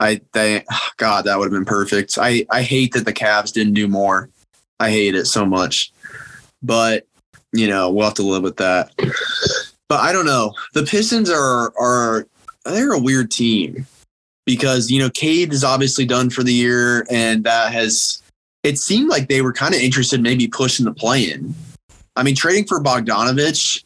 [0.00, 2.18] I they ah, God, that would have been perfect.
[2.20, 4.28] I I hate that the Cavs didn't do more.
[4.80, 5.92] I hate it so much.
[6.62, 7.06] But
[7.52, 8.92] you know, we'll have to live with that.
[9.88, 10.54] But I don't know.
[10.74, 12.26] The Pistons are are
[12.64, 13.86] they're a weird team
[14.46, 18.22] because you know Cade is obviously done for the year, and that has
[18.62, 21.54] it seemed like they were kind of interested maybe pushing the play in.
[22.16, 23.84] I mean, trading for Bogdanovich,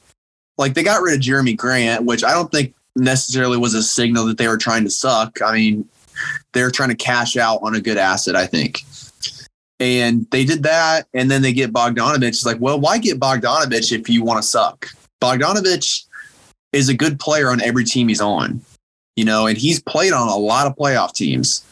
[0.59, 4.27] like they got rid of Jerami Grant, which I don't think necessarily was a signal
[4.27, 5.41] that they were trying to suck.
[5.43, 5.89] I mean,
[6.53, 8.83] they're trying to cash out on a good asset, I think.
[9.79, 12.29] And they did that, and then they get Bogdanovich.
[12.29, 14.89] It's like, well, why get Bogdanovich if you want to suck?
[15.21, 16.05] Bogdanovich
[16.73, 18.63] is a good player on every team he's on,
[19.17, 21.63] you know, and he's played on a lot of playoff teams.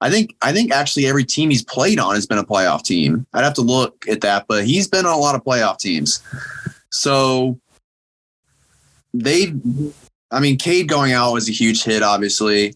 [0.00, 3.26] I think I think actually every team he's played on has been a playoff team.
[3.32, 6.22] I'd have to look at that, but he's been on a lot of playoff teams.
[6.90, 7.58] So
[9.14, 9.54] they
[10.30, 12.74] I mean, Cade going out was a huge hit, obviously.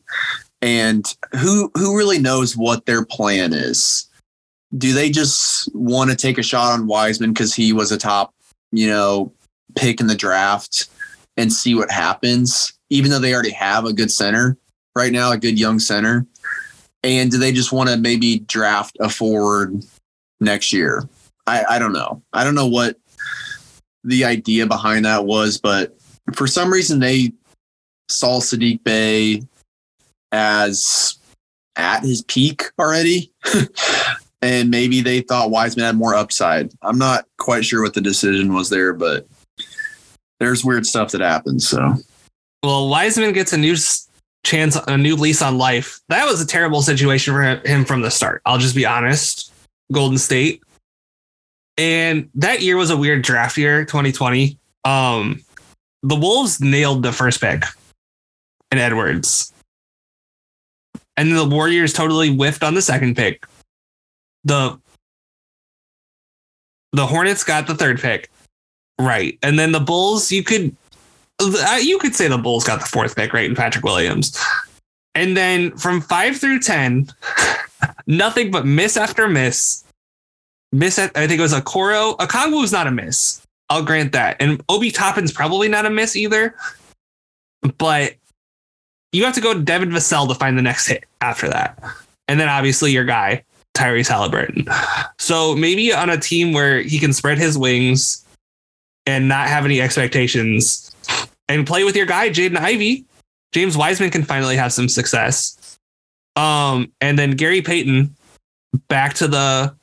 [0.63, 1.05] And
[1.37, 4.09] who who really knows what their plan is?
[4.77, 8.35] Do they just want to take a shot on Wiseman because he was a top,
[8.71, 9.33] you know,
[9.77, 10.89] pick in the draft
[11.37, 14.57] and see what happens, even though they already have a good center
[14.95, 16.27] right now, a good young center?
[17.03, 19.85] And do they just want to maybe draft a forward
[20.41, 21.09] next year?
[21.47, 22.23] I, I don't know.
[22.33, 22.97] I don't know what
[24.05, 25.98] the idea behind that was, but
[26.35, 27.33] for some reason they
[28.09, 29.43] saw Saddiq Bey
[30.33, 31.19] as
[31.77, 33.33] at his peak already.
[34.43, 36.71] and maybe they thought Wiseman had more upside.
[36.83, 39.27] I'm not quite sure what the decision was there, but
[40.41, 41.69] there's weird stuff that happens.
[41.69, 41.95] So,
[42.63, 43.77] well, Wiseman gets a new
[44.45, 46.01] chance, a new lease on life.
[46.09, 48.43] That was a terrible situation for him from the start.
[48.45, 49.53] I'll just be honest.
[49.93, 50.63] Golden State.
[51.77, 54.59] And that year was a weird draft year, 2020.
[54.85, 55.41] Um,
[56.03, 57.65] the Wolves nailed the first pick
[58.71, 59.53] in Edwards.
[61.17, 63.47] And the Warriors totally whiffed on the second pick.
[64.45, 64.79] The
[66.93, 68.31] the Hornets got the third pick.
[69.01, 69.39] Right.
[69.43, 70.75] And then the Bulls, you could
[71.41, 73.49] uh, you could say the Bulls got the fourth pick, right?
[73.49, 74.37] And Patrick Williams.
[75.15, 77.09] And then from five through 10,
[78.07, 79.85] nothing but miss after miss.
[80.71, 82.15] Miss, at, I think it was Okoro.
[82.19, 83.41] A Congo was not a miss.
[83.71, 84.37] I'll grant that.
[84.41, 86.55] And Obi Toppin's probably not a miss either.
[87.77, 88.15] But
[89.13, 91.83] you have to go to Devin Vassell to find the next hit after that.
[92.29, 94.67] And then obviously your guy, Tyrese Halliburton.
[95.19, 98.25] So maybe on a team where he can spread his wings
[99.07, 100.95] and not have any expectations
[101.49, 103.05] and play with your guy, Jaden Ivey,
[103.53, 105.79] James Wiseman can finally have some success.
[106.37, 108.15] Um, and then Gary Payton
[108.89, 109.75] back to the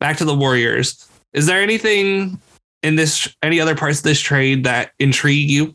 [0.00, 1.08] back to the Warriors.
[1.32, 2.38] Is there anything
[2.84, 5.74] in this any other parts of this trade that intrigue you?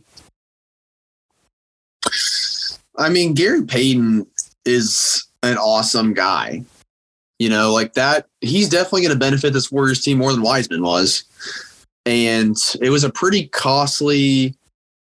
[2.97, 4.27] I mean, Gary Payton
[4.65, 6.63] is an awesome guy.
[7.39, 10.83] You know, like that, he's definitely going to benefit this Warriors team more than Wiseman
[10.83, 11.23] was.
[12.05, 14.55] And it was a pretty costly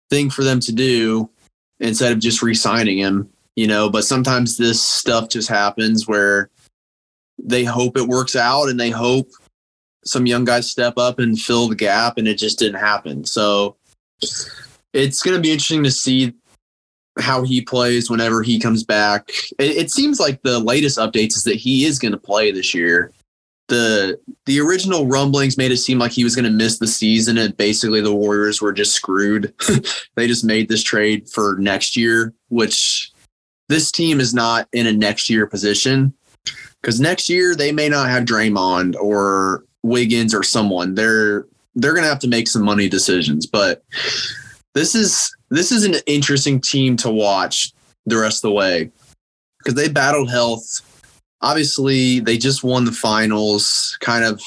[0.09, 1.28] thing for them to do
[1.81, 3.90] instead of just re signing him, you know.
[3.90, 6.48] But sometimes this stuff just happens where
[7.43, 9.28] they hope it works out and they hope
[10.05, 13.24] some young guys step up and fill the gap, and it just didn't happen.
[13.24, 13.77] So
[14.93, 16.35] it's going to be interesting to see
[17.19, 19.31] how he plays whenever he comes back.
[19.59, 22.74] It, it seems like the latest updates is that he is going to play this
[22.74, 23.12] year.
[23.69, 27.39] The the original rumblings made it seem like he was going to miss the season,
[27.39, 29.55] and basically the Warriors were just screwed.
[30.16, 33.12] they just made this trade for next year, which
[33.69, 36.12] this team is not in a next year position
[36.83, 40.95] because next year they may not have Draymond or Wiggins or someone.
[40.95, 43.83] They're they're going to have to make some money decisions, but
[44.75, 47.73] this is this is an interesting team to watch
[48.07, 48.91] the rest of the way
[49.59, 50.81] because they battled health.
[51.41, 54.41] Obviously, they just won the finals kind of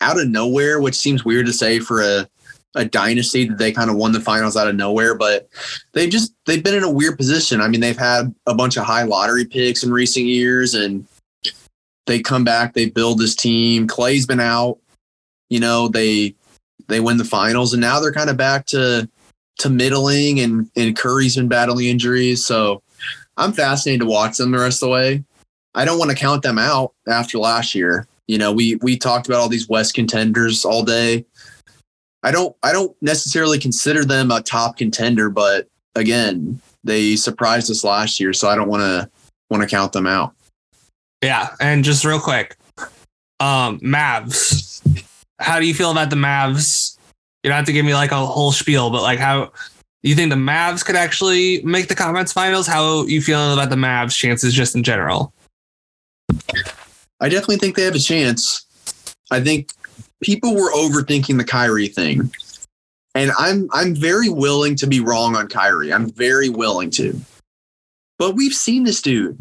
[0.00, 2.28] out of nowhere, which seems weird to say for a,
[2.74, 5.48] a dynasty that they kind of won the finals out of nowhere, but
[5.92, 7.60] they've just they've been in a weird position.
[7.60, 11.06] I mean, they've had a bunch of high lottery picks in recent years and
[12.06, 13.86] they come back, they build this team.
[13.86, 14.78] Clay's been out,
[15.48, 16.34] you know, they
[16.88, 19.08] they win the finals and now they're kind of back to
[19.58, 22.44] to middling and, and Curry's been battling injuries.
[22.44, 22.82] So
[23.36, 25.24] I'm fascinated to watch them the rest of the way.
[25.74, 28.06] I don't want to count them out after last year.
[28.26, 31.24] You know, we we talked about all these West contenders all day.
[32.22, 37.84] I don't I don't necessarily consider them a top contender, but again, they surprised us
[37.84, 39.10] last year, so I don't want to
[39.50, 40.34] want to count them out.
[41.24, 42.56] Yeah, and just real quick,
[43.40, 44.82] um, Mavs.
[45.40, 46.94] How do you feel about the Mavs
[47.44, 49.52] you don't have to give me like a whole spiel, but like how
[50.02, 52.66] you think the Mavs could actually make the conference finals?
[52.66, 55.34] How you feeling about the Mavs' chances just in general?
[57.20, 58.64] I definitely think they have a chance.
[59.30, 59.72] I think
[60.22, 62.32] people were overthinking the Kyrie thing.
[63.14, 65.92] And I'm I'm very willing to be wrong on Kyrie.
[65.92, 67.20] I'm very willing to.
[68.18, 69.38] But we've seen this dude.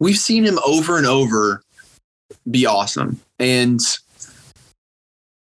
[0.00, 1.62] We've seen him over and over
[2.50, 3.20] be awesome.
[3.38, 3.80] And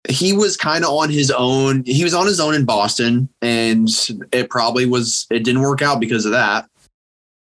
[0.07, 1.83] he was kind of on his own.
[1.85, 3.89] He was on his own in Boston, and
[4.31, 5.25] it probably was.
[5.31, 6.69] It didn't work out because of that.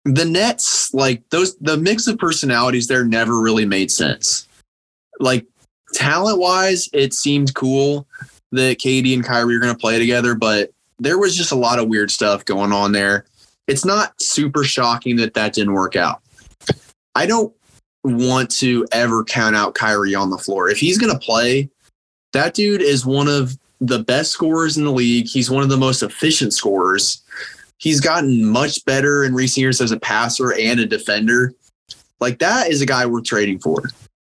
[0.06, 4.48] The Nets, like those, the mix of personalities there never really made sense.
[5.20, 5.46] Like
[5.94, 8.08] talent wise, it seemed cool
[8.52, 11.80] that KD and Kyrie are going to play together, but there was just a lot
[11.80, 13.26] of weird stuff going on there.
[13.68, 16.22] It's not super shocking that that didn't work out.
[17.20, 17.54] I don't
[18.06, 20.70] want to ever count out Kyrie on the floor.
[20.70, 21.70] If he's going to play,
[22.32, 25.28] that dude is one of the best scorers in the league.
[25.28, 27.22] He's one of the most efficient scorers.
[27.78, 31.54] He's gotten much better in recent years as a passer and a defender.
[32.22, 33.84] Like that is a guy we're trading for,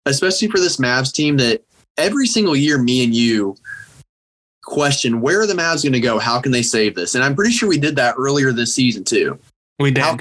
[0.06, 1.62] especially for this Mavs team that
[1.98, 3.56] every single year, me and you
[4.62, 6.18] question where are the Mavs going to go?
[6.18, 7.14] How can they save this?
[7.14, 9.38] And I'm pretty sure we did that earlier this season too.
[9.78, 10.02] We did.
[10.02, 10.16] How,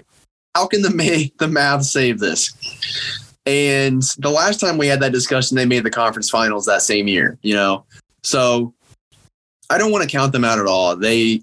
[0.55, 0.89] how can the
[1.39, 2.53] the Mavs save this?
[3.45, 7.07] And the last time we had that discussion, they made the conference finals that same
[7.07, 7.85] year, you know?
[8.23, 8.73] So
[9.69, 10.95] I don't want to count them out at all.
[10.95, 11.41] They,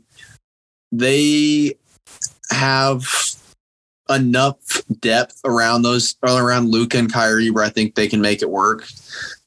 [0.93, 1.75] they
[2.51, 3.05] have
[4.09, 4.57] enough
[5.01, 8.87] depth around those, around Luka and Kyrie where I think they can make it work.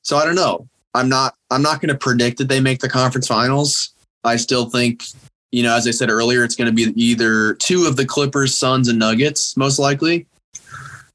[0.02, 0.68] So I don't know.
[0.94, 3.94] I'm not, I'm not going to predict that they make the conference finals.
[4.26, 5.04] I still think,
[5.52, 8.56] you know, as I said earlier, it's going to be either two of the Clippers,
[8.56, 10.28] Suns, and Nuggets, most likely.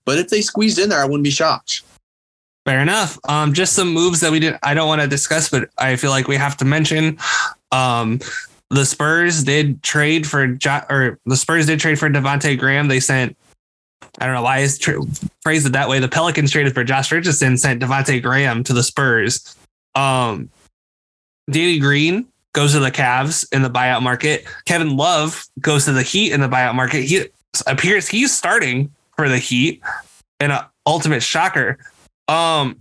[0.04, 1.82] But if they squeezed in there, I wouldn't be shocked.
[2.64, 3.18] Fair enough.
[3.28, 4.58] Um, just some moves that we didn't.
[4.62, 7.18] I don't want to discuss, but I feel like we have to mention.
[7.72, 8.20] Um,
[8.70, 12.88] the Spurs did trade for jo- or the Spurs did trade for Devonte Graham.
[12.88, 13.36] They sent.
[14.18, 15.02] I don't know why I tra-
[15.42, 15.98] phrased it that way.
[15.98, 19.56] The Pelicans traded for Josh Richardson, sent Devonte Graham to the Spurs.
[19.94, 20.48] Um,
[21.50, 24.46] Danny Green goes to the Cavs in the buyout market.
[24.64, 27.02] Kevin Love goes to the Heat in the buyout market.
[27.02, 27.26] He
[27.66, 29.82] appears he's starting for the Heat
[30.40, 31.78] and an ultimate shocker.
[32.28, 32.80] Um,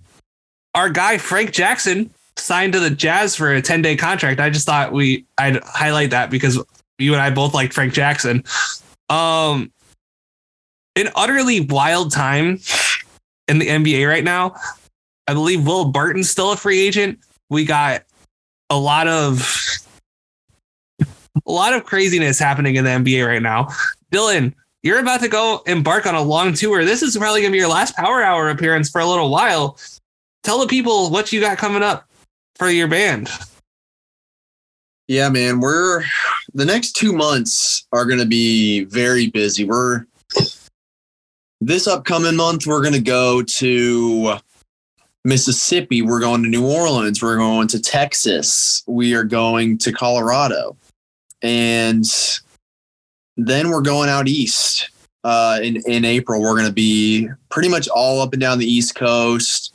[0.73, 4.39] our guy Frank Jackson signed to the Jazz for a 10 day contract.
[4.39, 6.63] I just thought we I'd highlight that because
[6.97, 8.43] you and I both like Frank Jackson.
[9.09, 9.71] Um,
[10.95, 12.59] an utterly wild time
[13.47, 14.55] in the NBA right now.
[15.27, 17.19] I believe Will Barton's still a free agent.
[17.49, 18.03] We got
[18.73, 19.47] a lot of
[21.01, 23.67] a lot of craziness happening in the NBA right now.
[24.11, 26.85] Dylan, you're about to go embark on a long tour.
[26.85, 29.77] This is probably going to be your last Power Hour appearance for a little while.
[30.43, 32.09] Tell the people what you got coming up
[32.55, 33.29] for your band.
[35.07, 36.03] Yeah, man, we're
[36.53, 39.65] the next two months are going to be very busy.
[39.65, 40.05] We're
[41.61, 44.37] this upcoming month, we're going to go to
[45.23, 46.01] Mississippi.
[46.01, 47.21] We're going to New Orleans.
[47.21, 48.83] We're going to Texas.
[48.87, 50.75] We are going to Colorado.
[51.41, 52.05] And
[53.37, 54.89] then we're going out east
[55.23, 56.41] uh, in in April.
[56.41, 59.73] We're going to be pretty much all up and down the East Coast.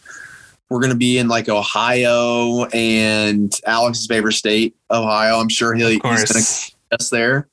[0.71, 5.39] We're going to be in like Ohio and Alex's favorite state, Ohio.
[5.39, 7.49] I'm sure he'll, he's going to us there.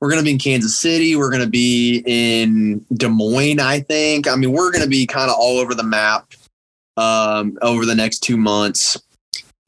[0.00, 1.16] We're going to be in Kansas City.
[1.16, 4.28] We're going to be in Des Moines, I think.
[4.28, 6.32] I mean, we're going to be kind of all over the map
[7.00, 9.00] um, over the next two months.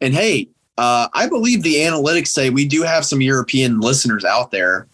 [0.01, 4.51] And hey, uh, I believe the analytics say we do have some European listeners out
[4.51, 4.87] there.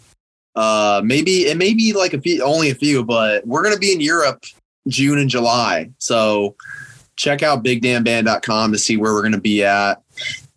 [0.54, 3.80] Uh, maybe it may be like a few, only a few, but we're going to
[3.80, 4.44] be in Europe
[4.86, 5.90] June and July.
[5.98, 6.54] So
[7.16, 10.00] check out bigdamband.com to see where we're going to be at.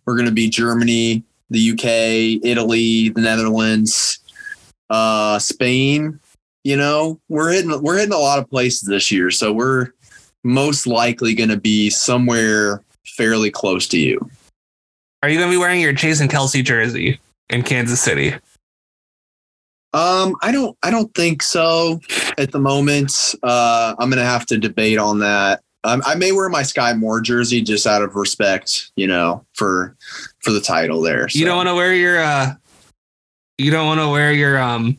[0.06, 4.20] We're going to be Germany, the UK, Italy, the Netherlands,
[4.88, 6.20] uh, Spain.
[6.64, 9.92] You know, we're hitting we're hitting a lot of places this year, so we're
[10.44, 14.30] most likely going to be somewhere fairly close to you.
[15.22, 18.34] Are you going to be wearing your Jason Kelce jersey in Kansas City?
[19.94, 22.00] Um, I don't, I don't think so
[22.38, 23.34] at the moment.
[23.42, 25.60] Uh, I'm gonna have to debate on that.
[25.84, 29.96] Um, I may wear my Skyy Moore jersey just out of respect, you know, for
[30.38, 31.28] for the title there.
[31.28, 31.38] So.
[31.38, 32.54] You don't want to wear your, uh,
[33.58, 34.96] you don't want to wear your um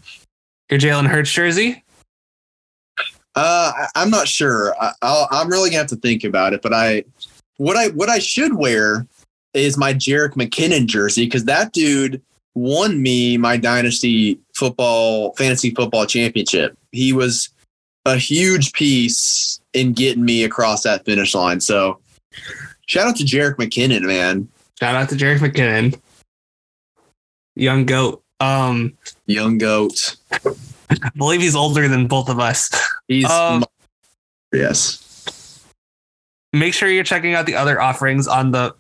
[0.70, 1.82] your Jalen Hurts jersey.
[3.35, 4.76] Uh, I'm not sure.
[4.80, 6.61] I, I'll, I'm really gonna have to think about it.
[6.61, 7.03] But I,
[7.57, 9.07] what I what I should wear
[9.53, 12.22] is my Jerick McKinnon jersey because that dude
[12.55, 16.77] won me my dynasty football fantasy football championship.
[16.91, 17.49] He was
[18.05, 21.60] a huge piece in getting me across that finish line.
[21.60, 21.99] So
[22.85, 24.47] shout out to Jerick McKinnon, man.
[24.80, 25.99] Shout out to Jerick McKinnon.
[27.55, 28.23] Young goat.
[28.39, 30.15] Um, Young goat.
[31.02, 32.70] I believe he's older than both of us.
[33.07, 33.65] He's Um,
[34.52, 35.64] yes.
[36.52, 38.76] Make sure you're checking out the other offerings on the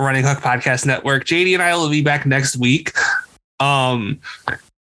[0.00, 1.24] Running Hook Podcast Network.
[1.24, 2.92] JD and I will be back next week.
[3.58, 4.20] Um,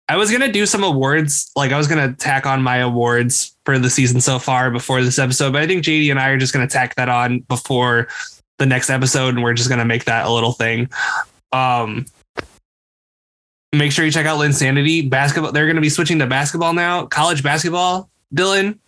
[0.10, 3.80] I was gonna do some awards, like I was gonna tack on my awards for
[3.80, 6.54] the season so far before this episode, but I think JD and I are just
[6.54, 8.08] gonna tack that on before
[8.58, 10.90] the next episode, and we're just gonna make that a little thing.
[11.52, 12.06] Um,
[13.74, 15.52] make sure you check out Linsanity basketball.
[15.52, 18.10] They're gonna be switching to basketball now, college basketball.
[18.34, 18.80] Dylan,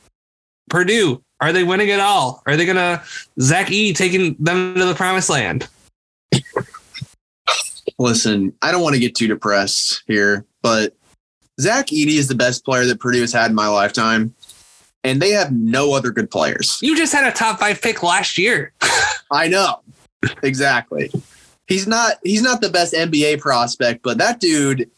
[0.70, 2.42] Purdue, are they winning it all?
[2.46, 3.04] Are they gonna
[3.40, 5.68] Zach E taking them to the promised land?
[7.98, 10.96] Listen, I don't want to get too depressed here, but
[11.62, 14.36] Zach Edey is the best player that Purdue has had in my lifetime,
[15.04, 16.78] and they have no other good players.
[16.82, 18.74] You just had a top five pick last year.
[19.32, 19.80] I know
[20.44, 21.12] exactly.
[21.68, 24.90] He's not he's not the best NBA prospect, but that dude.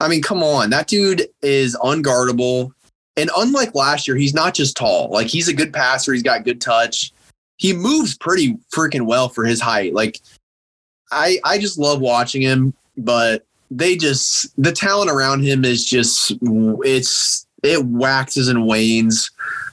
[0.00, 2.72] I mean, come on, that dude is unguardable,
[3.16, 5.08] and unlike last year, he's not just tall.
[5.10, 6.12] Like he's a good passer.
[6.12, 7.12] He's got good touch.
[7.56, 9.94] He moves pretty freaking well for his height.
[9.94, 10.20] Like
[11.12, 16.32] I I just love watching him, but they just the talent around him is just
[16.42, 19.30] it's it waxes and wanes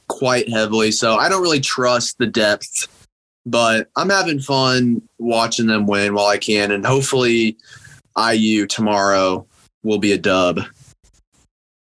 [0.08, 0.92] quite heavily.
[0.92, 3.01] So I don't really trust the depth,
[3.46, 7.58] but I'm having fun watching them win while I can, and hopefully
[8.18, 9.46] IU tomorrow
[9.84, 10.60] will be a dub.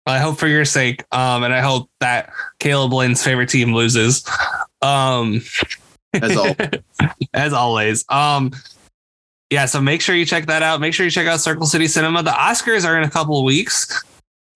[0.08, 4.28] I hope for your sake, um, and I hope that Caleb Lynn's favorite team loses.
[4.82, 5.42] Um,
[6.14, 6.56] As all
[7.34, 8.06] as always.
[8.10, 8.52] Um,
[9.50, 10.80] yeah, so make sure you check that out.
[10.80, 12.24] Make sure you check out Circle City Cinema.
[12.24, 14.04] The Oscars are in a couple of weeks.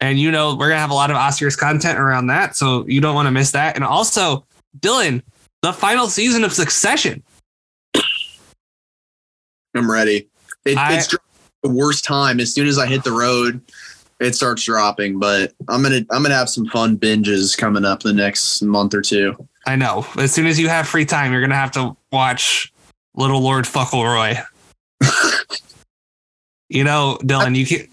[0.01, 2.55] And you know, we're gonna have a lot of Oscars content around that.
[2.55, 3.75] So you don't want to miss that.
[3.75, 4.45] And also,
[4.79, 5.21] Dylan,
[5.61, 7.23] the final season of Succession.
[9.75, 10.27] I'm ready.
[10.65, 11.15] It, I- it's
[11.63, 12.39] the worst time.
[12.39, 13.61] As soon as I hit the road,
[14.19, 15.19] it starts dropping.
[15.19, 19.01] But I'm gonna I'm gonna have some fun binges coming up the next month or
[19.01, 19.35] two.
[19.67, 20.05] I know.
[20.17, 22.73] As soon as you have free time, you're gonna have to watch
[23.15, 24.43] Little Lord Fuckleroy.
[26.69, 27.87] you know, Dylan, you can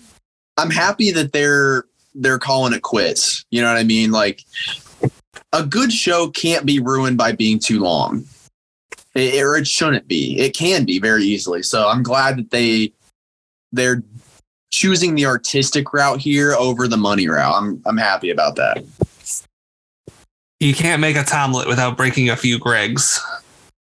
[0.56, 1.84] I'm happy that they're
[2.14, 3.44] they're calling it quits.
[3.50, 4.10] You know what I mean?
[4.10, 4.42] Like
[5.56, 8.24] a good show can't be ruined by being too long.
[9.14, 10.38] It, or it shouldn't be.
[10.38, 11.62] It can be very easily.
[11.62, 12.92] So I'm glad that they
[13.72, 14.02] they're
[14.70, 17.54] choosing the artistic route here over the money route.
[17.54, 18.84] I'm I'm happy about that.
[20.60, 23.18] you can't make a Tomlet without breaking a few Gregs.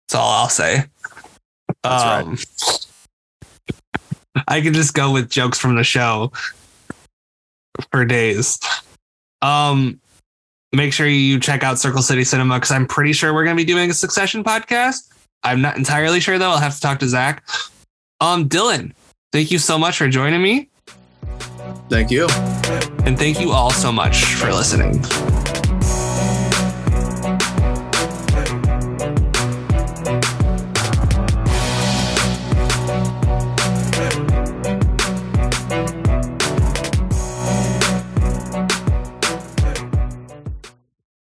[0.07, 0.85] That's all I'll say.
[1.83, 2.25] That's right.
[2.25, 2.39] um,
[4.47, 6.31] I can just go with jokes from the show
[7.91, 8.61] for days.
[9.43, 10.01] Um,
[10.73, 13.63] make sure you check out Circle City Cinema because I'm pretty sure we're going to
[13.63, 15.09] be doing a Succession podcast.
[15.43, 16.51] I'm not entirely sure though.
[16.51, 17.45] I'll have to talk to Zach.
[18.21, 18.93] Um, Dylan,
[19.33, 20.69] thank you so much for joining me,
[21.89, 22.27] Thank you.
[23.05, 25.03] and thank you all so much for listening.